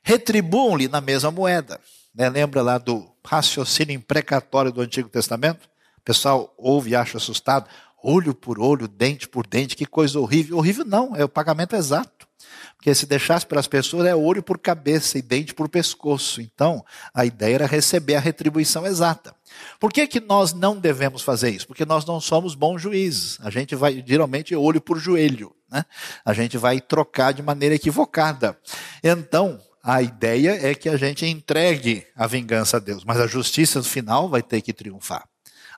Retribuam-lhe 0.02 0.88
na 0.88 1.00
mesma 1.00 1.30
moeda. 1.30 1.80
Né? 2.14 2.28
Lembra 2.28 2.60
lá 2.62 2.78
do 2.78 3.08
raciocínio 3.24 3.94
imprecatório 3.94 4.72
do 4.72 4.80
Antigo 4.80 5.08
Testamento? 5.08 5.68
O 5.98 6.02
pessoal 6.04 6.52
ouve 6.58 6.90
e 6.90 6.96
acha 6.96 7.16
assustado 7.16 7.68
olho 8.02 8.34
por 8.34 8.58
olho, 8.58 8.88
dente 8.88 9.28
por 9.28 9.46
dente, 9.46 9.76
que 9.76 9.86
coisa 9.86 10.18
horrível. 10.18 10.58
Horrível 10.58 10.84
não, 10.84 11.14
é 11.14 11.24
o 11.24 11.28
pagamento 11.28 11.76
exato. 11.76 12.26
Porque 12.82 12.96
se 12.96 13.06
deixasse 13.06 13.46
pelas 13.46 13.68
pessoas, 13.68 14.08
é 14.08 14.16
olho 14.16 14.42
por 14.42 14.58
cabeça 14.58 15.16
e 15.16 15.22
dente 15.22 15.54
por 15.54 15.68
pescoço. 15.68 16.40
Então, 16.40 16.84
a 17.14 17.24
ideia 17.24 17.54
era 17.54 17.66
receber 17.66 18.16
a 18.16 18.20
retribuição 18.20 18.84
exata. 18.84 19.32
Por 19.78 19.92
que, 19.92 20.04
que 20.04 20.18
nós 20.18 20.52
não 20.52 20.76
devemos 20.76 21.22
fazer 21.22 21.50
isso? 21.50 21.64
Porque 21.68 21.84
nós 21.84 22.04
não 22.04 22.20
somos 22.20 22.56
bons 22.56 22.82
juízes. 22.82 23.38
A 23.40 23.50
gente 23.50 23.76
vai, 23.76 24.02
geralmente, 24.04 24.56
olho 24.56 24.80
por 24.80 24.98
joelho. 24.98 25.54
Né? 25.70 25.84
A 26.24 26.32
gente 26.32 26.58
vai 26.58 26.80
trocar 26.80 27.32
de 27.32 27.40
maneira 27.40 27.76
equivocada. 27.76 28.58
Então, 29.00 29.60
a 29.80 30.02
ideia 30.02 30.58
é 30.68 30.74
que 30.74 30.88
a 30.88 30.96
gente 30.96 31.24
entregue 31.24 32.04
a 32.16 32.26
vingança 32.26 32.78
a 32.78 32.80
Deus, 32.80 33.04
mas 33.04 33.20
a 33.20 33.28
justiça 33.28 33.78
no 33.78 33.84
final 33.84 34.28
vai 34.28 34.42
ter 34.42 34.60
que 34.60 34.72
triunfar. 34.72 35.24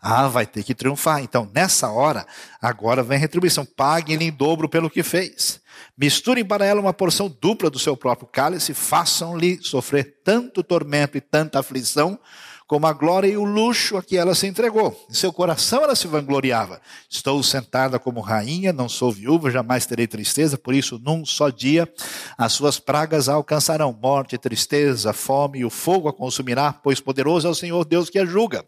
Ah, 0.00 0.26
vai 0.28 0.46
ter 0.46 0.62
que 0.62 0.74
triunfar. 0.74 1.22
Então, 1.22 1.50
nessa 1.54 1.90
hora, 1.90 2.26
agora 2.62 3.02
vem 3.02 3.18
retribuição. 3.18 3.66
Pague 3.66 4.14
ele 4.14 4.24
em 4.24 4.32
dobro 4.32 4.70
pelo 4.70 4.88
que 4.88 5.02
fez. 5.02 5.62
Misturem 5.96 6.44
para 6.44 6.66
ela 6.66 6.80
uma 6.80 6.92
porção 6.92 7.32
dupla 7.40 7.70
do 7.70 7.78
seu 7.78 7.96
próprio 7.96 8.26
cálice, 8.26 8.74
façam-lhe 8.74 9.60
sofrer 9.62 10.20
tanto 10.24 10.62
tormento 10.62 11.16
e 11.16 11.20
tanta 11.20 11.60
aflição, 11.60 12.18
como 12.66 12.86
a 12.86 12.92
glória 12.92 13.28
e 13.28 13.36
o 13.36 13.44
luxo 13.44 13.96
a 13.96 14.02
que 14.02 14.16
ela 14.16 14.34
se 14.34 14.46
entregou. 14.46 14.98
Em 15.08 15.14
seu 15.14 15.32
coração 15.32 15.84
ela 15.84 15.94
se 15.94 16.08
vangloriava. 16.08 16.80
Estou 17.08 17.40
sentada 17.42 17.98
como 17.98 18.20
rainha, 18.20 18.72
não 18.72 18.88
sou 18.88 19.12
viúva, 19.12 19.50
jamais 19.50 19.86
terei 19.86 20.08
tristeza, 20.08 20.58
por 20.58 20.74
isso 20.74 20.98
num 20.98 21.24
só 21.24 21.50
dia 21.50 21.88
as 22.36 22.52
suas 22.52 22.80
pragas 22.80 23.28
a 23.28 23.34
alcançarão. 23.34 23.92
Morte, 23.92 24.36
tristeza, 24.38 25.12
fome 25.12 25.60
e 25.60 25.64
o 25.64 25.70
fogo 25.70 26.08
a 26.08 26.12
consumirá, 26.12 26.72
pois 26.72 26.98
poderoso 27.00 27.46
é 27.46 27.50
o 27.50 27.54
Senhor 27.54 27.84
Deus 27.84 28.10
que 28.10 28.18
a 28.18 28.26
julga. 28.26 28.64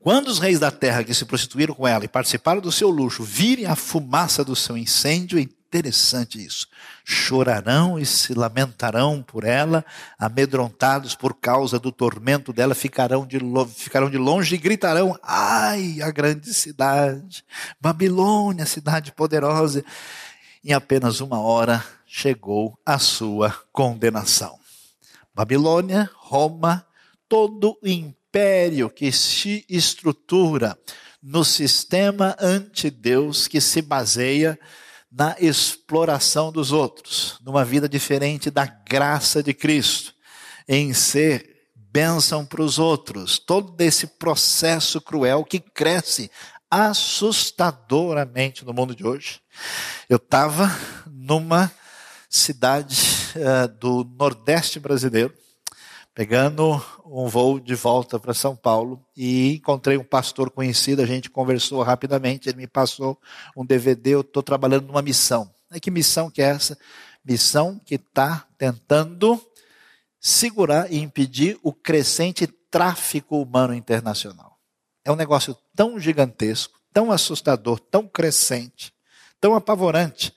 Quando 0.00 0.28
os 0.28 0.38
reis 0.38 0.58
da 0.58 0.70
terra 0.70 1.04
que 1.04 1.14
se 1.14 1.24
prostituíram 1.24 1.74
com 1.74 1.86
ela 1.86 2.04
e 2.04 2.08
participaram 2.08 2.60
do 2.60 2.72
seu 2.72 2.88
luxo 2.88 3.22
virem 3.22 3.66
a 3.66 3.76
fumaça 3.76 4.44
do 4.44 4.56
seu 4.56 4.76
incêndio, 4.76 5.38
interessante 5.72 6.44
isso. 6.44 6.68
Chorarão 7.02 7.98
e 7.98 8.04
se 8.04 8.34
lamentarão 8.34 9.22
por 9.22 9.42
ela, 9.42 9.82
amedrontados 10.18 11.14
por 11.14 11.34
causa 11.34 11.78
do 11.78 11.90
tormento 11.90 12.52
dela, 12.52 12.74
ficarão 12.74 13.26
de, 13.26 13.38
ficarão 13.74 14.10
de 14.10 14.18
longe 14.18 14.54
e 14.54 14.58
gritarão: 14.58 15.18
Ai, 15.22 16.02
a 16.02 16.10
grande 16.10 16.52
cidade, 16.52 17.42
Babilônia, 17.80 18.66
cidade 18.66 19.12
poderosa. 19.12 19.82
Em 20.62 20.74
apenas 20.74 21.20
uma 21.20 21.40
hora 21.40 21.82
chegou 22.06 22.78
a 22.84 22.98
sua 22.98 23.50
condenação. 23.72 24.58
Babilônia, 25.34 26.10
Roma, 26.14 26.86
todo 27.26 27.78
o 27.82 27.88
império 27.88 28.90
que 28.90 29.10
se 29.10 29.64
estrutura 29.68 30.78
no 31.22 31.44
sistema 31.44 32.36
anti-Deus 32.38 33.48
que 33.48 33.60
se 33.60 33.80
baseia 33.80 34.58
na 35.12 35.36
exploração 35.38 36.50
dos 36.50 36.72
outros, 36.72 37.38
numa 37.44 37.64
vida 37.64 37.86
diferente 37.86 38.50
da 38.50 38.64
graça 38.64 39.42
de 39.42 39.52
Cristo, 39.52 40.14
em 40.66 40.94
ser 40.94 41.68
bênção 41.74 42.46
para 42.46 42.62
os 42.62 42.78
outros. 42.78 43.38
Todo 43.38 43.78
esse 43.82 44.06
processo 44.06 45.00
cruel 45.00 45.44
que 45.44 45.60
cresce 45.60 46.30
assustadoramente 46.70 48.64
no 48.64 48.72
mundo 48.72 48.96
de 48.96 49.06
hoje. 49.06 49.42
Eu 50.08 50.16
estava 50.16 50.74
numa 51.06 51.70
cidade 52.30 52.96
uh, 53.36 53.68
do 53.78 54.04
Nordeste 54.18 54.80
brasileiro, 54.80 55.34
pegando 56.14 56.82
um 57.04 57.26
voo 57.26 57.58
de 57.58 57.74
volta 57.74 58.18
para 58.18 58.34
São 58.34 58.54
Paulo 58.54 59.04
e 59.16 59.54
encontrei 59.54 59.96
um 59.96 60.04
pastor 60.04 60.50
conhecido, 60.50 61.00
a 61.00 61.06
gente 61.06 61.30
conversou 61.30 61.82
rapidamente, 61.82 62.48
ele 62.48 62.58
me 62.58 62.66
passou 62.66 63.18
um 63.56 63.64
DVD, 63.64 64.10
eu 64.10 64.20
estou 64.20 64.42
trabalhando 64.42 64.86
numa 64.86 65.02
missão. 65.02 65.50
E 65.74 65.80
que 65.80 65.90
missão 65.90 66.30
que 66.30 66.42
é 66.42 66.46
essa? 66.46 66.78
Missão 67.24 67.80
que 67.84 67.94
está 67.94 68.46
tentando 68.58 69.40
segurar 70.20 70.92
e 70.92 70.98
impedir 70.98 71.58
o 71.62 71.72
crescente 71.72 72.46
tráfico 72.46 73.40
humano 73.40 73.74
internacional. 73.74 74.58
É 75.04 75.10
um 75.10 75.16
negócio 75.16 75.56
tão 75.74 75.98
gigantesco, 75.98 76.78
tão 76.92 77.10
assustador, 77.10 77.80
tão 77.80 78.06
crescente, 78.06 78.92
tão 79.40 79.54
apavorante, 79.54 80.32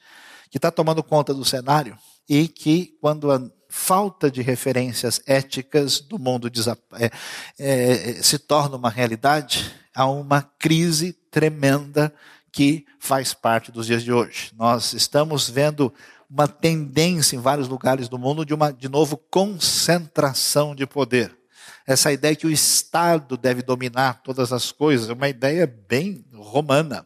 que 0.49 0.57
está 0.57 0.71
tomando 0.71 1.03
conta 1.03 1.33
do 1.33 1.43
cenário 1.43 1.97
e 2.27 2.47
que, 2.47 2.97
quando 3.01 3.29
falta 3.75 4.31
de 4.31 4.41
referências 4.41 5.21
éticas 5.27 5.99
do 5.99 6.17
mundo 6.17 6.49
é, 6.97 7.11
é, 7.59 8.23
se 8.23 8.39
torna 8.39 8.77
uma 8.77 8.89
realidade, 8.89 9.69
há 9.93 10.07
uma 10.07 10.41
crise 10.41 11.11
tremenda 11.29 12.11
que 12.53 12.85
faz 12.97 13.33
parte 13.33 13.73
dos 13.73 13.85
dias 13.85 14.01
de 14.01 14.13
hoje. 14.13 14.51
Nós 14.57 14.93
estamos 14.93 15.49
vendo 15.49 15.93
uma 16.27 16.47
tendência 16.47 17.35
em 17.35 17.39
vários 17.39 17.67
lugares 17.67 18.07
do 18.07 18.17
mundo 18.17 18.45
de 18.45 18.53
uma, 18.53 18.71
de 18.71 18.87
novo, 18.87 19.17
concentração 19.29 20.73
de 20.73 20.87
poder. 20.87 21.37
Essa 21.85 22.13
ideia 22.13 22.35
que 22.35 22.47
o 22.47 22.51
Estado 22.51 23.35
deve 23.35 23.61
dominar 23.61 24.21
todas 24.23 24.53
as 24.53 24.71
coisas 24.71 25.09
é 25.09 25.13
uma 25.13 25.29
ideia 25.29 25.67
bem 25.67 26.25
romana. 26.33 27.05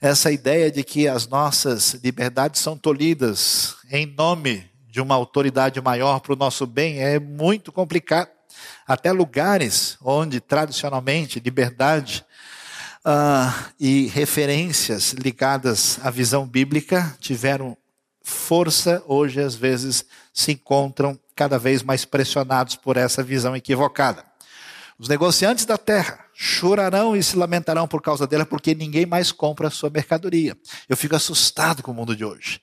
Essa 0.00 0.32
ideia 0.32 0.72
de 0.72 0.82
que 0.82 1.06
as 1.06 1.28
nossas 1.28 1.92
liberdades 2.02 2.62
são 2.62 2.76
tolhidas 2.76 3.76
em 3.90 4.06
nome 4.06 4.73
de 4.94 5.00
uma 5.00 5.16
autoridade 5.16 5.80
maior 5.80 6.20
para 6.20 6.34
o 6.34 6.36
nosso 6.36 6.68
bem 6.68 7.00
é 7.00 7.18
muito 7.18 7.72
complicado. 7.72 8.30
Até 8.86 9.10
lugares 9.10 9.98
onde 10.00 10.40
tradicionalmente 10.40 11.40
liberdade 11.40 12.24
uh, 13.04 13.72
e 13.80 14.06
referências 14.06 15.12
ligadas 15.12 15.98
à 16.00 16.10
visão 16.10 16.46
bíblica 16.46 17.12
tiveram 17.18 17.76
força, 18.22 19.02
hoje 19.08 19.40
às 19.40 19.56
vezes 19.56 20.06
se 20.32 20.52
encontram 20.52 21.18
cada 21.34 21.58
vez 21.58 21.82
mais 21.82 22.04
pressionados 22.04 22.76
por 22.76 22.96
essa 22.96 23.20
visão 23.20 23.56
equivocada. 23.56 24.24
Os 24.96 25.08
negociantes 25.08 25.64
da 25.64 25.76
terra 25.76 26.24
chorarão 26.32 27.16
e 27.16 27.22
se 27.24 27.36
lamentarão 27.36 27.88
por 27.88 28.00
causa 28.00 28.28
dela, 28.28 28.46
porque 28.46 28.76
ninguém 28.76 29.06
mais 29.06 29.32
compra 29.32 29.66
a 29.66 29.72
sua 29.72 29.90
mercadoria. 29.90 30.56
Eu 30.88 30.96
fico 30.96 31.16
assustado 31.16 31.82
com 31.82 31.90
o 31.90 31.94
mundo 31.94 32.14
de 32.14 32.24
hoje. 32.24 32.60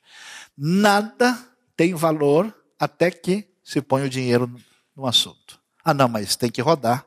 Nada 0.57 1.50
tem 1.81 1.95
valor 1.95 2.55
até 2.79 3.09
que 3.09 3.49
se 3.63 3.81
põe 3.81 4.03
o 4.03 4.09
dinheiro 4.09 4.47
no 4.95 5.07
assunto. 5.07 5.59
Ah, 5.83 5.95
não, 5.95 6.07
mas 6.07 6.35
tem 6.35 6.51
que 6.51 6.61
rodar. 6.61 7.03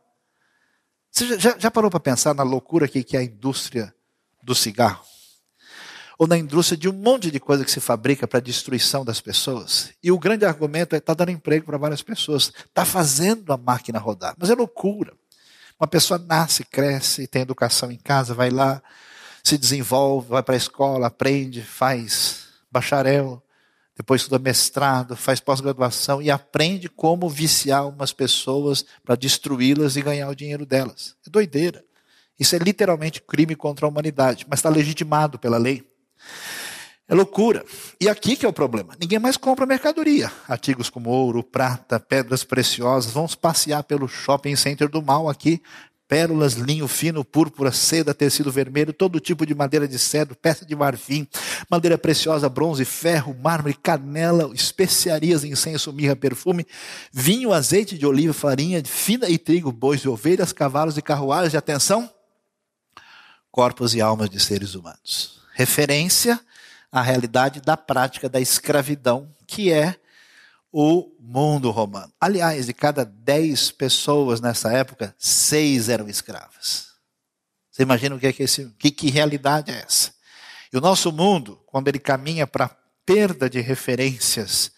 Você 1.12 1.38
já, 1.38 1.56
já 1.56 1.70
parou 1.70 1.88
para 1.88 2.00
pensar 2.00 2.34
na 2.34 2.42
loucura 2.42 2.88
que, 2.88 3.04
que 3.04 3.16
é 3.16 3.20
a 3.20 3.22
indústria 3.22 3.94
do 4.42 4.52
cigarro? 4.52 5.04
Ou 6.18 6.26
na 6.26 6.36
indústria 6.36 6.76
de 6.76 6.88
um 6.88 6.92
monte 6.92 7.30
de 7.30 7.38
coisa 7.38 7.64
que 7.64 7.70
se 7.70 7.78
fabrica 7.78 8.26
para 8.26 8.40
destruição 8.40 9.04
das 9.04 9.20
pessoas? 9.20 9.92
E 10.02 10.10
o 10.10 10.18
grande 10.18 10.44
argumento 10.44 10.96
é 10.96 10.98
está 10.98 11.14
dando 11.14 11.30
emprego 11.30 11.66
para 11.66 11.78
várias 11.78 12.02
pessoas, 12.02 12.52
está 12.66 12.84
fazendo 12.84 13.52
a 13.52 13.56
máquina 13.56 14.00
rodar. 14.00 14.34
Mas 14.36 14.50
é 14.50 14.56
loucura. 14.56 15.12
Uma 15.78 15.86
pessoa 15.86 16.18
nasce, 16.18 16.64
cresce, 16.64 17.28
tem 17.28 17.42
educação 17.42 17.92
em 17.92 17.98
casa, 17.98 18.34
vai 18.34 18.50
lá, 18.50 18.82
se 19.44 19.56
desenvolve, 19.56 20.30
vai 20.30 20.42
para 20.42 20.54
a 20.54 20.58
escola, 20.58 21.06
aprende, 21.06 21.62
faz 21.62 22.48
bacharel, 22.72 23.40
depois 23.96 24.22
estuda 24.22 24.38
mestrado, 24.38 25.16
faz 25.16 25.38
pós-graduação 25.38 26.20
e 26.20 26.30
aprende 26.30 26.88
como 26.88 27.28
viciar 27.28 27.88
umas 27.88 28.12
pessoas 28.12 28.84
para 29.04 29.14
destruí-las 29.14 29.96
e 29.96 30.02
ganhar 30.02 30.28
o 30.28 30.34
dinheiro 30.34 30.66
delas. 30.66 31.16
É 31.26 31.30
doideira. 31.30 31.84
Isso 32.38 32.56
é 32.56 32.58
literalmente 32.58 33.22
crime 33.22 33.54
contra 33.54 33.86
a 33.86 33.88
humanidade, 33.88 34.44
mas 34.48 34.58
está 34.58 34.68
legitimado 34.68 35.38
pela 35.38 35.58
lei. 35.58 35.84
É 37.06 37.14
loucura. 37.14 37.64
E 38.00 38.08
aqui 38.08 38.34
que 38.34 38.44
é 38.44 38.48
o 38.48 38.52
problema. 38.52 38.96
Ninguém 38.98 39.18
mais 39.18 39.36
compra 39.36 39.66
mercadoria. 39.66 40.32
Artigos 40.48 40.90
como 40.90 41.10
ouro, 41.10 41.44
prata, 41.44 42.00
pedras 42.00 42.42
preciosas. 42.42 43.12
Vamos 43.12 43.34
passear 43.34 43.84
pelo 43.84 44.08
shopping 44.08 44.56
center 44.56 44.88
do 44.88 45.02
mal 45.02 45.28
aqui 45.28 45.62
pérolas, 46.08 46.54
linho 46.54 46.86
fino, 46.86 47.24
púrpura, 47.24 47.72
seda, 47.72 48.14
tecido 48.14 48.52
vermelho, 48.52 48.92
todo 48.92 49.20
tipo 49.20 49.46
de 49.46 49.54
madeira 49.54 49.88
de 49.88 49.98
cedro, 49.98 50.36
peça 50.36 50.64
de 50.64 50.76
marfim, 50.76 51.26
madeira 51.70 51.96
preciosa, 51.96 52.48
bronze, 52.48 52.84
ferro, 52.84 53.34
mármore, 53.42 53.74
canela, 53.74 54.50
especiarias, 54.54 55.44
incenso, 55.44 55.92
mirra, 55.92 56.14
perfume, 56.14 56.66
vinho, 57.12 57.52
azeite 57.52 57.96
de 57.96 58.06
oliva, 58.06 58.32
farinha 58.32 58.82
fina 58.84 59.28
e 59.28 59.38
trigo, 59.38 59.72
bois 59.72 60.00
e 60.02 60.08
ovelhas, 60.08 60.52
cavalos 60.52 60.98
e 60.98 61.02
carruagens, 61.02 61.52
de 61.52 61.56
atenção, 61.56 62.10
corpos 63.50 63.94
e 63.94 64.00
almas 64.00 64.28
de 64.28 64.40
seres 64.40 64.74
humanos. 64.74 65.40
Referência 65.54 66.38
à 66.90 67.00
realidade 67.00 67.60
da 67.60 67.76
prática 67.76 68.28
da 68.28 68.40
escravidão, 68.40 69.28
que 69.46 69.72
é 69.72 69.96
o 70.76 71.14
mundo 71.20 71.70
romano. 71.70 72.12
Aliás, 72.20 72.66
de 72.66 72.72
cada 72.72 73.04
dez 73.04 73.70
pessoas 73.70 74.40
nessa 74.40 74.72
época, 74.72 75.14
seis 75.16 75.88
eram 75.88 76.08
escravas. 76.08 76.88
Você 77.70 77.84
imagina 77.84 78.16
o 78.16 78.18
que 78.18 78.26
é 78.26 78.32
que, 78.32 78.42
esse, 78.42 78.68
que, 78.76 78.90
que 78.90 79.08
realidade 79.08 79.70
é 79.70 79.84
essa? 79.86 80.12
E 80.72 80.76
o 80.76 80.80
nosso 80.80 81.12
mundo, 81.12 81.62
quando 81.66 81.86
ele 81.86 82.00
caminha 82.00 82.44
para 82.44 82.64
a 82.64 82.76
perda 83.06 83.48
de 83.48 83.60
referências 83.60 84.72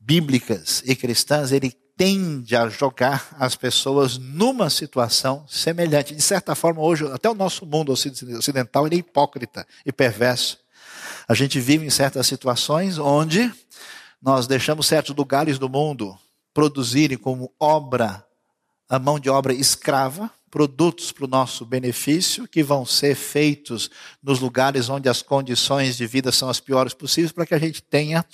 bíblicas 0.00 0.82
e 0.84 0.96
cristãs, 0.96 1.52
ele 1.52 1.70
tende 1.96 2.56
a 2.56 2.68
jogar 2.68 3.36
as 3.38 3.54
pessoas 3.54 4.18
numa 4.18 4.68
situação 4.68 5.46
semelhante. 5.46 6.12
De 6.12 6.22
certa 6.22 6.56
forma, 6.56 6.82
hoje, 6.82 7.06
até 7.12 7.30
o 7.30 7.34
nosso 7.34 7.64
mundo 7.64 7.92
ocidental 7.92 8.84
ele 8.84 8.96
é 8.96 8.98
hipócrita 8.98 9.64
e 9.86 9.92
perverso. 9.92 10.58
A 11.28 11.34
gente 11.34 11.60
vive 11.60 11.86
em 11.86 11.90
certas 11.90 12.26
situações 12.26 12.98
onde 12.98 13.52
nós 14.24 14.46
deixamos 14.46 14.86
certos 14.86 15.14
lugares 15.14 15.58
do 15.58 15.68
mundo 15.68 16.18
produzirem 16.54 17.18
como 17.18 17.52
obra, 17.60 18.26
a 18.88 18.98
mão 18.98 19.20
de 19.20 19.28
obra 19.28 19.52
escrava, 19.52 20.30
produtos 20.50 21.12
para 21.12 21.26
o 21.26 21.28
nosso 21.28 21.66
benefício, 21.66 22.48
que 22.48 22.62
vão 22.62 22.86
ser 22.86 23.14
feitos 23.16 23.90
nos 24.22 24.40
lugares 24.40 24.88
onde 24.88 25.10
as 25.10 25.20
condições 25.20 25.96
de 25.96 26.06
vida 26.06 26.32
são 26.32 26.48
as 26.48 26.58
piores 26.58 26.94
possíveis, 26.94 27.32
para 27.32 27.44
que 27.44 27.54
a 27.54 27.58
gente 27.58 27.82
tenha 27.82 28.24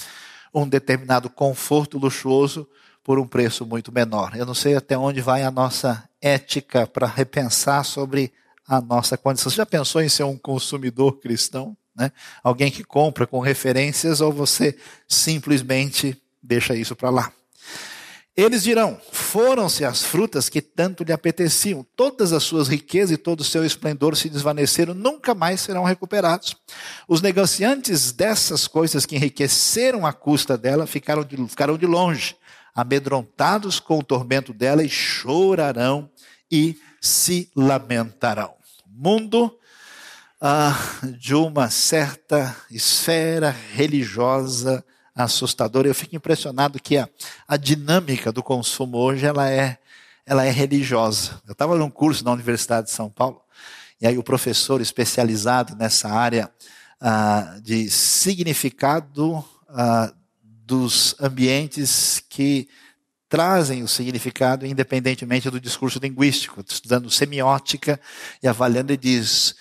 um 0.55 0.69
determinado 0.69 1.29
conforto 1.29 1.99
luxuoso 1.99 2.69
por 3.03 3.19
um 3.19 3.27
preço 3.27 3.67
muito 3.67 3.91
menor. 3.91 4.37
Eu 4.37 4.47
não 4.47 4.55
sei 4.55 4.77
até 4.77 4.97
onde 4.97 5.21
vai 5.21 5.43
a 5.43 5.51
nossa 5.51 6.09
ética 6.21 6.87
para 6.87 7.07
repensar 7.09 7.85
sobre 7.85 8.33
a 8.69 8.81
nossa 8.81 9.19
condição. 9.19 9.51
Você 9.51 9.57
já 9.57 9.67
pensou 9.67 10.01
em 10.01 10.09
ser 10.09 10.23
um 10.23 10.39
consumidor 10.39 11.19
cristão? 11.19 11.77
Né? 11.95 12.13
Alguém 12.43 12.71
que 12.71 12.85
compra 12.85 13.27
com 13.27 13.41
referências 13.41 14.21
ou 14.21 14.33
você 14.33 14.77
simplesmente 15.09 16.21
deixa 16.43 16.75
isso 16.75 16.97
para 16.97 17.11
lá. 17.11 17.33
Eles 18.37 18.63
dirão: 18.63 18.99
Foram-se 19.13 19.85
as 19.85 20.03
frutas 20.03 20.49
que 20.49 20.63
tanto 20.63 21.05
lhe 21.05 21.13
apeteciam, 21.13 21.85
todas 21.95 22.33
as 22.33 22.43
suas 22.43 22.69
riquezas 22.69 23.11
e 23.11 23.17
todo 23.17 23.41
o 23.41 23.45
seu 23.45 23.65
esplendor 23.65 24.17
se 24.17 24.31
desvaneceram, 24.31 24.95
nunca 24.95 25.35
mais 25.35 25.61
serão 25.61 25.85
recuperados. 25.85 26.57
Os 27.09 27.21
negociantes 27.21 28.13
dessas 28.13 28.67
coisas 28.67 29.05
que 29.05 29.17
enriqueceram 29.17 30.07
a 30.07 30.13
custa 30.13 30.57
dela 30.57 30.87
ficaram 30.87 31.25
de, 31.25 31.37
ficaram 31.49 31.77
de 31.77 31.87
longe, 31.87 32.37
amedrontados 32.75 33.81
com 33.81 33.99
o 33.99 34.05
tormento 34.05 34.55
dela, 34.55 34.83
e 34.83 34.89
chorarão 34.89 36.09
e 36.51 36.79
se 37.01 37.51
lamentarão. 37.55 38.55
Mundo 38.87 39.55
ah, 40.41 40.75
de 41.19 41.35
uma 41.35 41.69
certa 41.69 42.57
esfera 42.71 43.55
religiosa 43.75 44.83
assustadora. 45.15 45.87
Eu 45.87 45.95
fico 45.95 46.17
impressionado 46.17 46.81
que 46.81 46.97
a, 46.97 47.09
a 47.47 47.57
dinâmica 47.57 48.33
do 48.33 48.43
consumo 48.43 48.97
hoje 48.97 49.27
ela 49.27 49.51
é, 49.51 49.79
ela 50.25 50.45
é 50.45 50.51
religiosa. 50.51 51.41
Eu 51.47 51.53
estava 51.53 51.77
num 51.77 51.91
curso 51.91 52.25
na 52.25 52.33
Universidade 52.33 52.87
de 52.87 52.93
São 52.93 53.11
Paulo, 53.11 53.43
e 54.01 54.07
aí 54.07 54.17
o 54.17 54.23
professor 54.23 54.81
especializado 54.81 55.77
nessa 55.77 56.09
área 56.09 56.51
ah, 57.01 57.59
de 57.63 57.91
significado 57.91 59.45
ah, 59.69 60.13
dos 60.43 61.15
ambientes 61.21 62.23
que 62.31 62.69
trazem 63.29 63.83
o 63.83 63.89
significado 63.89 64.67
independentemente 64.67 65.51
do 65.51 65.61
discurso 65.61 66.01
linguístico, 66.03 66.65
estudando 66.67 67.11
semiótica 67.11 68.01
e 68.43 68.49
avaliando, 68.49 68.93
e 68.93 68.97
diz: 68.97 69.55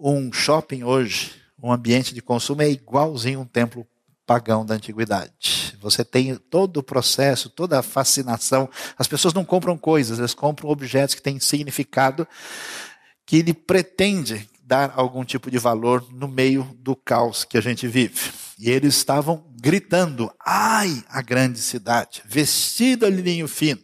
um 0.00 0.32
shopping 0.32 0.82
hoje, 0.82 1.32
um 1.62 1.70
ambiente 1.70 2.14
de 2.14 2.22
consumo 2.22 2.62
é 2.62 2.70
igualzinho 2.70 3.40
um 3.40 3.44
templo 3.44 3.86
pagão 4.26 4.64
da 4.64 4.74
antiguidade. 4.74 5.76
Você 5.80 6.04
tem 6.04 6.36
todo 6.36 6.78
o 6.78 6.82
processo, 6.82 7.50
toda 7.50 7.78
a 7.78 7.82
fascinação. 7.82 8.68
As 8.96 9.08
pessoas 9.08 9.34
não 9.34 9.44
compram 9.44 9.76
coisas, 9.76 10.18
elas 10.18 10.34
compram 10.34 10.70
objetos 10.70 11.14
que 11.14 11.22
têm 11.22 11.40
significado 11.40 12.26
que 13.26 13.36
ele 13.38 13.52
pretende 13.52 14.48
dar 14.62 14.92
algum 14.94 15.24
tipo 15.24 15.50
de 15.50 15.58
valor 15.58 16.06
no 16.12 16.28
meio 16.28 16.62
do 16.78 16.94
caos 16.94 17.44
que 17.44 17.58
a 17.58 17.60
gente 17.60 17.88
vive. 17.88 18.30
E 18.58 18.70
eles 18.70 18.94
estavam 18.96 19.44
gritando: 19.60 20.32
"Ai, 20.46 21.04
a 21.08 21.20
grande 21.20 21.58
cidade, 21.58 22.22
vestida 22.24 23.10
de 23.10 23.20
linho 23.20 23.48
fino, 23.48 23.80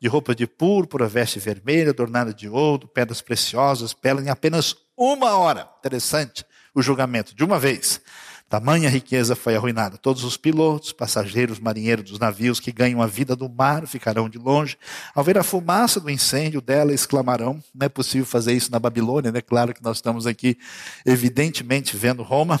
de 0.00 0.08
roupa 0.08 0.34
de 0.34 0.46
púrpura, 0.46 1.08
veste 1.08 1.38
vermelha, 1.38 1.90
adornada 1.90 2.32
de 2.32 2.48
ouro, 2.48 2.86
pedras 2.86 3.20
preciosas, 3.20 3.92
pela 3.92 4.22
em 4.22 4.28
apenas 4.28 4.76
uma 4.96 5.36
hora. 5.36 5.68
Interessante 5.78 6.44
o 6.74 6.82
julgamento, 6.82 7.34
de 7.34 7.42
uma 7.42 7.58
vez. 7.58 8.00
Tamanha 8.48 8.88
riqueza 8.88 9.34
foi 9.34 9.56
arruinada. 9.56 9.98
Todos 9.98 10.22
os 10.22 10.36
pilotos, 10.36 10.92
passageiros, 10.92 11.58
marinheiros 11.58 12.10
dos 12.10 12.18
navios 12.18 12.60
que 12.60 12.70
ganham 12.70 13.02
a 13.02 13.06
vida 13.06 13.34
do 13.34 13.48
mar 13.48 13.86
ficarão 13.88 14.28
de 14.28 14.38
longe. 14.38 14.78
Ao 15.14 15.24
ver 15.24 15.36
a 15.36 15.42
fumaça 15.42 15.98
do 15.98 16.08
incêndio 16.08 16.60
dela, 16.60 16.92
exclamarão: 16.92 17.60
não 17.74 17.86
é 17.86 17.88
possível 17.88 18.24
fazer 18.24 18.52
isso 18.52 18.70
na 18.70 18.78
Babilônia, 18.78 19.32
né? 19.32 19.40
Claro 19.40 19.74
que 19.74 19.82
nós 19.82 19.96
estamos 19.96 20.26
aqui, 20.28 20.56
evidentemente, 21.04 21.96
vendo 21.96 22.22
Roma. 22.22 22.60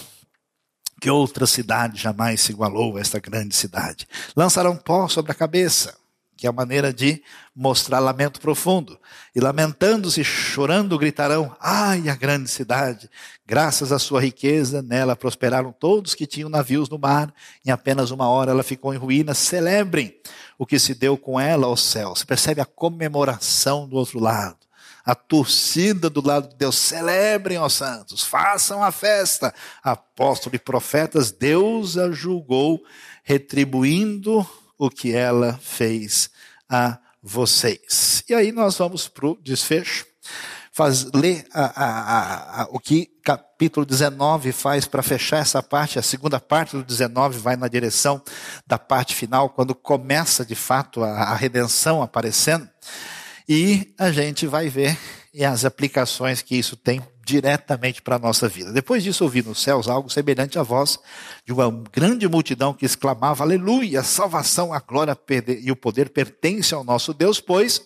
Que 1.00 1.10
outra 1.10 1.46
cidade 1.46 2.00
jamais 2.00 2.40
se 2.40 2.52
igualou 2.52 2.96
a 2.96 3.00
esta 3.00 3.20
grande 3.20 3.54
cidade? 3.54 4.08
Lançarão 4.34 4.74
pó 4.74 5.06
sobre 5.08 5.30
a 5.30 5.34
cabeça 5.34 5.94
que 6.36 6.46
é 6.46 6.50
a 6.50 6.52
maneira 6.52 6.92
de 6.92 7.22
mostrar 7.54 7.98
lamento 7.98 8.40
profundo. 8.40 8.98
E 9.34 9.40
lamentando-se, 9.40 10.22
chorando, 10.22 10.98
gritarão: 10.98 11.56
Ai, 11.58 12.08
a 12.08 12.14
grande 12.14 12.50
cidade! 12.50 13.08
Graças 13.46 13.90
à 13.90 13.98
sua 13.98 14.20
riqueza, 14.20 14.82
nela 14.82 15.16
prosperaram 15.16 15.72
todos 15.72 16.14
que 16.14 16.26
tinham 16.26 16.50
navios 16.50 16.88
no 16.88 16.98
mar. 16.98 17.32
Em 17.64 17.70
apenas 17.70 18.10
uma 18.10 18.28
hora 18.28 18.50
ela 18.50 18.62
ficou 18.62 18.92
em 18.92 18.98
ruínas. 18.98 19.38
Celebrem 19.38 20.14
o 20.58 20.66
que 20.66 20.78
se 20.78 20.94
deu 20.94 21.16
com 21.16 21.40
ela 21.40 21.66
ao 21.66 21.76
céu. 21.76 22.10
Você 22.10 22.26
percebe 22.26 22.60
a 22.60 22.66
comemoração 22.66 23.88
do 23.88 23.96
outro 23.96 24.18
lado. 24.18 24.58
A 25.04 25.14
torcida 25.14 26.10
do 26.10 26.20
lado 26.20 26.48
de 26.48 26.56
Deus, 26.56 26.76
celebrem, 26.76 27.58
ó 27.58 27.68
santos, 27.68 28.24
façam 28.24 28.82
a 28.82 28.90
festa. 28.90 29.54
Apóstolo 29.80 30.56
e 30.56 30.58
profetas, 30.58 31.30
Deus 31.30 31.96
a 31.96 32.10
julgou, 32.10 32.82
retribuindo 33.22 34.44
o 34.78 34.90
que 34.90 35.14
ela 35.14 35.58
fez 35.62 36.30
a 36.68 36.98
vocês. 37.22 38.22
E 38.28 38.34
aí 38.34 38.52
nós 38.52 38.78
vamos 38.78 39.08
para 39.08 39.26
o 39.26 39.38
desfecho. 39.42 40.06
Faz, 40.72 41.10
ler 41.12 41.46
a, 41.54 41.84
a, 41.84 42.62
a, 42.62 42.68
o 42.70 42.78
que 42.78 43.10
capítulo 43.24 43.86
19 43.86 44.52
faz 44.52 44.86
para 44.86 45.02
fechar 45.02 45.38
essa 45.38 45.62
parte. 45.62 45.98
A 45.98 46.02
segunda 46.02 46.38
parte 46.38 46.76
do 46.76 46.84
19 46.84 47.38
vai 47.38 47.56
na 47.56 47.66
direção 47.66 48.22
da 48.66 48.78
parte 48.78 49.14
final, 49.14 49.48
quando 49.50 49.74
começa 49.74 50.44
de 50.44 50.54
fato 50.54 51.02
a, 51.02 51.34
redenção 51.34 52.02
aparecendo. 52.02 52.68
E 53.48 53.94
a 53.98 54.12
gente 54.12 54.46
vai 54.46 54.68
ver 54.68 54.98
as 55.44 55.64
aplicações 55.64 56.40
que 56.40 56.56
isso 56.56 56.76
tem 56.76 57.02
diretamente 57.24 58.00
para 58.00 58.16
a 58.16 58.18
nossa 58.18 58.48
vida. 58.48 58.72
Depois 58.72 59.02
disso, 59.02 59.24
ouvi 59.24 59.42
nos 59.42 59.60
céus 59.60 59.88
algo 59.88 60.08
semelhante 60.08 60.58
à 60.58 60.62
voz 60.62 60.98
de 61.44 61.52
uma 61.52 61.70
grande 61.92 62.28
multidão 62.28 62.72
que 62.72 62.86
exclamava: 62.86 63.42
Aleluia, 63.42 64.00
a 64.00 64.04
salvação, 64.04 64.72
a 64.72 64.78
glória 64.78 65.18
e 65.60 65.70
o 65.70 65.76
poder 65.76 66.10
pertencem 66.10 66.78
ao 66.78 66.84
nosso 66.84 67.12
Deus, 67.12 67.40
pois 67.40 67.84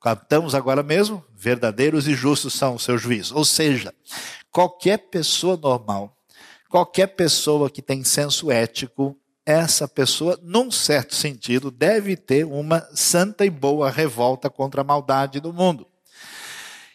cantamos 0.00 0.54
agora 0.54 0.82
mesmo, 0.82 1.22
verdadeiros 1.36 2.08
e 2.08 2.14
justos 2.14 2.54
são 2.54 2.74
os 2.74 2.82
seus 2.82 3.02
juízos. 3.02 3.32
Ou 3.32 3.44
seja, 3.44 3.94
qualquer 4.50 4.96
pessoa 4.96 5.58
normal, 5.58 6.16
qualquer 6.70 7.08
pessoa 7.08 7.68
que 7.68 7.82
tem 7.82 8.02
senso 8.02 8.50
ético, 8.50 9.14
essa 9.44 9.86
pessoa, 9.86 10.38
num 10.42 10.70
certo 10.70 11.14
sentido, 11.14 11.70
deve 11.70 12.16
ter 12.16 12.44
uma 12.44 12.86
santa 12.94 13.44
e 13.44 13.50
boa 13.50 13.90
revolta 13.90 14.48
contra 14.48 14.80
a 14.80 14.84
maldade 14.84 15.40
do 15.40 15.52
mundo. 15.52 15.89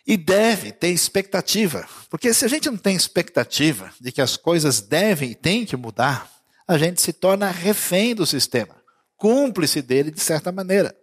E 0.05 0.15
deve 0.17 0.71
ter 0.71 0.89
expectativa. 0.89 1.87
Porque 2.09 2.33
se 2.33 2.45
a 2.45 2.47
gente 2.47 2.69
não 2.69 2.77
tem 2.77 2.95
expectativa 2.95 3.91
de 3.99 4.11
que 4.11 4.21
as 4.21 4.37
coisas 4.37 4.81
devem 4.81 5.31
e 5.31 5.35
têm 5.35 5.65
que 5.65 5.75
mudar, 5.75 6.29
a 6.67 6.77
gente 6.77 7.01
se 7.01 7.13
torna 7.13 7.49
refém 7.49 8.13
do 8.13 8.25
sistema, 8.25 8.75
cúmplice 9.17 9.81
dele 9.81 10.11
de 10.11 10.19
certa 10.19 10.51
maneira. 10.51 10.95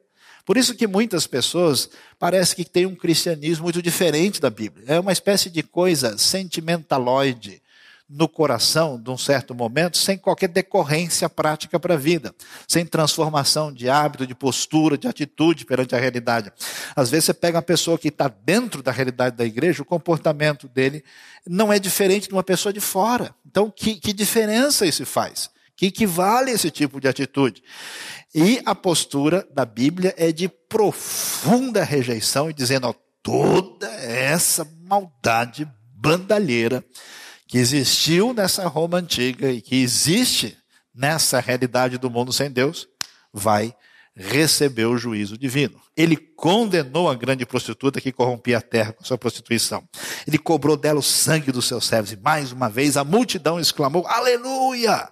Por 0.44 0.56
isso 0.56 0.74
que 0.74 0.86
muitas 0.86 1.26
pessoas 1.26 1.88
parecem 2.18 2.56
que 2.56 2.64
têm 2.64 2.86
um 2.86 2.96
cristianismo 2.96 3.64
muito 3.64 3.80
diferente 3.80 4.40
da 4.40 4.50
Bíblia. 4.50 4.84
É 4.88 4.98
uma 4.98 5.12
espécie 5.12 5.48
de 5.48 5.62
coisa 5.62 6.18
sentimentaloide, 6.18 7.62
no 8.12 8.28
coração 8.28 9.00
de 9.00 9.10
um 9.10 9.16
certo 9.16 9.54
momento 9.54 9.96
sem 9.96 10.18
qualquer 10.18 10.48
decorrência 10.48 11.30
prática 11.30 11.80
para 11.80 11.94
a 11.94 11.96
vida, 11.96 12.34
sem 12.68 12.84
transformação 12.84 13.72
de 13.72 13.88
hábito, 13.88 14.26
de 14.26 14.34
postura, 14.34 14.98
de 14.98 15.08
atitude 15.08 15.64
perante 15.64 15.94
a 15.94 15.98
realidade. 15.98 16.52
Às 16.94 17.10
vezes 17.10 17.24
você 17.24 17.34
pega 17.34 17.56
uma 17.56 17.62
pessoa 17.62 17.98
que 17.98 18.08
está 18.08 18.28
dentro 18.28 18.82
da 18.82 18.92
realidade 18.92 19.36
da 19.36 19.46
igreja, 19.46 19.82
o 19.82 19.86
comportamento 19.86 20.68
dele 20.68 21.02
não 21.46 21.72
é 21.72 21.78
diferente 21.78 22.28
de 22.28 22.34
uma 22.34 22.42
pessoa 22.42 22.72
de 22.72 22.80
fora. 22.80 23.34
Então, 23.46 23.72
que, 23.74 23.94
que 23.94 24.12
diferença 24.12 24.84
isso 24.84 25.06
faz? 25.06 25.50
Que 25.74 25.86
equivale 25.86 26.50
esse 26.50 26.70
tipo 26.70 27.00
de 27.00 27.08
atitude? 27.08 27.62
E 28.34 28.60
a 28.66 28.74
postura 28.74 29.46
da 29.54 29.64
Bíblia 29.64 30.14
é 30.18 30.30
de 30.30 30.48
profunda 30.48 31.82
rejeição 31.82 32.50
e 32.50 32.52
dizendo, 32.52 32.88
ó, 32.88 32.94
toda 33.22 33.86
essa 33.88 34.66
maldade 34.86 35.66
bandalheira 35.96 36.84
que 37.52 37.58
existiu 37.58 38.32
nessa 38.32 38.66
Roma 38.66 38.96
antiga 38.96 39.52
e 39.52 39.60
que 39.60 39.76
existe 39.76 40.56
nessa 40.94 41.38
realidade 41.38 41.98
do 41.98 42.08
mundo 42.08 42.32
sem 42.32 42.50
Deus, 42.50 42.88
vai 43.30 43.76
receber 44.16 44.86
o 44.86 44.96
juízo 44.96 45.36
divino. 45.36 45.78
Ele 45.94 46.16
condenou 46.16 47.10
a 47.10 47.14
grande 47.14 47.44
prostituta 47.44 48.00
que 48.00 48.10
corrompia 48.10 48.56
a 48.56 48.62
terra 48.62 48.94
com 48.94 49.04
sua 49.04 49.18
prostituição. 49.18 49.86
Ele 50.26 50.38
cobrou 50.38 50.78
dela 50.78 50.98
o 50.98 51.02
sangue 51.02 51.52
dos 51.52 51.68
seus 51.68 51.84
servos. 51.84 52.12
E 52.12 52.16
mais 52.16 52.52
uma 52.52 52.70
vez 52.70 52.96
a 52.96 53.04
multidão 53.04 53.60
exclamou: 53.60 54.06
Aleluia! 54.06 55.11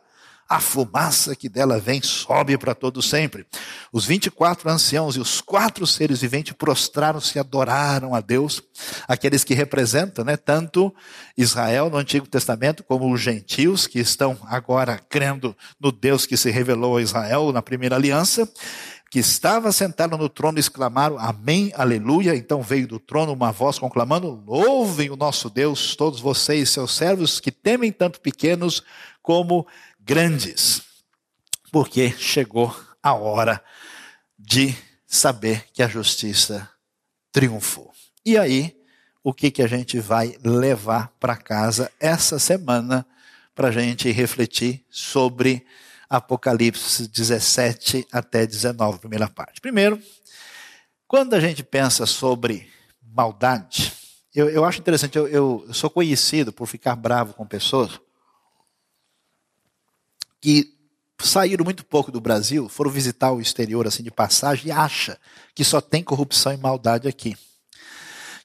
A 0.50 0.58
fumaça 0.58 1.36
que 1.36 1.48
dela 1.48 1.78
vem 1.78 2.02
sobe 2.02 2.58
para 2.58 2.74
todo 2.74 3.00
sempre. 3.00 3.46
Os 3.92 4.04
24 4.04 4.68
anciãos 4.68 5.14
e 5.14 5.20
os 5.20 5.40
quatro 5.40 5.86
seres 5.86 6.20
viventes 6.22 6.52
prostraram-se 6.54 7.38
e 7.38 7.38
adoraram 7.38 8.16
a 8.16 8.20
Deus, 8.20 8.60
aqueles 9.06 9.44
que 9.44 9.54
representam, 9.54 10.24
né, 10.24 10.36
tanto 10.36 10.92
Israel 11.38 11.88
no 11.88 11.98
Antigo 11.98 12.26
Testamento 12.26 12.82
como 12.82 13.12
os 13.12 13.20
gentios 13.20 13.86
que 13.86 14.00
estão 14.00 14.36
agora 14.46 14.98
crendo 15.08 15.56
no 15.78 15.92
Deus 15.92 16.26
que 16.26 16.36
se 16.36 16.50
revelou 16.50 16.96
a 16.96 17.02
Israel 17.02 17.52
na 17.52 17.62
primeira 17.62 17.94
aliança 17.94 18.48
que 19.08 19.18
estava 19.18 19.72
sentado 19.72 20.16
no 20.16 20.28
trono, 20.28 20.60
exclamaram: 20.60 21.18
Amém, 21.18 21.72
aleluia. 21.74 22.36
Então 22.36 22.62
veio 22.62 22.86
do 22.86 23.00
trono 23.00 23.32
uma 23.32 23.50
voz 23.50 23.76
conclamando: 23.76 24.40
Louvem 24.46 25.10
o 25.10 25.16
nosso 25.16 25.50
Deus, 25.50 25.96
todos 25.96 26.20
vocês, 26.20 26.70
seus 26.70 26.96
servos, 26.96 27.40
que 27.40 27.50
temem 27.50 27.90
tanto 27.90 28.20
pequenos 28.20 28.84
como 29.20 29.66
grandes, 30.10 30.82
porque 31.70 32.10
chegou 32.10 32.76
a 33.00 33.14
hora 33.14 33.62
de 34.36 34.74
saber 35.06 35.66
que 35.72 35.84
a 35.84 35.86
justiça 35.86 36.68
triunfou. 37.30 37.92
E 38.26 38.36
aí, 38.36 38.76
o 39.22 39.32
que, 39.32 39.52
que 39.52 39.62
a 39.62 39.68
gente 39.68 40.00
vai 40.00 40.36
levar 40.42 41.12
para 41.20 41.36
casa 41.36 41.92
essa 42.00 42.40
semana 42.40 43.06
para 43.54 43.68
a 43.68 43.70
gente 43.70 44.10
refletir 44.10 44.84
sobre 44.90 45.64
Apocalipse 46.08 47.06
17 47.06 48.08
até 48.10 48.44
19, 48.44 48.98
primeira 48.98 49.28
parte. 49.28 49.60
Primeiro, 49.60 50.02
quando 51.06 51.34
a 51.34 51.40
gente 51.40 51.62
pensa 51.62 52.04
sobre 52.04 52.68
maldade, 53.00 53.92
eu, 54.34 54.50
eu 54.50 54.64
acho 54.64 54.80
interessante, 54.80 55.16
eu, 55.16 55.28
eu, 55.28 55.64
eu 55.68 55.72
sou 55.72 55.88
conhecido 55.88 56.52
por 56.52 56.66
ficar 56.66 56.96
bravo 56.96 57.32
com 57.34 57.46
pessoas 57.46 58.00
que 60.40 60.80
saíram 61.22 61.64
muito 61.64 61.84
pouco 61.84 62.10
do 62.10 62.20
Brasil, 62.20 62.68
foram 62.68 62.90
visitar 62.90 63.32
o 63.32 63.40
exterior 63.40 63.86
assim 63.86 64.02
de 64.02 64.10
passagem 64.10 64.68
e 64.68 64.72
acha 64.72 65.18
que 65.54 65.64
só 65.64 65.80
tem 65.80 66.02
corrupção 66.02 66.52
e 66.52 66.56
maldade 66.56 67.06
aqui. 67.06 67.36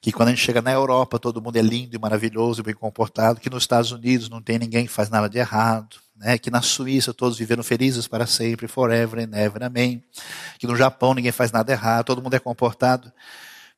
Que 0.00 0.12
quando 0.12 0.28
a 0.28 0.32
gente 0.32 0.44
chega 0.44 0.62
na 0.62 0.72
Europa, 0.72 1.18
todo 1.18 1.40
mundo 1.40 1.56
é 1.56 1.62
lindo 1.62 1.96
e 1.96 1.98
maravilhoso 1.98 2.60
e 2.60 2.62
bem 2.62 2.74
comportado, 2.74 3.40
que 3.40 3.50
nos 3.50 3.62
Estados 3.62 3.90
Unidos 3.90 4.28
não 4.28 4.42
tem 4.42 4.58
ninguém 4.58 4.86
que 4.86 4.92
faz 4.92 5.08
nada 5.08 5.28
de 5.28 5.38
errado, 5.38 5.96
né? 6.14 6.38
que 6.38 6.50
na 6.50 6.62
Suíça 6.62 7.12
todos 7.12 7.38
viveram 7.38 7.64
felizes 7.64 8.06
para 8.06 8.26
sempre, 8.26 8.68
forever 8.68 9.26
and 9.26 9.36
ever, 9.36 9.64
amém. 9.64 10.04
Que 10.58 10.66
no 10.66 10.76
Japão 10.76 11.14
ninguém 11.14 11.32
faz 11.32 11.50
nada 11.50 11.72
errado, 11.72 12.06
todo 12.06 12.22
mundo 12.22 12.34
é 12.34 12.38
comportado. 12.38 13.12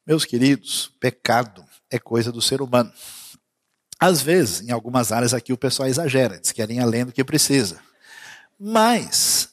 Meus 0.07 0.25
queridos, 0.25 0.91
pecado 1.01 1.65
é 1.91 1.99
coisa 1.99 2.33
do 2.33 2.43
ser 2.43 2.61
humano. 2.61 2.93
Às 4.01 4.21
vezes, 4.21 4.61
em 4.61 4.71
algumas 4.71 5.13
áreas 5.13 5.35
aqui 5.35 5.53
o 5.53 5.59
pessoal 5.59 5.89
exagera, 5.89 6.37
eles 6.37 6.53
querem 6.53 6.79
além 6.79 7.05
do 7.05 7.13
que 7.13 7.25
precisa. 7.25 7.88
Mas 8.59 9.51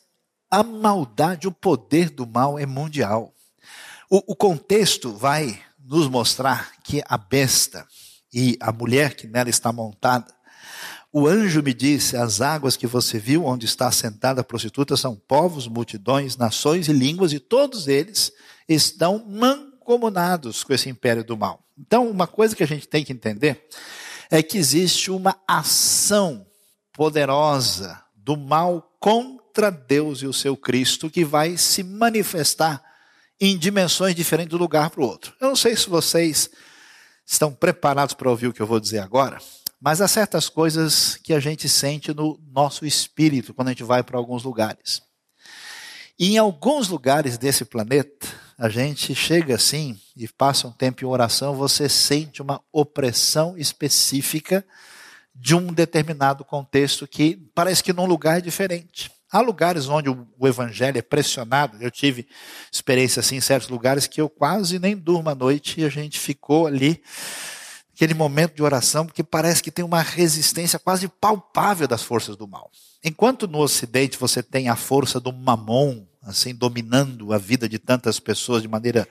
a 0.50 0.64
maldade, 0.64 1.48
o 1.48 1.52
poder 1.52 2.10
do 2.10 2.26
mal 2.26 2.58
é 2.58 2.66
mundial. 2.66 3.34
O, 4.10 4.34
o 4.34 4.36
contexto 4.36 5.12
vai 5.14 5.62
nos 5.84 6.08
mostrar 6.08 6.72
que 6.84 7.04
a 7.08 7.18
besta 7.18 7.86
e 8.34 8.58
a 8.60 8.72
mulher 8.72 9.16
que 9.16 9.28
nela 9.28 9.50
está 9.50 9.72
montada, 9.72 10.34
o 11.12 11.28
anjo 11.28 11.62
me 11.64 11.74
disse: 11.74 12.18
as 12.18 12.42
águas 12.42 12.76
que 12.76 12.88
você 12.88 13.18
viu 13.18 13.46
onde 13.46 13.66
está 13.66 13.92
sentada 13.92 14.42
a 14.42 14.44
prostituta 14.44 14.98
são 14.98 15.16
povos, 15.16 15.68
multidões, 15.68 16.36
nações 16.36 16.88
e 16.88 16.94
línguas, 16.94 17.32
e 17.32 17.40
todos 17.40 17.88
eles 17.88 18.34
estão 18.68 19.26
mancomunados 19.26 20.64
com 20.64 20.74
esse 20.74 20.90
império 20.90 21.24
do 21.24 21.38
mal. 21.38 21.64
Então, 21.78 22.10
uma 22.10 22.28
coisa 22.28 22.56
que 22.56 22.64
a 22.64 22.68
gente 22.68 22.88
tem 22.88 23.04
que 23.04 23.14
entender 23.14 23.68
é 24.30 24.42
que 24.42 24.58
existe 24.58 25.12
uma 25.12 25.38
ação 25.48 26.46
poderosa 26.92 28.05
do 28.26 28.36
mal 28.36 28.92
contra 29.00 29.70
Deus 29.70 30.24
e 30.24 30.26
o 30.26 30.34
seu 30.34 30.58
Cristo 30.58 31.12
que 31.12 31.24
vai 31.24 31.58
se 31.58 31.84
manifestar 31.84 32.84
em 33.40 33.56
dimensões 33.56 34.16
diferentes 34.16 34.50
do 34.50 34.58
lugar 34.58 34.90
para 34.90 35.02
o 35.02 35.06
outro. 35.06 35.32
Eu 35.40 35.50
não 35.50 35.56
sei 35.56 35.78
se 35.78 35.88
vocês 35.88 36.50
estão 37.24 37.54
preparados 37.54 38.16
para 38.16 38.30
ouvir 38.30 38.48
o 38.48 38.54
que 38.54 38.62
eu 38.62 38.66
vou 38.66 38.80
dizer 38.80 38.98
agora, 38.98 39.38
mas 39.80 40.02
há 40.02 40.08
certas 40.08 40.50
coisas 40.50 41.18
que 41.18 41.34
a 41.34 41.40
gente 41.40 41.70
sente 41.70 42.16
no 42.16 42.40
nosso 42.52 42.84
espírito 42.84 43.54
quando 43.54 43.68
a 43.68 43.72
gente 43.72 43.84
vai 43.84 44.02
para 44.02 44.18
alguns 44.18 44.44
lugares. 44.44 45.04
E 46.18 46.34
em 46.34 46.38
alguns 46.40 46.88
lugares 46.88 47.38
desse 47.38 47.64
planeta, 47.64 48.28
a 48.58 48.70
gente 48.70 49.14
chega 49.14 49.54
assim 49.54 50.00
e 50.18 50.28
passa 50.28 50.68
um 50.68 50.72
tempo 50.72 51.04
em 51.04 51.08
oração, 51.08 51.54
você 51.54 51.88
sente 51.88 52.42
uma 52.42 52.60
opressão 52.72 53.56
específica 53.56 54.66
de 55.36 55.54
um 55.54 55.74
determinado 55.74 56.46
contexto 56.46 57.06
que 57.08 57.36
parece 57.54 57.84
que 57.84 57.92
num 57.92 58.06
lugar 58.06 58.38
é 58.38 58.42
diferente. 58.42 59.12
Há 59.30 59.42
lugares 59.42 59.90
onde 59.90 60.10
o 60.10 60.48
evangelho 60.48 60.98
é 60.98 61.02
pressionado. 61.02 61.78
Eu 61.82 61.92
tive 61.92 62.28
experiência 62.72 63.20
assim 63.20 63.36
em 63.36 63.42
certos 63.42 63.68
lugares 63.68 64.08
que 64.08 64.22
eu 64.22 64.30
quase 64.30 64.80
nem 64.80 64.96
durmo 64.96 65.30
à 65.30 65.36
noite 65.36 65.82
e 65.82 65.86
a 65.86 65.90
gente 65.90 66.18
ficou 66.18 66.68
ali 66.68 67.04
aquele 67.94 68.14
momento 68.14 68.56
de 68.56 68.64
oração 68.64 69.06
porque 69.06 69.24
parece 69.24 69.62
que 69.62 69.72
tem 69.72 69.84
uma 69.84 70.02
resistência 70.02 70.80
quase 70.80 71.08
palpável 71.08 71.88
das 71.88 72.02
forças 72.02 72.38
do 72.38 72.48
mal. 72.48 72.72
Enquanto 73.04 73.48
no 73.48 73.60
Ocidente 73.60 74.18
você 74.18 74.42
tem 74.42 74.70
a 74.70 74.76
força 74.76 75.20
do 75.20 75.34
mamon 75.34 76.06
assim 76.26 76.56
dominando 76.56 77.32
a 77.32 77.38
vida 77.38 77.70
de 77.70 77.78
tantas 77.78 78.20
pessoas 78.20 78.62
de 78.62 78.68
maneira 78.68 79.08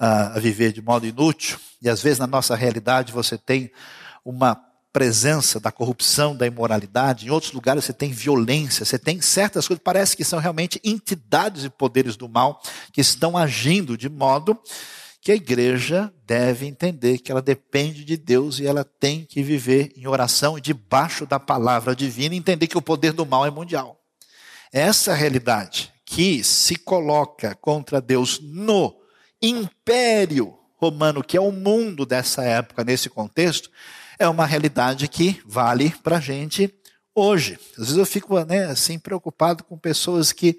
uh, 0.00 0.36
a 0.36 0.38
viver 0.38 0.72
de 0.72 0.80
modo 0.80 1.06
inútil, 1.06 1.58
e 1.82 1.88
às 1.88 2.00
vezes 2.00 2.18
na 2.18 2.26
nossa 2.26 2.54
realidade 2.54 3.12
você 3.12 3.36
tem 3.36 3.70
uma 4.24 4.54
presença 4.94 5.58
da 5.58 5.72
corrupção, 5.72 6.36
da 6.36 6.46
imoralidade. 6.46 7.26
Em 7.26 7.30
outros 7.30 7.50
lugares 7.50 7.84
você 7.84 7.92
tem 7.92 8.12
violência, 8.12 8.84
você 8.84 8.96
tem 8.96 9.20
certas 9.20 9.66
coisas, 9.66 9.82
parece 9.82 10.16
que 10.16 10.24
são 10.24 10.38
realmente 10.38 10.80
entidades 10.84 11.64
e 11.64 11.68
poderes 11.68 12.16
do 12.16 12.28
mal 12.28 12.62
que 12.92 13.00
estão 13.00 13.36
agindo 13.36 13.98
de 13.98 14.08
modo 14.08 14.56
que 15.20 15.32
a 15.32 15.34
igreja 15.34 16.12
deve 16.24 16.66
entender 16.66 17.18
que 17.18 17.32
ela 17.32 17.42
depende 17.42 18.04
de 18.04 18.16
Deus 18.16 18.60
e 18.60 18.66
ela 18.68 18.84
tem 18.84 19.24
que 19.24 19.42
viver 19.42 19.92
em 19.96 20.06
oração 20.06 20.60
debaixo 20.60 21.26
da 21.26 21.40
palavra 21.40 21.96
divina 21.96 22.32
e 22.32 22.38
entender 22.38 22.68
que 22.68 22.78
o 22.78 22.82
poder 22.82 23.12
do 23.12 23.26
mal 23.26 23.44
é 23.44 23.50
mundial. 23.50 23.98
Essa 24.72 25.12
realidade 25.12 25.92
que 26.04 26.44
se 26.44 26.76
coloca 26.76 27.56
contra 27.56 28.00
Deus 28.00 28.38
no 28.40 28.94
império 29.42 30.56
romano, 30.76 31.24
que 31.24 31.36
é 31.36 31.40
o 31.40 31.50
mundo 31.50 32.06
dessa 32.06 32.44
época, 32.44 32.84
nesse 32.84 33.10
contexto, 33.10 33.70
é 34.18 34.28
uma 34.28 34.46
realidade 34.46 35.08
que 35.08 35.40
vale 35.44 35.90
para 36.02 36.18
a 36.18 36.20
gente 36.20 36.72
hoje. 37.14 37.58
Às 37.72 37.86
vezes 37.86 37.96
eu 37.96 38.06
fico 38.06 38.38
né, 38.44 38.66
assim 38.66 38.98
preocupado 38.98 39.64
com 39.64 39.78
pessoas 39.78 40.32
que 40.32 40.58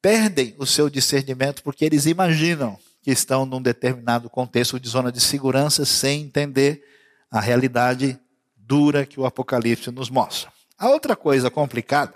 perdem 0.00 0.54
o 0.58 0.66
seu 0.66 0.88
discernimento 0.88 1.62
porque 1.62 1.84
eles 1.84 2.06
imaginam 2.06 2.78
que 3.02 3.10
estão 3.10 3.44
num 3.44 3.60
determinado 3.60 4.28
contexto 4.30 4.78
de 4.78 4.88
zona 4.88 5.10
de 5.10 5.20
segurança 5.20 5.84
sem 5.84 6.22
entender 6.22 6.84
a 7.30 7.40
realidade 7.40 8.18
dura 8.56 9.06
que 9.06 9.18
o 9.18 9.26
Apocalipse 9.26 9.90
nos 9.90 10.10
mostra. 10.10 10.52
A 10.78 10.88
outra 10.88 11.16
coisa 11.16 11.50
complicada 11.50 12.14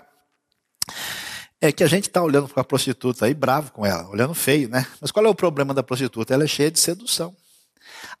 é 1.59 1.71
que 1.71 1.83
a 1.83 1.87
gente 1.87 2.07
está 2.07 2.21
olhando 2.21 2.47
para 2.47 2.61
a 2.61 2.65
prostituta 2.65 3.25
aí 3.25 3.33
bravo 3.33 3.71
com 3.71 3.85
ela, 3.85 4.07
olhando 4.09 4.33
feio, 4.33 4.69
né? 4.69 4.85
Mas 4.99 5.11
qual 5.11 5.25
é 5.25 5.29
o 5.29 5.35
problema 5.35 5.73
da 5.73 5.81
prostituta? 5.81 6.33
Ela 6.33 6.43
é 6.43 6.47
cheia 6.47 6.69
de 6.69 6.79
sedução. 6.79 7.35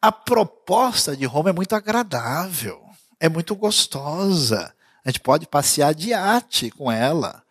A 0.03 0.11
proposta 0.11 1.15
de 1.15 1.23
Roma 1.23 1.51
é 1.51 1.53
muito 1.53 1.73
agradável, 1.73 2.83
é 3.21 3.29
muito 3.29 3.55
gostosa. 3.55 4.73
A 5.01 5.09
gente 5.09 5.21
pode 5.21 5.47
passear 5.47 5.95
de 5.95 6.11
arte 6.11 6.69
com 6.71 6.91
ela. 6.91 7.41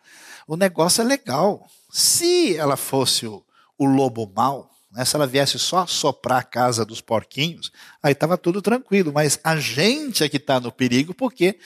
O 0.47 0.55
negócio 0.55 1.01
é 1.01 1.03
legal. 1.03 1.67
Se 1.91 2.55
ela 2.55 2.77
fosse 2.77 3.25
o, 3.25 3.43
o 3.75 3.85
lobo 3.85 4.31
mau, 4.35 4.69
né, 4.91 5.03
se 5.03 5.15
ela 5.15 5.25
viesse 5.25 5.57
só 5.57 5.87
soprar 5.87 6.41
a 6.41 6.43
casa 6.43 6.85
dos 6.85 7.01
porquinhos, 7.01 7.71
aí 8.03 8.11
estava 8.11 8.37
tudo 8.37 8.61
tranquilo. 8.61 9.11
Mas 9.11 9.39
a 9.43 9.55
gente 9.55 10.23
é 10.23 10.29
que 10.29 10.37
está 10.37 10.59
no 10.59 10.71
perigo 10.71 11.11
porque 11.11 11.57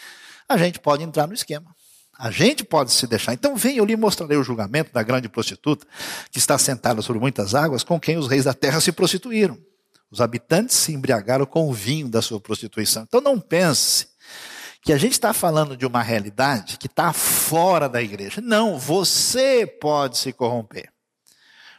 a 0.47 0.55
gente 0.55 0.79
pode 0.79 1.03
entrar 1.03 1.27
no 1.27 1.33
esquema. 1.33 1.75
A 2.17 2.31
gente 2.31 2.63
pode 2.63 2.93
se 2.93 3.05
deixar. 3.05 3.33
Então, 3.33 3.57
vem, 3.57 3.75
eu 3.75 3.83
lhe 3.83 3.97
mostrarei 3.97 4.37
o 4.37 4.43
julgamento 4.43 4.93
da 4.93 5.03
grande 5.03 5.27
prostituta, 5.27 5.85
que 6.31 6.39
está 6.39 6.57
sentada 6.57 7.01
sobre 7.01 7.19
muitas 7.19 7.53
águas, 7.53 7.83
com 7.83 7.99
quem 7.99 8.15
os 8.15 8.29
reis 8.29 8.45
da 8.45 8.53
terra 8.53 8.79
se 8.79 8.93
prostituíram. 8.93 9.59
Os 10.09 10.21
habitantes 10.21 10.75
se 10.75 10.93
embriagaram 10.93 11.45
com 11.45 11.69
o 11.69 11.73
vinho 11.73 12.07
da 12.07 12.21
sua 12.21 12.39
prostituição. 12.39 13.03
Então 13.03 13.21
não 13.21 13.39
pense 13.39 14.07
que 14.81 14.93
a 14.93 14.97
gente 14.97 15.13
está 15.13 15.33
falando 15.33 15.75
de 15.75 15.85
uma 15.85 16.01
realidade 16.01 16.77
que 16.77 16.87
está 16.87 17.11
fora 17.11 17.89
da 17.89 18.01
igreja. 18.01 18.39
Não, 18.39 18.79
você 18.79 19.67
pode 19.67 20.17
se 20.17 20.31
corromper. 20.31 20.89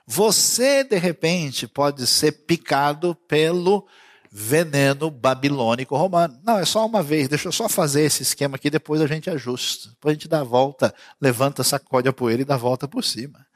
Você, 0.07 0.85
de 0.85 0.97
repente, 0.97 1.67
pode 1.67 2.07
ser 2.07 2.33
picado 2.33 3.15
pelo 3.27 3.87
veneno 4.31 5.11
babilônico 5.11 5.97
romano. 5.97 6.39
Não, 6.45 6.59
é 6.59 6.65
só 6.67 6.85
uma 6.85 7.03
vez, 7.03 7.29
deixa 7.29 7.49
eu 7.49 7.53
só 7.53 7.67
fazer 7.67 8.03
esse 8.03 8.23
esquema 8.23 8.57
aqui, 8.57 8.69
depois 8.69 9.01
a 9.01 9.07
gente 9.07 9.31
ajusta. 9.31 9.89
Depois 9.89 10.13
a 10.13 10.15
gente 10.15 10.29
dá 10.29 10.41
a 10.41 10.45
volta, 10.45 10.95
levanta, 11.19 11.65
sacode 11.65 12.09
a 12.09 12.13
poeira 12.13 12.43
e 12.43 12.45
dá 12.45 12.57
a 12.57 12.59
volta 12.59 12.87
por 12.87 13.03
cima. 13.03 13.47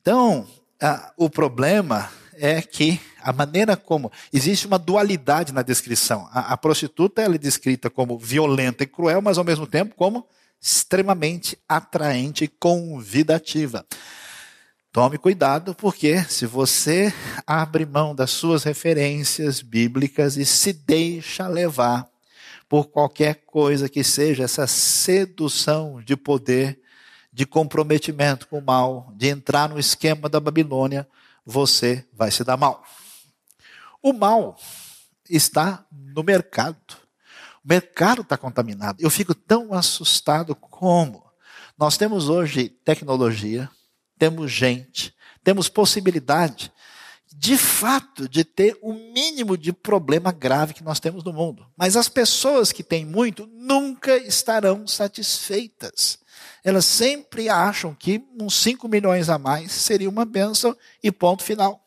Então, 0.00 0.46
o 1.16 1.28
problema 1.28 2.10
é 2.38 2.62
que 2.62 3.00
a 3.20 3.32
maneira 3.32 3.76
como. 3.76 4.10
Existe 4.32 4.66
uma 4.66 4.78
dualidade 4.78 5.52
na 5.52 5.62
descrição. 5.62 6.28
A, 6.32 6.52
a 6.52 6.56
prostituta 6.56 7.22
ela 7.22 7.34
é 7.34 7.38
descrita 7.38 7.90
como 7.90 8.18
violenta 8.18 8.84
e 8.84 8.86
cruel, 8.86 9.20
mas 9.20 9.38
ao 9.38 9.44
mesmo 9.44 9.66
tempo 9.66 9.94
como 9.94 10.26
extremamente 10.60 11.58
atraente 11.68 12.44
e 12.44 12.48
convidativa. 12.48 13.86
Tome 14.90 15.18
cuidado, 15.18 15.74
porque 15.74 16.22
se 16.24 16.46
você 16.46 17.12
abre 17.46 17.84
mão 17.84 18.14
das 18.14 18.30
suas 18.30 18.64
referências 18.64 19.60
bíblicas 19.60 20.36
e 20.36 20.44
se 20.44 20.72
deixa 20.72 21.46
levar 21.46 22.08
por 22.68 22.88
qualquer 22.88 23.42
coisa 23.46 23.88
que 23.88 24.02
seja 24.02 24.44
essa 24.44 24.66
sedução 24.66 26.02
de 26.02 26.16
poder, 26.16 26.80
de 27.32 27.46
comprometimento 27.46 28.48
com 28.48 28.58
o 28.58 28.64
mal, 28.64 29.12
de 29.14 29.28
entrar 29.28 29.68
no 29.68 29.78
esquema 29.78 30.28
da 30.28 30.40
Babilônia, 30.40 31.06
você 31.50 32.06
vai 32.12 32.30
se 32.30 32.44
dar 32.44 32.58
mal. 32.58 32.84
O 34.02 34.12
mal 34.12 34.54
está 35.30 35.86
no 35.90 36.22
mercado. 36.22 36.94
O 37.64 37.68
mercado 37.68 38.20
está 38.20 38.36
contaminado. 38.36 39.00
Eu 39.00 39.08
fico 39.08 39.34
tão 39.34 39.72
assustado 39.72 40.54
como 40.54 41.24
nós 41.78 41.96
temos 41.96 42.28
hoje 42.28 42.68
tecnologia, 42.68 43.70
temos 44.18 44.52
gente, 44.52 45.14
temos 45.42 45.70
possibilidade 45.70 46.70
de 47.40 47.56
fato, 47.56 48.28
de 48.28 48.42
ter 48.42 48.76
o 48.82 48.92
mínimo 48.92 49.56
de 49.56 49.72
problema 49.72 50.32
grave 50.32 50.74
que 50.74 50.82
nós 50.82 50.98
temos 50.98 51.22
no 51.22 51.32
mundo. 51.32 51.64
Mas 51.76 51.94
as 51.94 52.08
pessoas 52.08 52.72
que 52.72 52.82
têm 52.82 53.04
muito 53.04 53.46
nunca 53.46 54.16
estarão 54.16 54.88
satisfeitas. 54.88 56.18
Elas 56.64 56.84
sempre 56.84 57.48
acham 57.48 57.94
que 57.94 58.20
uns 58.40 58.56
5 58.56 58.88
milhões 58.88 59.28
a 59.28 59.38
mais 59.38 59.70
seria 59.70 60.08
uma 60.08 60.24
bênção 60.24 60.76
e 61.00 61.12
ponto 61.12 61.44
final. 61.44 61.80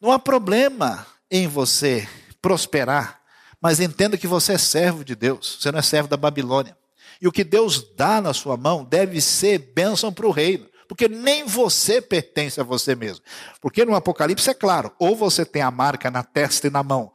Não 0.00 0.12
há 0.12 0.18
problema 0.18 1.04
em 1.28 1.48
você 1.48 2.08
prosperar, 2.40 3.20
mas 3.60 3.80
entenda 3.80 4.16
que 4.16 4.28
você 4.28 4.52
é 4.52 4.58
servo 4.58 5.04
de 5.04 5.16
Deus, 5.16 5.58
você 5.60 5.72
não 5.72 5.80
é 5.80 5.82
servo 5.82 6.08
da 6.08 6.16
Babilônia. 6.16 6.76
E 7.20 7.26
o 7.26 7.32
que 7.32 7.42
Deus 7.42 7.84
dá 7.96 8.20
na 8.20 8.32
sua 8.32 8.56
mão 8.56 8.84
deve 8.84 9.20
ser 9.20 9.58
bênção 9.58 10.12
para 10.12 10.26
o 10.26 10.30
reino. 10.30 10.68
Porque 10.92 11.08
nem 11.08 11.46
você 11.46 12.02
pertence 12.02 12.60
a 12.60 12.62
você 12.62 12.94
mesmo. 12.94 13.24
Porque 13.62 13.82
no 13.82 13.94
Apocalipse 13.94 14.50
é 14.50 14.52
claro, 14.52 14.92
ou 14.98 15.16
você 15.16 15.42
tem 15.42 15.62
a 15.62 15.70
marca 15.70 16.10
na 16.10 16.22
testa 16.22 16.66
e 16.66 16.70
na 16.70 16.82
mão, 16.82 17.10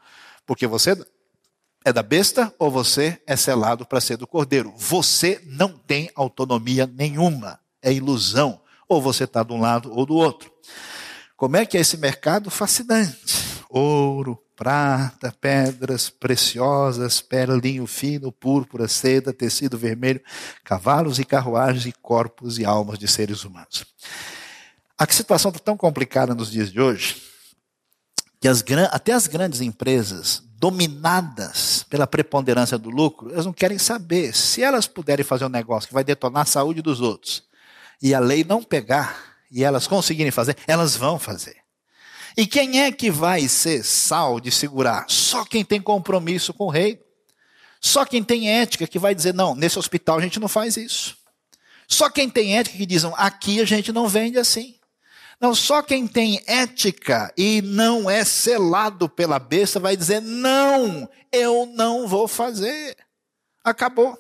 porque 0.48 0.66
você 0.66 0.98
é 1.86 1.94
da 1.94 2.02
besta, 2.02 2.52
ou 2.58 2.72
você 2.72 3.22
é 3.28 3.36
selado 3.36 3.86
para 3.86 4.02
ser 4.02 4.18
do 4.18 4.26
cordeiro. 4.26 4.74
Você 4.76 5.40
não 5.46 5.78
tem 5.78 6.10
autonomia 6.16 6.88
nenhuma. 6.88 7.60
É 7.80 7.94
ilusão. 7.94 8.60
Ou 8.90 9.00
você 9.00 9.26
está 9.26 9.44
de 9.44 9.54
um 9.54 9.62
lado 9.62 9.94
ou 9.94 10.08
do 10.08 10.16
outro. 10.16 10.52
Como 11.36 11.56
é 11.56 11.64
que 11.64 11.78
é 11.78 11.82
esse 11.82 11.98
mercado? 11.98 12.50
Fascinante. 12.50 13.64
Ouro, 13.70 14.42
prata, 14.58 15.32
pedras 15.40 16.10
preciosas, 16.10 17.22
perlinho 17.22 17.86
fino, 17.86 18.32
púrpura, 18.32 18.88
seda, 18.88 19.32
tecido 19.32 19.78
vermelho, 19.78 20.20
cavalos 20.64 21.20
e 21.20 21.24
carruagens 21.24 21.86
e 21.86 21.92
corpos 21.92 22.58
e 22.58 22.66
almas 22.66 22.98
de 22.98 23.08
seres 23.08 23.46
humanos. 23.46 23.86
A 24.98 25.06
situação 25.10 25.50
está 25.50 25.62
tão 25.64 25.78
complicada 25.78 26.34
nos 26.34 26.50
dias 26.50 26.72
de 26.72 26.82
hoje 26.82 27.22
que 28.42 28.48
as, 28.48 28.64
até 28.92 29.14
as 29.14 29.28
grandes 29.28 29.62
empresas 29.62 30.44
dominadas 30.60 31.86
pela 31.88 32.08
preponderância 32.08 32.80
do 32.80 32.90
lucro, 32.90 33.32
elas 33.32 33.46
não 33.46 33.54
querem 33.54 33.78
saber 33.78 34.36
se 34.36 34.64
elas 34.64 34.88
puderem 34.88 35.24
fazer 35.24 35.46
um 35.46 35.50
negócio 35.50 35.88
que 35.88 35.94
vai 35.94 36.04
detonar 36.04 36.42
a 36.42 36.46
saúde 36.46 36.82
dos 36.82 37.00
outros 37.00 37.44
e 38.02 38.14
a 38.14 38.20
lei 38.20 38.44
não 38.44 38.64
pegar 38.64 39.38
e 39.52 39.64
elas 39.64 39.86
conseguirem 39.86 40.32
fazer, 40.32 40.58
elas 40.68 40.96
vão 40.96 41.20
fazer. 41.20 41.67
E 42.38 42.46
quem 42.46 42.84
é 42.84 42.92
que 42.92 43.10
vai 43.10 43.48
ser 43.48 43.84
sal 43.84 44.40
de 44.40 44.52
segurar? 44.52 45.06
Só 45.10 45.44
quem 45.44 45.66
tem 45.66 45.82
compromisso 45.82 46.54
com 46.54 46.66
o 46.66 46.70
rei. 46.70 47.04
Só 47.82 48.06
quem 48.06 48.24
tem 48.24 48.48
ética 48.48 48.86
que 48.86 49.00
vai 49.00 49.16
dizer, 49.16 49.34
não, 49.34 49.56
nesse 49.56 49.80
hospital 49.80 50.20
a 50.20 50.22
gente 50.22 50.40
não 50.40 50.48
faz 50.48 50.78
isso. 50.78 51.18
Só 51.88 52.12
quem 52.12 52.30
tem 52.30 52.56
ética 52.56 52.78
que 52.78 52.86
dizem, 52.86 53.12
aqui 53.16 53.60
a 53.60 53.66
gente 53.66 53.92
não 53.92 54.08
vende 54.08 54.38
assim. 54.38 54.76
Não, 55.42 55.56
só 55.56 55.82
quem 55.82 56.06
tem 56.06 56.44
ética 56.46 57.34
e 57.36 57.60
não 57.64 58.08
é 58.08 58.24
selado 58.24 59.10
pela 59.10 59.40
besta 59.40 59.80
vai 59.80 59.98
dizer, 59.98 60.22
não, 60.22 61.10
eu 61.32 61.66
não 61.66 62.08
vou 62.08 62.28
fazer. 62.28 62.96
Acabou. 63.64 64.16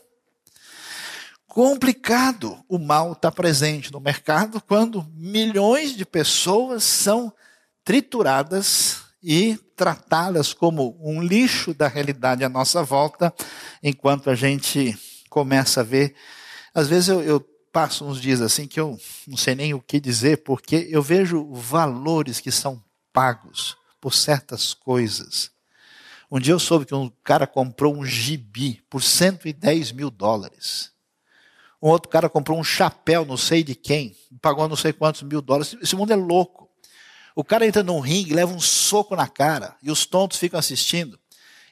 Complicado. 1.46 2.64
O 2.68 2.80
mal 2.80 3.12
está 3.12 3.32
presente 3.32 3.92
no 3.92 4.00
mercado 4.00 4.60
quando 4.62 5.06
milhões 5.16 5.96
de 5.96 6.06
pessoas 6.06 6.84
são 6.84 7.32
trituradas 7.88 9.04
e 9.24 9.58
tratá-las 9.74 10.52
como 10.54 11.00
um 11.00 11.22
lixo 11.22 11.74
da 11.74 11.88
realidade 11.88 12.44
à 12.44 12.50
nossa 12.50 12.84
volta, 12.84 13.34
enquanto 13.82 14.30
a 14.30 14.36
gente 14.36 14.94
começa 15.30 15.80
a 15.80 15.84
ver. 15.86 16.14
Às 16.74 16.90
vezes 16.90 17.08
eu, 17.08 17.22
eu 17.22 17.40
passo 17.72 18.04
uns 18.04 18.20
dias 18.20 18.42
assim 18.42 18.68
que 18.68 18.78
eu 18.78 19.00
não 19.26 19.38
sei 19.38 19.56
nem 19.56 19.74
o 19.74 19.80
que 19.80 20.02
dizer, 20.02 20.44
porque 20.44 20.86
eu 20.92 21.02
vejo 21.02 21.50
valores 21.54 22.42
que 22.42 22.52
são 22.52 22.84
pagos 23.14 23.78
por 24.02 24.14
certas 24.14 24.74
coisas. 24.74 25.50
Um 26.30 26.42
dia 26.42 26.54
eu 26.54 26.60
soube 26.60 26.86
que 26.86 26.94
um 26.94 27.10
cara 27.24 27.48
comprou 27.48 27.96
um 27.96 28.04
gibi 28.04 28.84
por 28.90 29.02
110 29.02 29.94
mil 29.94 30.12
dólares. 30.12 30.92
Um 31.82 31.88
outro 31.88 32.10
cara 32.10 32.28
comprou 32.28 32.60
um 32.60 32.66
chapéu, 32.66 33.24
não 33.24 33.38
sei 33.38 33.64
de 33.64 33.76
quem, 33.76 34.14
pagou 34.42 34.68
não 34.68 34.76
sei 34.76 34.92
quantos 34.92 35.22
mil 35.22 35.42
dólares. 35.42 35.78
Esse 35.82 35.96
mundo 35.96 36.12
é 36.12 36.18
louco. 36.18 36.67
O 37.38 37.44
cara 37.44 37.68
entra 37.68 37.84
num 37.84 38.00
ringue, 38.00 38.34
leva 38.34 38.52
um 38.52 38.60
soco 38.60 39.16
na 39.16 39.28
cara, 39.28 39.76
e 39.84 39.92
os 39.92 40.08
tontos 40.08 40.40
ficam 40.40 40.60
assistindo. 40.60 41.20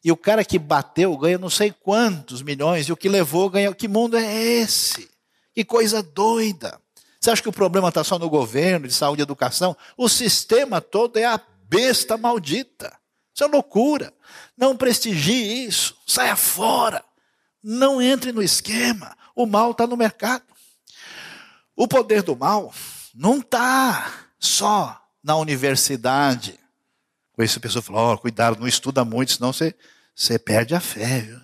E 0.03 0.11
o 0.11 0.15
cara 0.15 0.45
que 0.45 0.59
bateu 0.59 1.17
ganha 1.17 1.39
não 1.39 1.49
sei 1.49 1.71
quantos 1.71 2.43
milhões, 2.43 2.87
e 2.87 2.91
o 2.91 2.95
que 2.95 3.09
levou 3.09 3.49
ganha. 3.49 3.73
Que 3.73 3.87
mundo 3.87 4.15
é 4.15 4.31
esse? 4.31 5.09
Que 5.55 5.65
coisa 5.65 6.03
doida. 6.03 6.79
Você 7.19 7.31
acha 7.31 7.41
que 7.41 7.49
o 7.49 7.51
problema 7.51 7.89
está 7.89 8.03
só 8.03 8.19
no 8.19 8.29
governo, 8.29 8.87
de 8.87 8.93
saúde 8.93 9.23
e 9.23 9.23
educação? 9.23 9.75
O 9.97 10.07
sistema 10.07 10.79
todo 10.79 11.17
é 11.17 11.25
a 11.25 11.41
besta 11.67 12.15
maldita. 12.15 12.95
Isso 13.33 13.43
é 13.43 13.47
loucura. 13.47 14.13
Não 14.55 14.77
prestigie 14.77 15.65
isso. 15.65 15.97
Saia 16.05 16.35
fora. 16.35 17.03
Não 17.63 17.99
entre 17.99 18.31
no 18.31 18.43
esquema. 18.43 19.17
O 19.35 19.47
mal 19.47 19.71
está 19.71 19.87
no 19.87 19.97
mercado. 19.97 20.43
O 21.75 21.87
poder 21.87 22.21
do 22.21 22.35
mal 22.35 22.71
não 23.15 23.39
está 23.39 24.27
só 24.39 25.01
na 25.25 25.35
universidade. 25.35 26.59
A 27.33 27.59
pessoa 27.59 27.81
fala, 27.81 28.13
oh, 28.13 28.17
cuidado, 28.17 28.59
não 28.59 28.67
estuda 28.67 29.03
muito, 29.03 29.33
senão 29.33 29.51
você, 29.51 29.73
você 30.15 30.37
perde 30.37 30.75
a 30.75 30.79
fé. 30.79 31.21
Viu? 31.21 31.39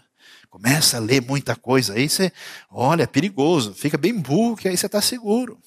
Começa 0.51 0.97
a 0.97 0.99
ler 0.99 1.21
muita 1.21 1.55
coisa 1.55 1.93
aí, 1.93 2.07
você, 2.07 2.31
olha, 2.69 3.03
é 3.03 3.07
perigoso, 3.07 3.73
fica 3.73 3.97
bem 3.97 4.13
burro, 4.13 4.55
que 4.55 4.67
aí 4.67 4.77
você 4.77 4.85
está 4.85 5.01
seguro. 5.01 5.57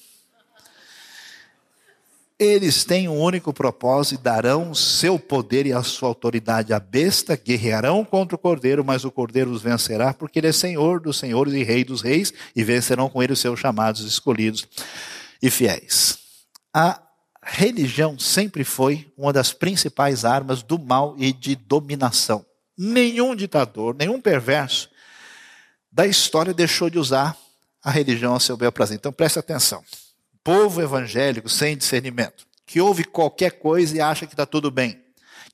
Eles 2.38 2.84
têm 2.84 3.08
um 3.08 3.18
único 3.20 3.52
propósito 3.52 4.20
e 4.20 4.22
darão 4.22 4.74
seu 4.74 5.18
poder 5.18 5.66
e 5.66 5.72
a 5.72 5.82
sua 5.82 6.08
autoridade 6.08 6.72
à 6.72 6.78
besta, 6.78 7.36
guerrearão 7.36 8.04
contra 8.04 8.36
o 8.36 8.38
cordeiro, 8.38 8.84
mas 8.84 9.04
o 9.04 9.10
cordeiro 9.10 9.50
os 9.50 9.62
vencerá, 9.62 10.12
porque 10.14 10.38
ele 10.38 10.48
é 10.48 10.52
senhor 10.52 11.00
dos 11.00 11.18
senhores 11.18 11.54
e 11.54 11.62
rei 11.64 11.84
dos 11.84 12.00
reis, 12.00 12.32
e 12.54 12.62
vencerão 12.62 13.08
com 13.08 13.22
ele 13.22 13.32
os 13.32 13.40
seus 13.40 13.58
chamados 13.58 14.02
escolhidos 14.02 14.68
e 15.42 15.50
fiéis. 15.50 16.18
A 16.72 17.03
religião 17.44 18.18
sempre 18.18 18.64
foi 18.64 19.12
uma 19.16 19.32
das 19.32 19.52
principais 19.52 20.24
armas 20.24 20.62
do 20.62 20.78
mal 20.78 21.14
e 21.18 21.32
de 21.32 21.54
dominação. 21.54 22.44
Nenhum 22.76 23.36
ditador, 23.36 23.94
nenhum 23.94 24.20
perverso 24.20 24.90
da 25.92 26.06
história 26.06 26.52
deixou 26.52 26.90
de 26.90 26.98
usar 26.98 27.36
a 27.82 27.90
religião 27.90 28.34
a 28.34 28.40
seu 28.40 28.56
bel 28.56 28.72
prazer. 28.72 28.96
Então 28.96 29.12
preste 29.12 29.38
atenção. 29.38 29.84
Povo 30.42 30.82
evangélico 30.82 31.48
sem 31.48 31.76
discernimento, 31.76 32.46
que 32.66 32.80
ouve 32.80 33.04
qualquer 33.04 33.52
coisa 33.52 33.96
e 33.96 34.00
acha 34.00 34.26
que 34.26 34.32
está 34.32 34.44
tudo 34.44 34.70
bem, 34.70 35.00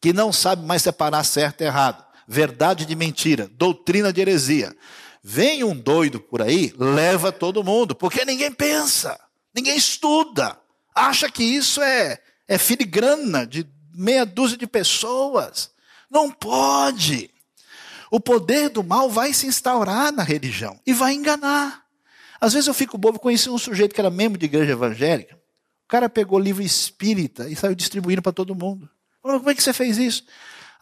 que 0.00 0.12
não 0.12 0.32
sabe 0.32 0.64
mais 0.64 0.82
separar 0.82 1.24
certo 1.24 1.60
e 1.60 1.64
errado, 1.64 2.04
verdade 2.26 2.86
de 2.86 2.96
mentira, 2.96 3.48
doutrina 3.52 4.12
de 4.12 4.20
heresia. 4.20 4.74
Vem 5.22 5.62
um 5.62 5.76
doido 5.76 6.18
por 6.18 6.40
aí, 6.40 6.72
leva 6.78 7.30
todo 7.30 7.62
mundo, 7.62 7.94
porque 7.94 8.24
ninguém 8.24 8.50
pensa, 8.50 9.18
ninguém 9.54 9.76
estuda, 9.76 10.58
acha 10.94 11.30
que 11.30 11.42
isso 11.42 11.80
é, 11.82 12.20
é 12.46 12.58
filigrana 12.58 13.46
de 13.46 13.66
meia 13.94 14.24
dúzia 14.24 14.56
de 14.56 14.66
pessoas. 14.66 15.70
Não 16.10 16.30
pode. 16.30 17.30
O 18.10 18.18
poder 18.18 18.68
do 18.68 18.82
mal 18.82 19.08
vai 19.08 19.32
se 19.32 19.46
instaurar 19.46 20.12
na 20.12 20.22
religião 20.22 20.80
e 20.84 20.92
vai 20.92 21.14
enganar. 21.14 21.84
Às 22.40 22.54
vezes 22.54 22.66
eu 22.66 22.74
fico 22.74 22.98
bobo, 22.98 23.18
conheci 23.18 23.48
um 23.50 23.58
sujeito 23.58 23.94
que 23.94 24.00
era 24.00 24.10
membro 24.10 24.38
de 24.38 24.46
igreja 24.46 24.72
evangélica. 24.72 25.34
O 25.84 25.88
cara 25.88 26.08
pegou 26.08 26.38
livro 26.38 26.62
espírita 26.62 27.48
e 27.48 27.54
saiu 27.54 27.74
distribuindo 27.74 28.22
para 28.22 28.32
todo 28.32 28.54
mundo. 28.54 28.88
Como 29.22 29.50
é 29.50 29.54
que 29.54 29.62
você 29.62 29.72
fez 29.72 29.98
isso? 29.98 30.24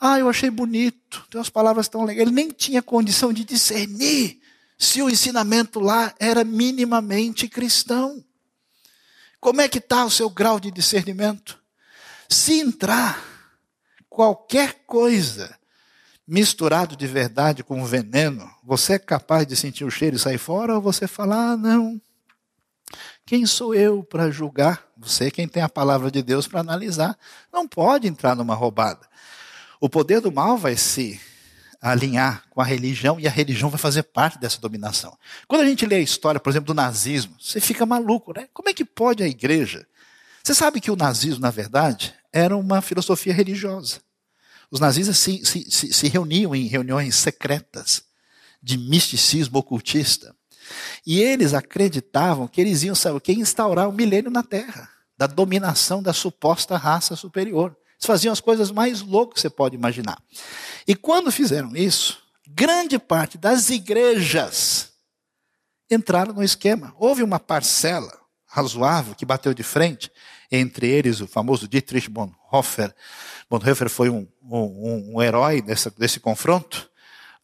Ah, 0.01 0.19
eu 0.19 0.29
achei 0.29 0.49
bonito, 0.49 1.27
tem 1.29 1.39
umas 1.39 1.51
palavras 1.51 1.89
tão 1.89 2.05
legais. 2.05 2.27
Ele 2.27 2.35
nem 2.35 2.51
tinha 2.51 2.81
condição 2.81 3.33
de 3.33 3.45
discernir 3.45 4.41
se 4.79 5.03
o 5.03 5.11
ensinamento 5.11 5.81
lá 5.81 6.15
era 6.21 6.45
minimamente 6.45 7.49
cristão. 7.49 8.25
Como 9.41 9.61
é 9.61 9.69
que 9.69 9.79
está 9.79 10.05
o 10.05 10.11
seu 10.11 10.29
grau 10.29 10.59
de 10.59 10.71
discernimento? 10.71 11.59
Se 12.29 12.61
entrar 12.61 13.23
qualquer 14.09 14.85
coisa 14.87 15.57
misturado 16.27 16.97
de 16.97 17.07
verdade 17.07 17.63
com 17.63 17.85
veneno, 17.85 18.51
você 18.63 18.95
é 18.95 18.99
capaz 18.99 19.47
de 19.47 19.57
sentir 19.57 19.85
o 19.85 19.91
cheiro 19.91 20.17
e 20.17 20.19
sair 20.19 20.39
fora 20.39 20.75
ou 20.75 20.83
você 20.83 21.07
fala, 21.07 21.53
ah, 21.53 21.57
não. 21.57 22.01
Quem 23.25 23.47
sou 23.47 23.75
eu 23.75 24.03
para 24.03 24.31
julgar? 24.31 24.87
Você 24.97 25.27
é 25.27 25.31
quem 25.31 25.47
tem 25.47 25.63
a 25.63 25.69
palavra 25.69 26.11
de 26.11 26.23
Deus 26.23 26.49
para 26.49 26.61
analisar. 26.61 27.17
Não 27.53 27.69
pode 27.69 28.09
entrar 28.09 28.35
numa 28.35 28.55
roubada. 28.55 29.07
O 29.81 29.89
poder 29.89 30.21
do 30.21 30.33
mal 30.33 30.57
vai 30.57 30.77
se 30.77 31.21
alinhar 31.81 32.45
com 32.51 32.61
a 32.61 32.65
religião 32.65 33.21
e 33.21 33.27
a 33.27 33.31
religião 33.31 33.71
vai 33.71 33.79
fazer 33.79 34.03
parte 34.03 34.39
dessa 34.39 34.61
dominação. 34.61 35.17
Quando 35.47 35.63
a 35.63 35.67
gente 35.67 35.87
lê 35.87 35.97
a 35.97 36.01
história, 36.01 36.41
por 36.41 36.51
exemplo, 36.51 36.67
do 36.67 36.75
nazismo, 36.75 37.37
você 37.41 37.61
fica 37.61 37.87
maluco, 37.87 38.33
né? 38.33 38.49
Como 38.53 38.69
é 38.69 38.75
que 38.75 38.85
pode 38.85 39.23
a 39.23 39.29
igreja? 39.29 39.87
Você 40.43 40.55
sabe 40.55 40.81
que 40.81 40.91
o 40.91 40.97
nazismo, 40.97 41.41
na 41.41 41.51
verdade, 41.51 42.15
era 42.33 42.57
uma 42.57 42.81
filosofia 42.81 43.33
religiosa. 43.33 44.01
Os 44.71 44.81
nazistas 44.81 45.19
se, 45.19 45.45
se, 45.45 45.93
se, 45.93 46.09
reuniam 46.09 46.55
em 46.55 46.67
reuniões 46.67 47.15
secretas 47.17 48.03
de 48.63 48.77
misticismo 48.77 49.59
ocultista. 49.59 50.35
E 51.07 51.21
eles 51.21 51.55
acreditavam 51.55 52.47
que 52.47 52.61
eles 52.61 52.83
iam, 52.83 52.95
sabe 52.95 53.17
o 53.17 53.21
que? 53.21 53.33
Instaurar 53.33 53.87
o 53.89 53.91
um 53.91 53.95
milênio 53.95 54.31
na 54.31 54.43
Terra, 54.43 54.91
da 55.17 55.27
dominação 55.27 56.03
da 56.03 56.13
suposta 56.13 56.77
raça 56.77 57.17
superior. 57.17 57.75
Eles 57.99 58.07
faziam 58.07 58.33
as 58.33 58.41
coisas 58.41 58.71
mais 58.71 59.03
loucas 59.03 59.35
que 59.35 59.41
você 59.41 59.51
pode 59.51 59.75
imaginar. 59.75 60.23
E 60.87 60.95
quando 60.95 61.33
fizeram 61.33 61.77
isso, 61.77 62.23
grande 62.47 62.99
parte 62.99 63.37
das 63.37 63.71
igrejas 63.71 64.93
entraram 65.91 66.33
no 66.33 66.45
esquema. 66.45 66.95
Houve 66.97 67.23
uma 67.23 67.41
parcela 67.41 68.17
razoável 68.47 69.15
que 69.15 69.27
bateu 69.27 69.53
de 69.53 69.63
frente, 69.63 70.11
entre 70.51 70.87
eles 70.89 71.21
o 71.21 71.27
famoso 71.27 71.69
Dietrich 71.69 72.09
Bonhoeffer. 72.09 72.95
Bonhoeffer 73.51 73.89
foi 73.89 74.09
um, 74.09 74.27
um, 74.43 75.15
um 75.15 75.23
herói 75.23 75.61
dessa, 75.61 75.91
desse 75.91 76.21
confronto, 76.21 76.89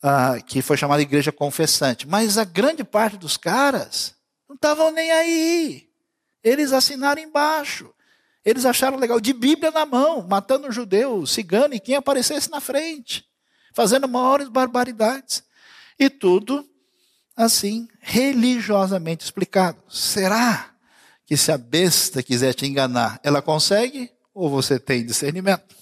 uh, 0.03 0.43
que 0.45 0.63
foi 0.63 0.77
chamado 0.77 1.03
Igreja 1.03 1.33
Confessante. 1.33 2.07
Mas 2.07 2.39
a 2.39 2.45
grande 2.45 2.85
parte 2.85 3.17
dos 3.17 3.37
caras 3.37 4.15
não 4.49 4.55
estavam 4.55 4.91
nem 4.91 5.11
aí. 5.11 5.89
Eles 6.43 6.73
assinaram 6.73 7.21
embaixo. 7.21 7.94
Eles 8.45 8.67
acharam 8.67 8.99
legal, 8.99 9.21
de 9.21 9.33
Bíblia 9.33 9.71
na 9.71 9.87
mão, 9.87 10.27
matando 10.29 10.69
um 10.69 10.73
judeu, 10.73 11.27
cigano 11.27 11.75
e 11.75 11.81
quem 11.81 11.95
aparecesse 11.95 12.51
na 12.51 12.61
frente, 12.61 13.25
fazendo 13.75 14.07
maiores 14.07 14.49
barbaridades. 14.49 15.43
E 15.99 16.11
tudo 16.11 16.69
assim, 17.37 17.89
religiosamente 18.01 19.25
explicado. 19.25 19.79
Será 19.89 20.71
que 21.27 21.37
se 21.37 21.51
a 21.51 21.59
besta 21.59 22.23
quiser 22.23 22.53
te 22.53 22.67
enganar, 22.67 23.19
ela 23.23 23.41
consegue? 23.41 24.11
Ou 24.35 24.51
você 24.51 24.79
tem 24.79 25.07
discernimento? 25.07 25.75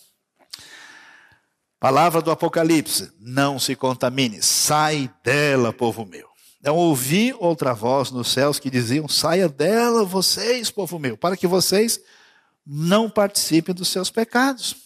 Palavra 1.80 2.22
do 2.22 2.30
Apocalipse: 2.30 3.10
não 3.18 3.58
se 3.58 3.74
contamine, 3.74 4.40
sai 4.40 5.10
dela, 5.24 5.72
povo 5.72 6.06
meu. 6.06 6.28
Então 6.60 6.76
ouvi 6.76 7.34
outra 7.40 7.74
voz 7.74 8.12
nos 8.12 8.30
céus 8.30 8.60
que 8.60 8.70
diziam: 8.70 9.08
saia 9.08 9.48
dela, 9.48 10.04
vocês, 10.04 10.70
povo 10.70 10.98
meu, 10.98 11.16
para 11.16 11.36
que 11.36 11.46
vocês 11.46 12.00
não 12.66 13.10
participem 13.10 13.74
dos 13.74 13.88
seus 13.88 14.10
pecados, 14.10 14.76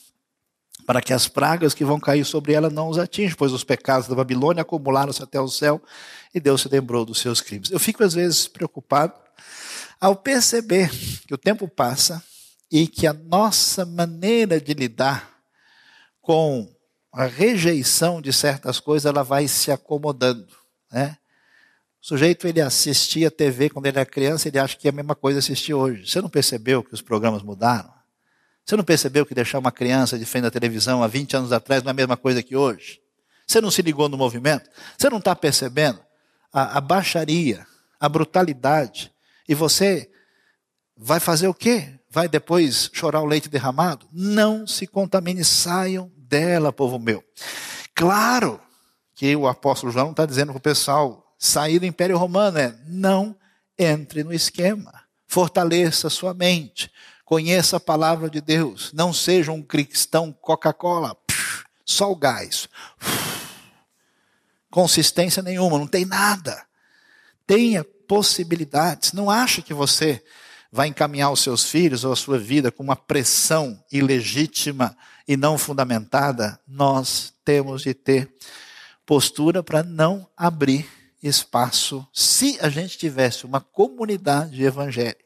para 0.86 1.02
que 1.02 1.12
as 1.12 1.26
pragas 1.26 1.74
que 1.74 1.84
vão 1.84 1.98
cair 1.98 2.24
sobre 2.24 2.52
ela 2.52 2.70
não 2.70 2.88
os 2.88 2.98
atinjam, 2.98 3.36
pois 3.36 3.52
os 3.52 3.64
pecados 3.64 4.08
da 4.08 4.14
Babilônia 4.14 4.62
acumularam-se 4.62 5.22
até 5.22 5.40
o 5.40 5.48
céu 5.48 5.82
e 6.34 6.38
Deus 6.38 6.62
se 6.62 6.68
lembrou 6.68 7.04
dos 7.04 7.18
seus 7.18 7.40
crimes. 7.40 7.70
Eu 7.70 7.80
fico 7.80 8.04
às 8.04 8.14
vezes 8.14 8.46
preocupado 8.46 9.12
ao 10.00 10.14
perceber 10.14 10.90
que 11.26 11.34
o 11.34 11.38
tempo 11.38 11.66
passa 11.66 12.22
e 12.70 12.86
que 12.86 13.06
a 13.06 13.12
nossa 13.12 13.84
maneira 13.84 14.60
de 14.60 14.74
lidar 14.74 15.36
com 16.20 16.68
a 17.12 17.24
rejeição 17.24 18.20
de 18.20 18.32
certas 18.32 18.78
coisas 18.78 19.06
ela 19.06 19.22
vai 19.22 19.48
se 19.48 19.72
acomodando, 19.72 20.46
né? 20.90 21.16
O 22.06 22.08
sujeito 22.08 22.46
ele 22.46 22.60
assistia 22.60 23.32
TV 23.32 23.68
quando 23.68 23.86
ele 23.86 23.98
era 23.98 24.06
criança, 24.06 24.46
ele 24.46 24.60
acha 24.60 24.76
que 24.76 24.86
é 24.86 24.90
a 24.90 24.94
mesma 24.94 25.16
coisa 25.16 25.40
assistir 25.40 25.74
hoje. 25.74 26.08
Você 26.08 26.20
não 26.20 26.28
percebeu 26.28 26.80
que 26.80 26.94
os 26.94 27.02
programas 27.02 27.42
mudaram? 27.42 27.92
Você 28.64 28.76
não 28.76 28.84
percebeu 28.84 29.26
que 29.26 29.34
deixar 29.34 29.58
uma 29.58 29.72
criança 29.72 30.16
de 30.16 30.24
frente 30.24 30.46
à 30.46 30.50
televisão 30.52 31.02
há 31.02 31.08
20 31.08 31.36
anos 31.36 31.50
atrás 31.50 31.82
não 31.82 31.90
é 31.90 31.90
a 31.90 31.94
mesma 31.94 32.16
coisa 32.16 32.44
que 32.44 32.54
hoje? 32.54 33.00
Você 33.44 33.60
não 33.60 33.72
se 33.72 33.82
ligou 33.82 34.08
no 34.08 34.16
movimento? 34.16 34.70
Você 34.96 35.10
não 35.10 35.18
está 35.18 35.34
percebendo 35.34 35.98
a, 36.52 36.78
a 36.78 36.80
baixaria, 36.80 37.66
a 37.98 38.08
brutalidade? 38.08 39.12
E 39.48 39.52
você 39.52 40.08
vai 40.96 41.18
fazer 41.18 41.48
o 41.48 41.54
quê? 41.54 41.92
Vai 42.08 42.28
depois 42.28 42.88
chorar 42.92 43.20
o 43.20 43.26
leite 43.26 43.48
derramado? 43.48 44.06
Não 44.12 44.64
se 44.64 44.86
contamine, 44.86 45.44
saiam 45.44 46.08
dela, 46.16 46.72
povo 46.72 47.00
meu. 47.00 47.24
Claro 47.96 48.60
que 49.12 49.34
o 49.34 49.48
apóstolo 49.48 49.90
João 49.90 50.12
está 50.12 50.24
dizendo 50.24 50.52
para 50.52 50.58
o 50.58 50.62
pessoal 50.62 51.25
sair 51.38 51.78
do 51.78 51.86
Império 51.86 52.18
Romano, 52.18 52.58
é 52.58 52.74
não 52.86 53.36
entre 53.78 54.24
no 54.24 54.32
esquema. 54.32 55.02
Fortaleça 55.26 56.08
sua 56.08 56.32
mente. 56.32 56.90
Conheça 57.24 57.76
a 57.76 57.80
palavra 57.80 58.30
de 58.30 58.40
Deus. 58.40 58.92
Não 58.92 59.12
seja 59.12 59.52
um 59.52 59.62
cristão 59.62 60.32
Coca-Cola. 60.32 61.16
Só 61.84 62.10
o 62.10 62.16
gás. 62.16 62.68
Consistência 64.70 65.42
nenhuma, 65.42 65.78
não 65.78 65.86
tem 65.86 66.04
nada. 66.04 66.64
Tenha 67.46 67.84
possibilidades. 67.84 69.12
Não 69.12 69.30
ache 69.30 69.62
que 69.62 69.74
você 69.74 70.22
vai 70.70 70.88
encaminhar 70.88 71.30
os 71.32 71.40
seus 71.40 71.68
filhos 71.68 72.04
ou 72.04 72.12
a 72.12 72.16
sua 72.16 72.38
vida 72.38 72.70
com 72.70 72.82
uma 72.82 72.96
pressão 72.96 73.82
ilegítima 73.90 74.96
e 75.26 75.36
não 75.36 75.58
fundamentada. 75.58 76.60
Nós 76.66 77.32
temos 77.44 77.82
de 77.82 77.94
ter 77.94 78.32
postura 79.04 79.62
para 79.62 79.82
não 79.82 80.28
abrir 80.36 80.95
espaço, 81.22 82.06
se 82.12 82.58
a 82.60 82.68
gente 82.68 82.98
tivesse 82.98 83.44
uma 83.44 83.60
comunidade 83.60 84.62
evangélica 84.62 85.24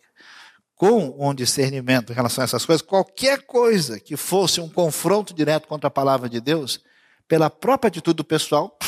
com 0.80 1.14
um 1.18 1.34
discernimento 1.34 2.10
em 2.10 2.14
relação 2.14 2.40
a 2.40 2.46
essas 2.46 2.64
coisas, 2.64 2.80
qualquer 2.80 3.42
coisa 3.42 4.00
que 4.00 4.16
fosse 4.16 4.62
um 4.62 4.68
confronto 4.68 5.34
direto 5.34 5.68
contra 5.68 5.88
a 5.88 5.90
palavra 5.90 6.26
de 6.26 6.40
Deus, 6.40 6.80
pela 7.28 7.50
própria 7.50 7.88
atitude 7.88 8.16
do 8.16 8.24
pessoal, 8.24 8.78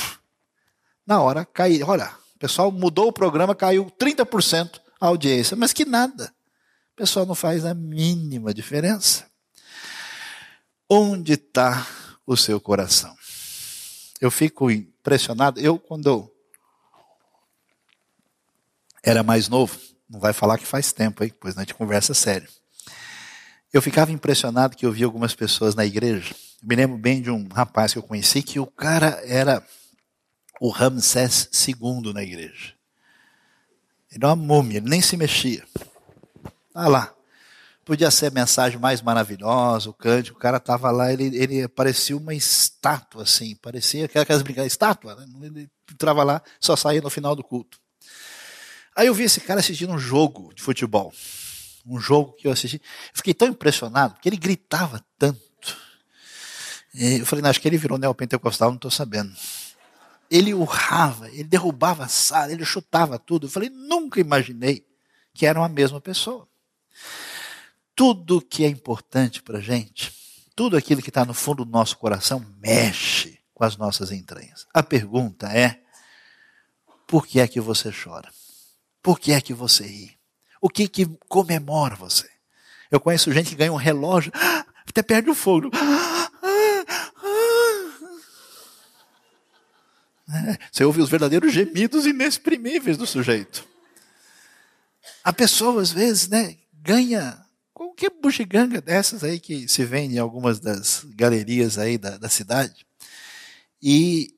na 1.07 1.20
hora 1.20 1.44
caiu. 1.44 1.86
Olha, 1.86 2.11
o 2.34 2.38
pessoal 2.38 2.72
mudou 2.72 3.09
o 3.09 3.12
programa, 3.12 3.55
caiu 3.55 3.92
30% 4.00 4.80
a 4.98 5.07
audiência, 5.09 5.55
mas 5.55 5.74
que 5.74 5.84
nada. 5.84 6.32
O 6.92 6.96
pessoal 6.96 7.26
não 7.26 7.34
faz 7.34 7.64
a 7.66 7.74
mínima 7.74 8.55
diferença. 8.55 9.26
Onde 10.88 11.34
está 11.34 11.86
o 12.26 12.38
seu 12.38 12.59
coração? 12.59 13.14
Eu 14.18 14.30
fico 14.30 14.70
impressionado. 14.70 15.61
Eu, 15.61 15.78
quando 15.78 16.32
era 19.03 19.22
mais 19.22 19.48
novo, 19.48 19.78
não 20.09 20.20
vai 20.20 20.32
falar 20.32 20.59
que 20.59 20.66
faz 20.66 20.92
tempo, 20.92 21.22
aí, 21.22 21.32
pois 21.32 21.57
a 21.57 21.61
gente 21.61 21.74
conversa 21.74 22.14
sério. 22.14 22.48
Eu 23.72 23.80
ficava 23.80 24.12
impressionado 24.12 24.76
que 24.76 24.84
eu 24.84 24.92
via 24.92 25.07
algumas 25.07 25.34
pessoas 25.34 25.74
na 25.74 25.84
igreja. 25.84 26.34
Eu 26.62 26.68
me 26.68 26.76
lembro 26.76 26.98
bem 26.98 27.22
de 27.22 27.30
um 27.30 27.48
rapaz 27.48 27.92
que 27.92 27.98
eu 27.98 28.03
conheci 28.03 28.42
que 28.42 28.61
o 28.61 28.66
cara 28.66 29.20
era 29.24 29.66
o 30.61 30.68
Ramsés 30.68 31.48
II 31.66 32.12
na 32.12 32.22
igreja. 32.22 32.74
Ele 34.11 34.24
era 34.24 34.28
uma 34.28 34.36
múmia, 34.36 34.76
ele 34.76 34.90
nem 34.90 35.00
se 35.00 35.16
mexia. 35.16 35.64
Ah 36.74 36.86
lá. 36.86 37.14
Podia 37.84 38.11
ser 38.11 38.26
a 38.26 38.30
mensagem 38.30 38.78
mais 38.78 39.03
maravilhosa, 39.03 39.90
o 39.90 39.94
cântico, 39.94 40.38
o 40.38 40.40
cara 40.40 40.59
estava 40.59 40.90
lá, 40.92 41.12
ele, 41.12 41.36
ele 41.36 41.66
parecia 41.66 42.16
uma 42.16 42.32
estátua, 42.32 43.24
assim, 43.24 43.57
parecia 43.57 44.05
aquelas 44.05 44.42
brincadeiras, 44.42 44.72
estátua, 44.72 45.16
né? 45.16 45.26
ele 45.42 45.70
entrava 45.90 46.22
lá, 46.22 46.40
só 46.61 46.76
saía 46.76 47.00
no 47.00 47.11
final 47.11 47.34
do 47.34 47.42
culto. 47.42 47.82
Aí 48.95 49.07
eu 49.07 49.14
vi 49.14 49.24
esse 49.24 49.40
cara 49.40 49.61
assistindo 49.61 49.93
um 49.93 49.99
jogo 49.99 50.53
de 50.55 50.62
futebol. 50.62 51.12
Um 51.86 51.99
jogo 51.99 52.32
que 52.32 52.47
eu 52.47 52.53
assisti. 52.53 52.76
Eu 52.76 53.16
fiquei 53.16 53.34
tão 53.34 53.49
impressionado, 53.49 54.14
porque 54.14 54.28
ele 54.28 54.36
gritava 54.36 55.05
tanto. 55.18 55.43
E 56.95 57.18
eu 57.20 57.26
falei, 57.26 57.45
acho 57.47 57.61
que 57.61 57.66
ele 57.66 57.78
virou 57.78 57.99
neopentecostal, 57.99 58.68
não 58.68 58.76
estou 58.76 58.90
sabendo. 58.90 59.32
Ele 60.30 60.55
urrava, 60.55 61.28
ele 61.30 61.45
derrubava 61.45 62.05
a 62.05 62.09
sala, 62.09 62.53
ele 62.53 62.64
chutava 62.64 63.18
tudo. 63.18 63.47
Eu 63.47 63.51
falei, 63.51 63.70
nunca 63.70 64.20
imaginei 64.20 64.86
que 65.34 65.47
eram 65.47 65.64
a 65.64 65.68
mesma 65.68 66.01
pessoa. 66.01 66.47
Tudo 67.95 68.40
que 68.40 68.64
é 68.64 68.68
importante 68.68 69.43
para 69.43 69.61
gente, 69.61 70.12
tudo 70.55 70.76
aquilo 70.76 71.03
que 71.03 71.11
está 71.11 71.24
no 71.24 71.34
fundo 71.34 71.64
do 71.64 71.70
nosso 71.70 71.97
coração, 71.97 72.45
mexe 72.59 73.38
com 73.55 73.64
as 73.64 73.76
nossas 73.76 74.11
entranhas. 74.11 74.66
A 74.72 74.82
pergunta 74.82 75.47
é: 75.49 75.80
por 77.07 77.26
que 77.26 77.40
é 77.40 77.49
que 77.49 77.61
você 77.61 77.90
chora? 77.93 78.30
Por 79.03 79.18
que 79.18 79.32
é 79.32 79.40
que 79.40 79.53
você 79.53 79.84
ri? 79.84 80.18
O 80.61 80.68
que 80.70 80.86
que 80.86 81.07
comemora 81.28 81.96
você? 81.96 82.30
Eu 82.90 83.00
conheço 83.00 83.32
gente 83.32 83.50
que 83.50 83.57
ganha 83.57 83.72
um 83.72 83.76
relógio, 83.76 84.30
até 84.86 85.03
perde 85.03 85.28
o 85.28 85.34
fogo. 85.34 85.70
Você 90.70 90.82
ouve 90.84 91.03
os 91.03 91.11
verdadeiros 91.11 91.53
gemidos 91.53 92.07
inexprimíveis 92.07 92.96
do 92.96 93.07
sujeito. 93.07 93.68
A 95.22 95.32
pessoa, 95.32 95.82
às 95.82 95.92
vezes, 95.92 96.28
né, 96.28 96.57
ganha 96.72 97.38
qualquer 97.74 98.11
bugiganga 98.11 98.80
dessas 98.80 99.22
aí 99.22 99.38
que 99.38 99.68
se 99.68 99.84
vende 99.84 100.16
em 100.16 100.18
algumas 100.18 100.59
das 100.59 101.05
galerias 101.14 101.76
aí 101.76 101.98
da, 101.98 102.16
da 102.16 102.28
cidade. 102.28 102.86
E 103.82 104.34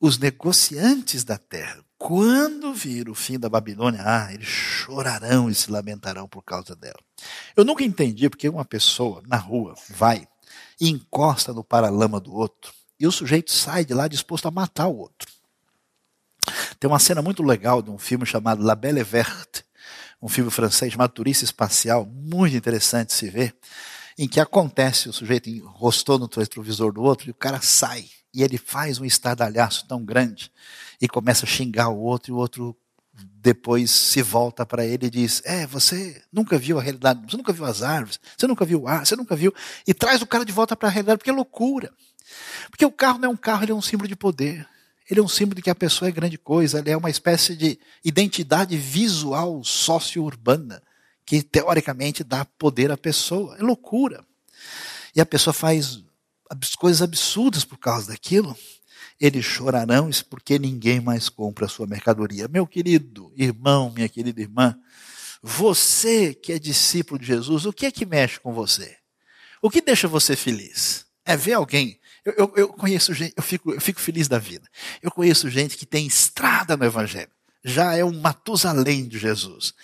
os 0.00 0.18
negociantes 0.18 1.24
da 1.24 1.38
terra, 1.38 1.84
quando 1.98 2.72
vir 2.72 3.08
o 3.08 3.14
fim 3.14 3.38
da 3.38 3.48
Babilônia, 3.48 4.00
ah, 4.04 4.32
eles 4.32 4.46
chorarão 4.46 5.50
e 5.50 5.54
se 5.54 5.70
lamentarão 5.70 6.28
por 6.28 6.42
causa 6.42 6.76
dela. 6.76 6.98
Eu 7.56 7.64
nunca 7.64 7.82
entendi 7.82 8.30
porque 8.30 8.48
uma 8.48 8.64
pessoa 8.64 9.20
na 9.26 9.36
rua 9.36 9.74
vai 9.90 10.26
e 10.80 10.88
encosta 10.88 11.52
no 11.52 11.64
paralama 11.64 12.20
do 12.20 12.32
outro 12.32 12.72
e 13.00 13.06
o 13.06 13.12
sujeito 13.12 13.50
sai 13.52 13.84
de 13.84 13.92
lá 13.94 14.06
disposto 14.06 14.46
a 14.46 14.50
matar 14.50 14.86
o 14.86 14.96
outro. 14.96 15.28
Tem 16.78 16.88
uma 16.88 17.00
cena 17.00 17.20
muito 17.20 17.42
legal 17.42 17.82
de 17.82 17.90
um 17.90 17.98
filme 17.98 18.24
chamado 18.24 18.62
La 18.62 18.76
Belle 18.76 19.02
Verte, 19.02 19.64
um 20.22 20.28
filme 20.28 20.50
francês 20.50 20.92
chamado 20.92 21.10
Turista 21.10 21.44
Espacial, 21.44 22.06
muito 22.06 22.56
interessante 22.56 23.12
se 23.12 23.28
ver, 23.28 23.56
em 24.16 24.28
que 24.28 24.40
acontece 24.40 25.08
o 25.08 25.12
sujeito 25.12 25.50
encostou 25.50 26.18
no 26.18 26.28
retrovisor 26.32 26.92
do 26.92 27.02
outro 27.02 27.28
e 27.28 27.30
o 27.32 27.34
cara 27.34 27.60
sai 27.60 28.08
e 28.32 28.42
ele 28.42 28.58
faz 28.58 28.98
um 29.00 29.04
estardalhaço 29.04 29.86
tão 29.86 30.04
grande 30.04 30.52
e 31.00 31.08
começa 31.08 31.46
a 31.46 31.48
xingar 31.48 31.88
o 31.88 31.98
outro, 31.98 32.32
e 32.32 32.34
o 32.34 32.36
outro 32.36 32.76
depois 33.40 33.90
se 33.90 34.22
volta 34.22 34.64
para 34.64 34.84
ele 34.84 35.06
e 35.06 35.10
diz: 35.10 35.42
É, 35.44 35.66
você 35.66 36.22
nunca 36.32 36.58
viu 36.58 36.78
a 36.78 36.82
realidade, 36.82 37.20
você 37.28 37.36
nunca 37.36 37.52
viu 37.52 37.64
as 37.64 37.82
árvores, 37.82 38.20
você 38.36 38.46
nunca 38.46 38.64
viu 38.64 38.82
o 38.82 38.88
ar, 38.88 39.06
você 39.06 39.16
nunca 39.16 39.34
viu. 39.34 39.54
E 39.86 39.94
traz 39.94 40.22
o 40.22 40.26
cara 40.26 40.44
de 40.44 40.52
volta 40.52 40.76
para 40.76 40.88
a 40.88 40.92
realidade, 40.92 41.18
porque 41.18 41.30
é 41.30 41.32
loucura. 41.32 41.92
Porque 42.70 42.84
o 42.84 42.92
carro 42.92 43.18
não 43.18 43.30
é 43.30 43.32
um 43.32 43.36
carro, 43.36 43.64
ele 43.64 43.72
é 43.72 43.74
um 43.74 43.82
símbolo 43.82 44.08
de 44.08 44.16
poder. 44.16 44.66
Ele 45.10 45.20
é 45.20 45.22
um 45.22 45.28
símbolo 45.28 45.56
de 45.56 45.62
que 45.62 45.70
a 45.70 45.74
pessoa 45.74 46.08
é 46.08 46.12
grande 46.12 46.36
coisa, 46.36 46.78
ele 46.78 46.90
é 46.90 46.96
uma 46.96 47.08
espécie 47.08 47.56
de 47.56 47.78
identidade 48.04 48.76
visual 48.76 49.64
sócio-urbana, 49.64 50.82
que 51.24 51.42
teoricamente 51.42 52.22
dá 52.22 52.44
poder 52.44 52.92
à 52.92 52.96
pessoa. 52.96 53.56
É 53.58 53.62
loucura. 53.62 54.22
E 55.16 55.20
a 55.20 55.26
pessoa 55.26 55.54
faz 55.54 56.02
coisas 56.78 57.00
absurdas 57.00 57.64
por 57.64 57.78
causa 57.78 58.08
daquilo 58.08 58.56
eles 59.20 59.44
chorarão 59.44 60.10
porque 60.30 60.58
ninguém 60.58 61.00
mais 61.00 61.28
compra 61.28 61.66
a 61.66 61.68
sua 61.68 61.86
mercadoria. 61.86 62.48
Meu 62.48 62.66
querido 62.66 63.32
irmão, 63.36 63.90
minha 63.90 64.08
querida 64.08 64.40
irmã, 64.40 64.78
você 65.42 66.34
que 66.34 66.52
é 66.52 66.58
discípulo 66.58 67.18
de 67.18 67.26
Jesus, 67.26 67.66
o 67.66 67.72
que 67.72 67.86
é 67.86 67.90
que 67.90 68.06
mexe 68.06 68.38
com 68.40 68.52
você? 68.52 68.96
O 69.60 69.70
que 69.70 69.80
deixa 69.80 70.06
você 70.06 70.36
feliz? 70.36 71.06
É 71.24 71.36
ver 71.36 71.54
alguém. 71.54 71.98
Eu, 72.24 72.34
eu, 72.36 72.52
eu 72.56 72.68
conheço 72.68 73.12
gente, 73.12 73.34
eu 73.36 73.42
fico, 73.42 73.72
eu 73.72 73.80
fico 73.80 74.00
feliz 74.00 74.28
da 74.28 74.38
vida. 74.38 74.68
Eu 75.02 75.10
conheço 75.10 75.50
gente 75.50 75.76
que 75.76 75.86
tem 75.86 76.06
estrada 76.06 76.76
no 76.76 76.84
Evangelho. 76.84 77.30
Já 77.64 77.94
é 77.94 78.04
um 78.04 78.20
Matusalém 78.20 79.06
de 79.06 79.18
Jesus. 79.18 79.74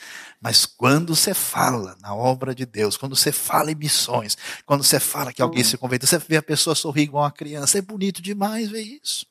Mas 0.44 0.66
quando 0.66 1.16
você 1.16 1.32
fala 1.32 1.96
na 2.02 2.14
obra 2.14 2.54
de 2.54 2.66
Deus, 2.66 2.98
quando 2.98 3.16
você 3.16 3.32
fala 3.32 3.72
em 3.72 3.74
missões, 3.74 4.36
quando 4.66 4.84
você 4.84 5.00
fala 5.00 5.32
que 5.32 5.40
alguém 5.40 5.64
se 5.64 5.78
converteu, 5.78 6.06
você 6.06 6.18
vê 6.18 6.36
a 6.36 6.42
pessoa 6.42 6.76
sorrir 6.76 7.04
igual 7.04 7.24
uma 7.24 7.32
criança, 7.32 7.78
é 7.78 7.80
bonito 7.80 8.20
demais 8.20 8.68
ver 8.68 8.82
isso. 8.82 9.24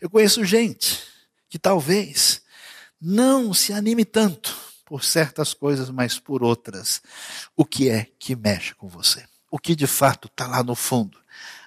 Eu 0.00 0.08
conheço 0.08 0.46
gente 0.46 1.02
que 1.46 1.58
talvez 1.58 2.40
não 2.98 3.52
se 3.52 3.70
anime 3.74 4.06
tanto 4.06 4.56
por 4.86 5.04
certas 5.04 5.52
coisas, 5.52 5.90
mas 5.90 6.18
por 6.18 6.42
outras. 6.42 7.02
O 7.54 7.62
que 7.62 7.90
é 7.90 8.06
que 8.18 8.34
mexe 8.34 8.74
com 8.74 8.88
você? 8.88 9.22
O 9.50 9.58
que 9.58 9.76
de 9.76 9.86
fato 9.86 10.26
está 10.26 10.46
lá 10.46 10.62
no 10.62 10.74
fundo? 10.74 11.18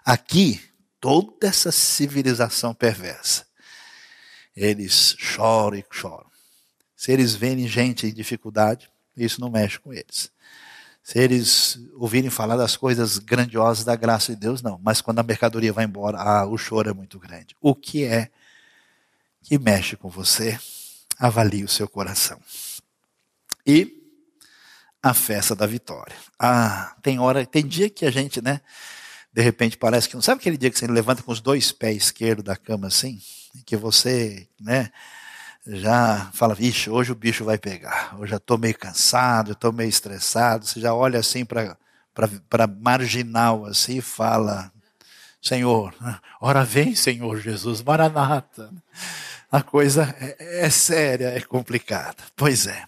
Aqui, 0.03 0.59
toda 0.99 1.45
essa 1.45 1.71
civilização 1.71 2.73
perversa. 2.73 3.45
Eles 4.55 5.15
choram 5.19 5.77
e 5.77 5.85
choram. 5.91 6.30
Se 7.01 7.11
eles 7.11 7.33
verem 7.33 7.67
gente 7.67 8.05
em 8.05 8.13
dificuldade, 8.13 8.87
isso 9.17 9.41
não 9.41 9.49
mexe 9.49 9.79
com 9.79 9.91
eles. 9.91 10.31
Se 11.01 11.17
eles 11.17 11.79
ouvirem 11.95 12.29
falar 12.29 12.55
das 12.55 12.77
coisas 12.77 13.17
grandiosas 13.17 13.83
da 13.83 13.95
graça 13.95 14.35
de 14.35 14.39
Deus, 14.39 14.61
não. 14.61 14.79
Mas 14.83 15.01
quando 15.01 15.17
a 15.17 15.23
mercadoria 15.23 15.73
vai 15.73 15.85
embora, 15.85 16.19
ah, 16.19 16.45
o 16.45 16.59
choro 16.59 16.91
é 16.91 16.93
muito 16.93 17.17
grande. 17.17 17.55
O 17.59 17.73
que 17.73 18.03
é 18.03 18.29
que 19.41 19.57
mexe 19.57 19.97
com 19.97 20.09
você? 20.09 20.59
Avalie 21.17 21.63
o 21.63 21.67
seu 21.67 21.89
coração. 21.89 22.39
E 23.65 23.99
a 25.01 25.15
festa 25.15 25.55
da 25.55 25.65
vitória. 25.65 26.15
Ah, 26.37 26.95
tem 27.01 27.17
hora, 27.17 27.43
tem 27.47 27.65
dia 27.65 27.89
que 27.89 28.05
a 28.05 28.11
gente, 28.11 28.43
né, 28.43 28.61
de 29.33 29.41
repente 29.41 29.75
parece 29.75 30.07
que 30.07 30.13
não 30.13 30.21
sabe 30.21 30.39
aquele 30.39 30.55
dia 30.55 30.69
que 30.69 30.77
você 30.77 30.85
levanta 30.85 31.23
com 31.23 31.31
os 31.31 31.41
dois 31.41 31.71
pés 31.71 32.03
esquerdos 32.03 32.45
da 32.45 32.55
cama 32.55 32.85
assim, 32.85 33.19
que 33.65 33.75
você, 33.75 34.47
né, 34.59 34.91
já 35.65 36.29
fala, 36.33 36.55
vixe, 36.55 36.89
hoje 36.89 37.11
o 37.11 37.15
bicho 37.15 37.45
vai 37.45 37.57
pegar. 37.57 38.15
Eu 38.19 38.25
já 38.25 38.37
estou 38.37 38.57
meio 38.57 38.77
cansado, 38.77 39.51
estou 39.51 39.71
meio 39.71 39.89
estressado. 39.89 40.65
Você 40.65 40.79
já 40.79 40.93
olha 40.93 41.19
assim 41.19 41.45
para 41.45 42.67
marginal 42.79 43.65
assim 43.65 43.97
e 43.97 44.01
fala, 44.01 44.71
Senhor, 45.41 45.93
ora 46.39 46.63
vem, 46.63 46.95
Senhor 46.95 47.39
Jesus, 47.39 47.81
Maranata. 47.81 48.71
A 49.51 49.61
coisa 49.61 50.15
é, 50.19 50.65
é 50.65 50.69
séria, 50.69 51.27
é 51.27 51.41
complicada. 51.41 52.23
Pois 52.35 52.67
é. 52.67 52.85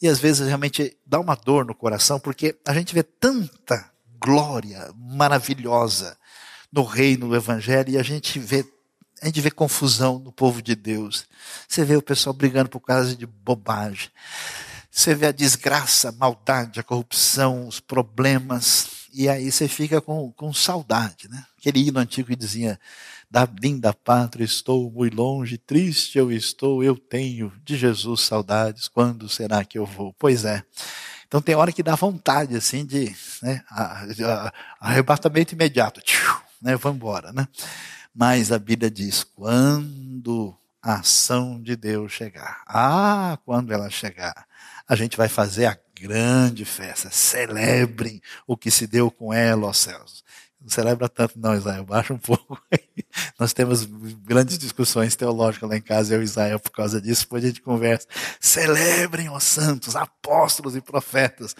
E 0.00 0.08
às 0.08 0.18
vezes 0.18 0.46
realmente 0.46 0.96
dá 1.04 1.18
uma 1.18 1.34
dor 1.34 1.64
no 1.64 1.74
coração, 1.74 2.20
porque 2.20 2.56
a 2.66 2.72
gente 2.72 2.94
vê 2.94 3.02
tanta 3.02 3.90
glória 4.20 4.90
maravilhosa 4.96 6.16
no 6.72 6.84
reino 6.84 7.28
do 7.28 7.36
Evangelho 7.36 7.90
e 7.90 7.98
a 7.98 8.02
gente 8.02 8.38
vê 8.38 8.64
a 9.20 9.26
gente 9.26 9.40
vê 9.40 9.50
confusão 9.50 10.18
no 10.18 10.32
povo 10.32 10.62
de 10.62 10.74
Deus. 10.74 11.26
Você 11.68 11.84
vê 11.84 11.96
o 11.96 12.02
pessoal 12.02 12.34
brigando 12.34 12.68
por 12.68 12.80
causa 12.80 13.16
de 13.16 13.26
bobagem. 13.26 14.10
Você 14.90 15.14
vê 15.14 15.26
a 15.26 15.32
desgraça, 15.32 16.08
a 16.08 16.12
maldade, 16.12 16.80
a 16.80 16.82
corrupção, 16.82 17.66
os 17.66 17.80
problemas. 17.80 19.08
E 19.12 19.28
aí 19.28 19.50
você 19.50 19.68
fica 19.68 20.00
com, 20.00 20.32
com 20.32 20.52
saudade, 20.52 21.28
né? 21.28 21.44
Aquele 21.58 21.86
hino 21.86 21.98
antigo 21.98 22.28
que 22.28 22.36
dizia: 22.36 22.78
Da 23.30 23.48
linda 23.60 23.92
pátria 23.92 24.44
estou 24.44 24.90
muito 24.90 25.16
longe, 25.16 25.58
triste 25.58 26.18
eu 26.18 26.30
estou, 26.30 26.82
eu 26.82 26.96
tenho 26.96 27.52
de 27.64 27.76
Jesus 27.76 28.22
saudades, 28.22 28.88
quando 28.88 29.28
será 29.28 29.64
que 29.64 29.78
eu 29.78 29.86
vou? 29.86 30.14
Pois 30.18 30.44
é. 30.44 30.62
Então 31.26 31.42
tem 31.42 31.54
hora 31.54 31.72
que 31.72 31.82
dá 31.82 31.94
vontade, 31.94 32.56
assim, 32.56 32.86
de 32.86 33.14
né, 33.42 33.62
arrebatamento 34.80 35.54
imediato. 35.54 36.00
Tchiu, 36.00 36.36
né, 36.60 36.74
vamos 36.76 36.96
embora, 36.96 37.32
né? 37.32 37.46
Mas 38.14 38.50
a 38.50 38.58
Bíblia 38.58 38.90
diz: 38.90 39.22
quando 39.24 40.56
a 40.82 41.00
ação 41.00 41.60
de 41.60 41.76
Deus 41.76 42.12
chegar, 42.12 42.62
ah, 42.66 43.38
quando 43.44 43.72
ela 43.72 43.90
chegar, 43.90 44.46
a 44.86 44.94
gente 44.94 45.16
vai 45.16 45.28
fazer 45.28 45.66
a 45.66 45.78
grande 46.00 46.64
festa. 46.64 47.10
Celebrem 47.10 48.20
o 48.46 48.56
que 48.56 48.70
se 48.70 48.86
deu 48.86 49.10
com 49.10 49.32
ela, 49.32 49.66
ó 49.66 49.72
céus. 49.72 50.24
Não 50.60 50.68
celebra 50.68 51.08
tanto, 51.08 51.38
não, 51.38 51.54
Israel. 51.54 51.84
Baixa 51.84 52.12
um 52.12 52.18
pouco. 52.18 52.60
Nós 53.38 53.52
temos 53.52 53.84
grandes 53.84 54.58
discussões 54.58 55.14
teológicas 55.14 55.68
lá 55.68 55.76
em 55.76 55.80
casa, 55.80 56.14
eu 56.14 56.20
e 56.20 56.24
Israel, 56.24 56.58
por 56.58 56.72
causa 56.72 57.00
disso. 57.00 57.22
Depois 57.22 57.44
a 57.44 57.46
gente 57.46 57.62
conversa. 57.62 58.06
Celebrem, 58.40 59.28
ó 59.28 59.38
santos, 59.38 59.94
apóstolos 59.94 60.74
e 60.74 60.80
profetas. 60.80 61.54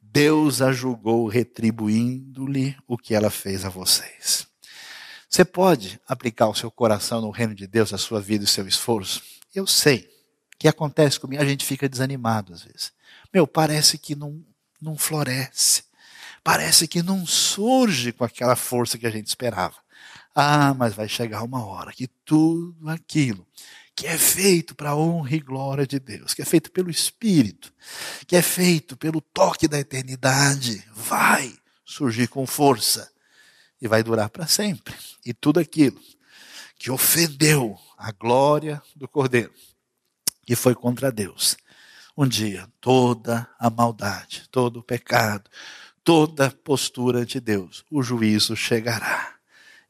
Deus 0.00 0.62
a 0.62 0.72
julgou 0.72 1.26
retribuindo-lhe 1.26 2.76
o 2.86 2.96
que 2.96 3.14
ela 3.14 3.30
fez 3.30 3.64
a 3.64 3.68
vocês. 3.68 4.46
Você 5.36 5.44
pode 5.44 6.00
aplicar 6.08 6.48
o 6.48 6.54
seu 6.54 6.70
coração 6.70 7.20
no 7.20 7.28
reino 7.28 7.54
de 7.54 7.66
Deus, 7.66 7.92
a 7.92 7.98
sua 7.98 8.22
vida 8.22 8.42
e 8.42 8.46
o 8.46 8.48
seu 8.48 8.66
esforço? 8.66 9.22
Eu 9.54 9.66
sei 9.66 10.08
que 10.58 10.66
acontece 10.66 11.20
comigo, 11.20 11.42
a 11.42 11.46
gente 11.46 11.62
fica 11.62 11.86
desanimado 11.86 12.54
às 12.54 12.62
vezes. 12.62 12.90
Meu, 13.34 13.46
parece 13.46 13.98
que 13.98 14.14
não, 14.14 14.42
não 14.80 14.96
floresce. 14.96 15.84
Parece 16.42 16.88
que 16.88 17.02
não 17.02 17.26
surge 17.26 18.12
com 18.12 18.24
aquela 18.24 18.56
força 18.56 18.96
que 18.96 19.06
a 19.06 19.10
gente 19.10 19.26
esperava. 19.26 19.76
Ah, 20.34 20.72
mas 20.72 20.94
vai 20.94 21.06
chegar 21.06 21.42
uma 21.42 21.66
hora 21.66 21.92
que 21.92 22.06
tudo 22.24 22.88
aquilo 22.88 23.46
que 23.94 24.06
é 24.06 24.16
feito 24.16 24.74
para 24.74 24.92
a 24.92 24.96
honra 24.96 25.36
e 25.36 25.40
glória 25.40 25.86
de 25.86 25.98
Deus, 25.98 26.32
que 26.32 26.40
é 26.40 26.46
feito 26.46 26.70
pelo 26.70 26.88
Espírito, 26.88 27.70
que 28.26 28.36
é 28.36 28.40
feito 28.40 28.96
pelo 28.96 29.20
toque 29.20 29.68
da 29.68 29.78
eternidade, 29.78 30.82
vai 30.94 31.54
surgir 31.84 32.26
com 32.26 32.46
força 32.46 33.14
e 33.80 33.88
vai 33.88 34.02
durar 34.02 34.30
para 34.30 34.46
sempre. 34.46 34.94
E 35.24 35.32
tudo 35.32 35.60
aquilo 35.60 36.00
que 36.78 36.90
ofendeu 36.90 37.78
a 37.96 38.12
glória 38.12 38.82
do 38.94 39.08
Cordeiro, 39.08 39.52
que 40.44 40.54
foi 40.54 40.74
contra 40.74 41.10
Deus, 41.10 41.56
um 42.16 42.26
dia 42.26 42.68
toda 42.80 43.48
a 43.58 43.68
maldade, 43.68 44.48
todo 44.50 44.80
o 44.80 44.82
pecado, 44.82 45.50
toda 46.02 46.50
postura 46.50 47.26
de 47.26 47.40
Deus, 47.40 47.84
o 47.90 48.02
juízo 48.02 48.56
chegará. 48.56 49.34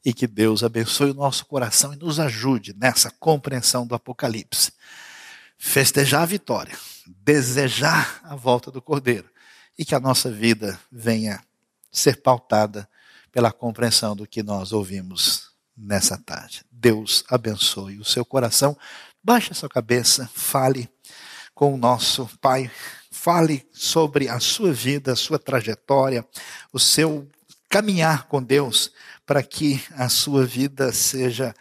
E 0.03 0.13
que 0.13 0.25
Deus 0.25 0.63
abençoe 0.63 1.11
o 1.11 1.15
nosso 1.15 1.45
coração 1.45 1.93
e 1.93 1.97
nos 1.97 2.19
ajude 2.19 2.73
nessa 2.77 3.11
compreensão 3.11 3.85
do 3.85 3.93
Apocalipse. 3.93 4.71
Festejar 5.57 6.23
a 6.23 6.25
vitória, 6.25 6.77
desejar 7.05 8.21
a 8.23 8.35
volta 8.35 8.71
do 8.71 8.81
Cordeiro 8.81 9.29
e 9.77 9.83
que 9.83 9.93
a 9.93 9.99
nossa 9.99 10.31
vida 10.31 10.79
venha 10.91 11.43
ser 11.91 12.21
pautada 12.21 12.87
pela 13.37 13.51
compreensão 13.51 14.15
do 14.15 14.25
que 14.25 14.41
nós 14.41 14.71
ouvimos 14.71 15.51
nessa 15.77 16.17
tarde. 16.17 16.65
Deus 16.71 17.23
abençoe 17.29 17.99
o 17.99 18.03
seu 18.03 18.25
coração. 18.25 18.75
Baixe 19.23 19.51
a 19.51 19.53
sua 19.53 19.69
cabeça, 19.69 20.27
fale 20.33 20.89
com 21.53 21.71
o 21.71 21.77
nosso 21.77 22.27
Pai, 22.41 22.71
fale 23.11 23.63
sobre 23.71 24.27
a 24.27 24.39
sua 24.39 24.73
vida, 24.73 25.13
a 25.13 25.15
sua 25.15 25.37
trajetória, 25.37 26.27
o 26.73 26.79
seu 26.79 27.29
caminhar 27.69 28.23
com 28.23 28.41
Deus, 28.41 28.91
para 29.23 29.43
que 29.43 29.83
a 29.91 30.09
sua 30.09 30.43
vida 30.43 30.91
seja 30.91 31.53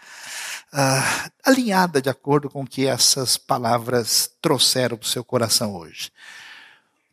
uh, 0.73 1.31
alinhada 1.45 2.01
de 2.01 2.09
acordo 2.09 2.49
com 2.49 2.63
o 2.63 2.67
que 2.67 2.87
essas 2.87 3.37
palavras 3.37 4.31
trouxeram 4.41 4.97
para 4.97 5.05
o 5.05 5.11
seu 5.11 5.23
coração 5.23 5.75
hoje. 5.75 6.11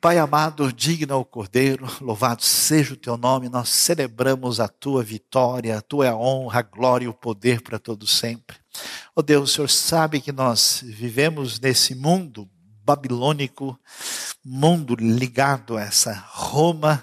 Pai 0.03 0.17
amado, 0.17 0.69
digno 0.73 1.13
ao 1.13 1.23
Cordeiro, 1.23 1.87
louvado 2.01 2.43
seja 2.43 2.93
o 2.93 2.97
teu 2.97 3.15
nome, 3.15 3.47
nós 3.47 3.69
celebramos 3.69 4.59
a 4.59 4.67
tua 4.67 5.01
vitória, 5.01 5.77
a 5.77 5.81
tua 5.81 6.13
honra, 6.13 6.59
a 6.59 6.61
glória 6.61 7.05
e 7.05 7.07
o 7.07 7.13
poder 7.13 7.61
para 7.61 7.79
todo 7.79 8.05
sempre. 8.05 8.57
Ó 9.15 9.21
oh 9.21 9.21
Deus, 9.21 9.51
o 9.51 9.53
Senhor 9.53 9.69
sabe 9.69 10.19
que 10.19 10.33
nós 10.33 10.83
vivemos 10.83 11.57
nesse 11.57 11.95
mundo 11.95 12.49
babilônico, 12.83 13.79
mundo 14.43 14.93
ligado 14.99 15.77
a 15.77 15.83
essa 15.83 16.11
Roma 16.31 17.01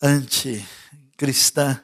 anticristã, 0.00 1.82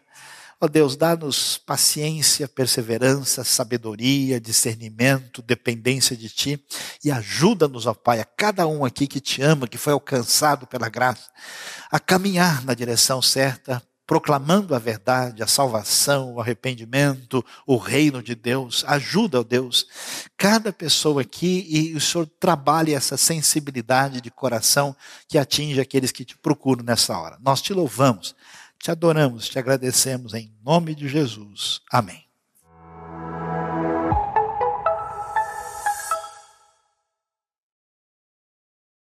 Ó 0.58 0.66
Deus, 0.66 0.96
dá-nos 0.96 1.58
paciência, 1.58 2.48
perseverança, 2.48 3.44
sabedoria, 3.44 4.40
discernimento, 4.40 5.42
dependência 5.42 6.16
de 6.16 6.30
Ti 6.30 6.64
e 7.04 7.10
ajuda-nos, 7.10 7.84
ó 7.86 7.92
Pai, 7.92 8.20
a 8.20 8.24
cada 8.24 8.66
um 8.66 8.82
aqui 8.82 9.06
que 9.06 9.20
te 9.20 9.42
ama, 9.42 9.68
que 9.68 9.76
foi 9.76 9.92
alcançado 9.92 10.66
pela 10.66 10.88
graça, 10.88 11.30
a 11.90 12.00
caminhar 12.00 12.64
na 12.64 12.72
direção 12.72 13.20
certa, 13.20 13.82
proclamando 14.06 14.74
a 14.74 14.78
verdade, 14.78 15.42
a 15.42 15.46
salvação, 15.46 16.34
o 16.34 16.40
arrependimento, 16.40 17.44
o 17.66 17.76
reino 17.76 18.22
de 18.22 18.34
Deus. 18.34 18.82
Ajuda, 18.86 19.40
ó 19.40 19.42
Deus, 19.42 19.86
cada 20.38 20.72
pessoa 20.72 21.20
aqui 21.20 21.66
e 21.68 21.94
o 21.94 22.00
Senhor 22.00 22.26
trabalhe 22.40 22.94
essa 22.94 23.18
sensibilidade 23.18 24.22
de 24.22 24.30
coração 24.30 24.96
que 25.28 25.36
atinge 25.36 25.80
aqueles 25.82 26.12
que 26.12 26.24
te 26.24 26.38
procuram 26.38 26.82
nessa 26.82 27.18
hora. 27.18 27.36
Nós 27.42 27.60
te 27.60 27.74
louvamos 27.74 28.34
te 28.78 28.90
adoramos, 28.90 29.48
te 29.48 29.58
agradecemos 29.58 30.34
em 30.34 30.54
nome 30.62 30.94
de 30.94 31.08
Jesus. 31.08 31.80
Amém. 31.90 32.25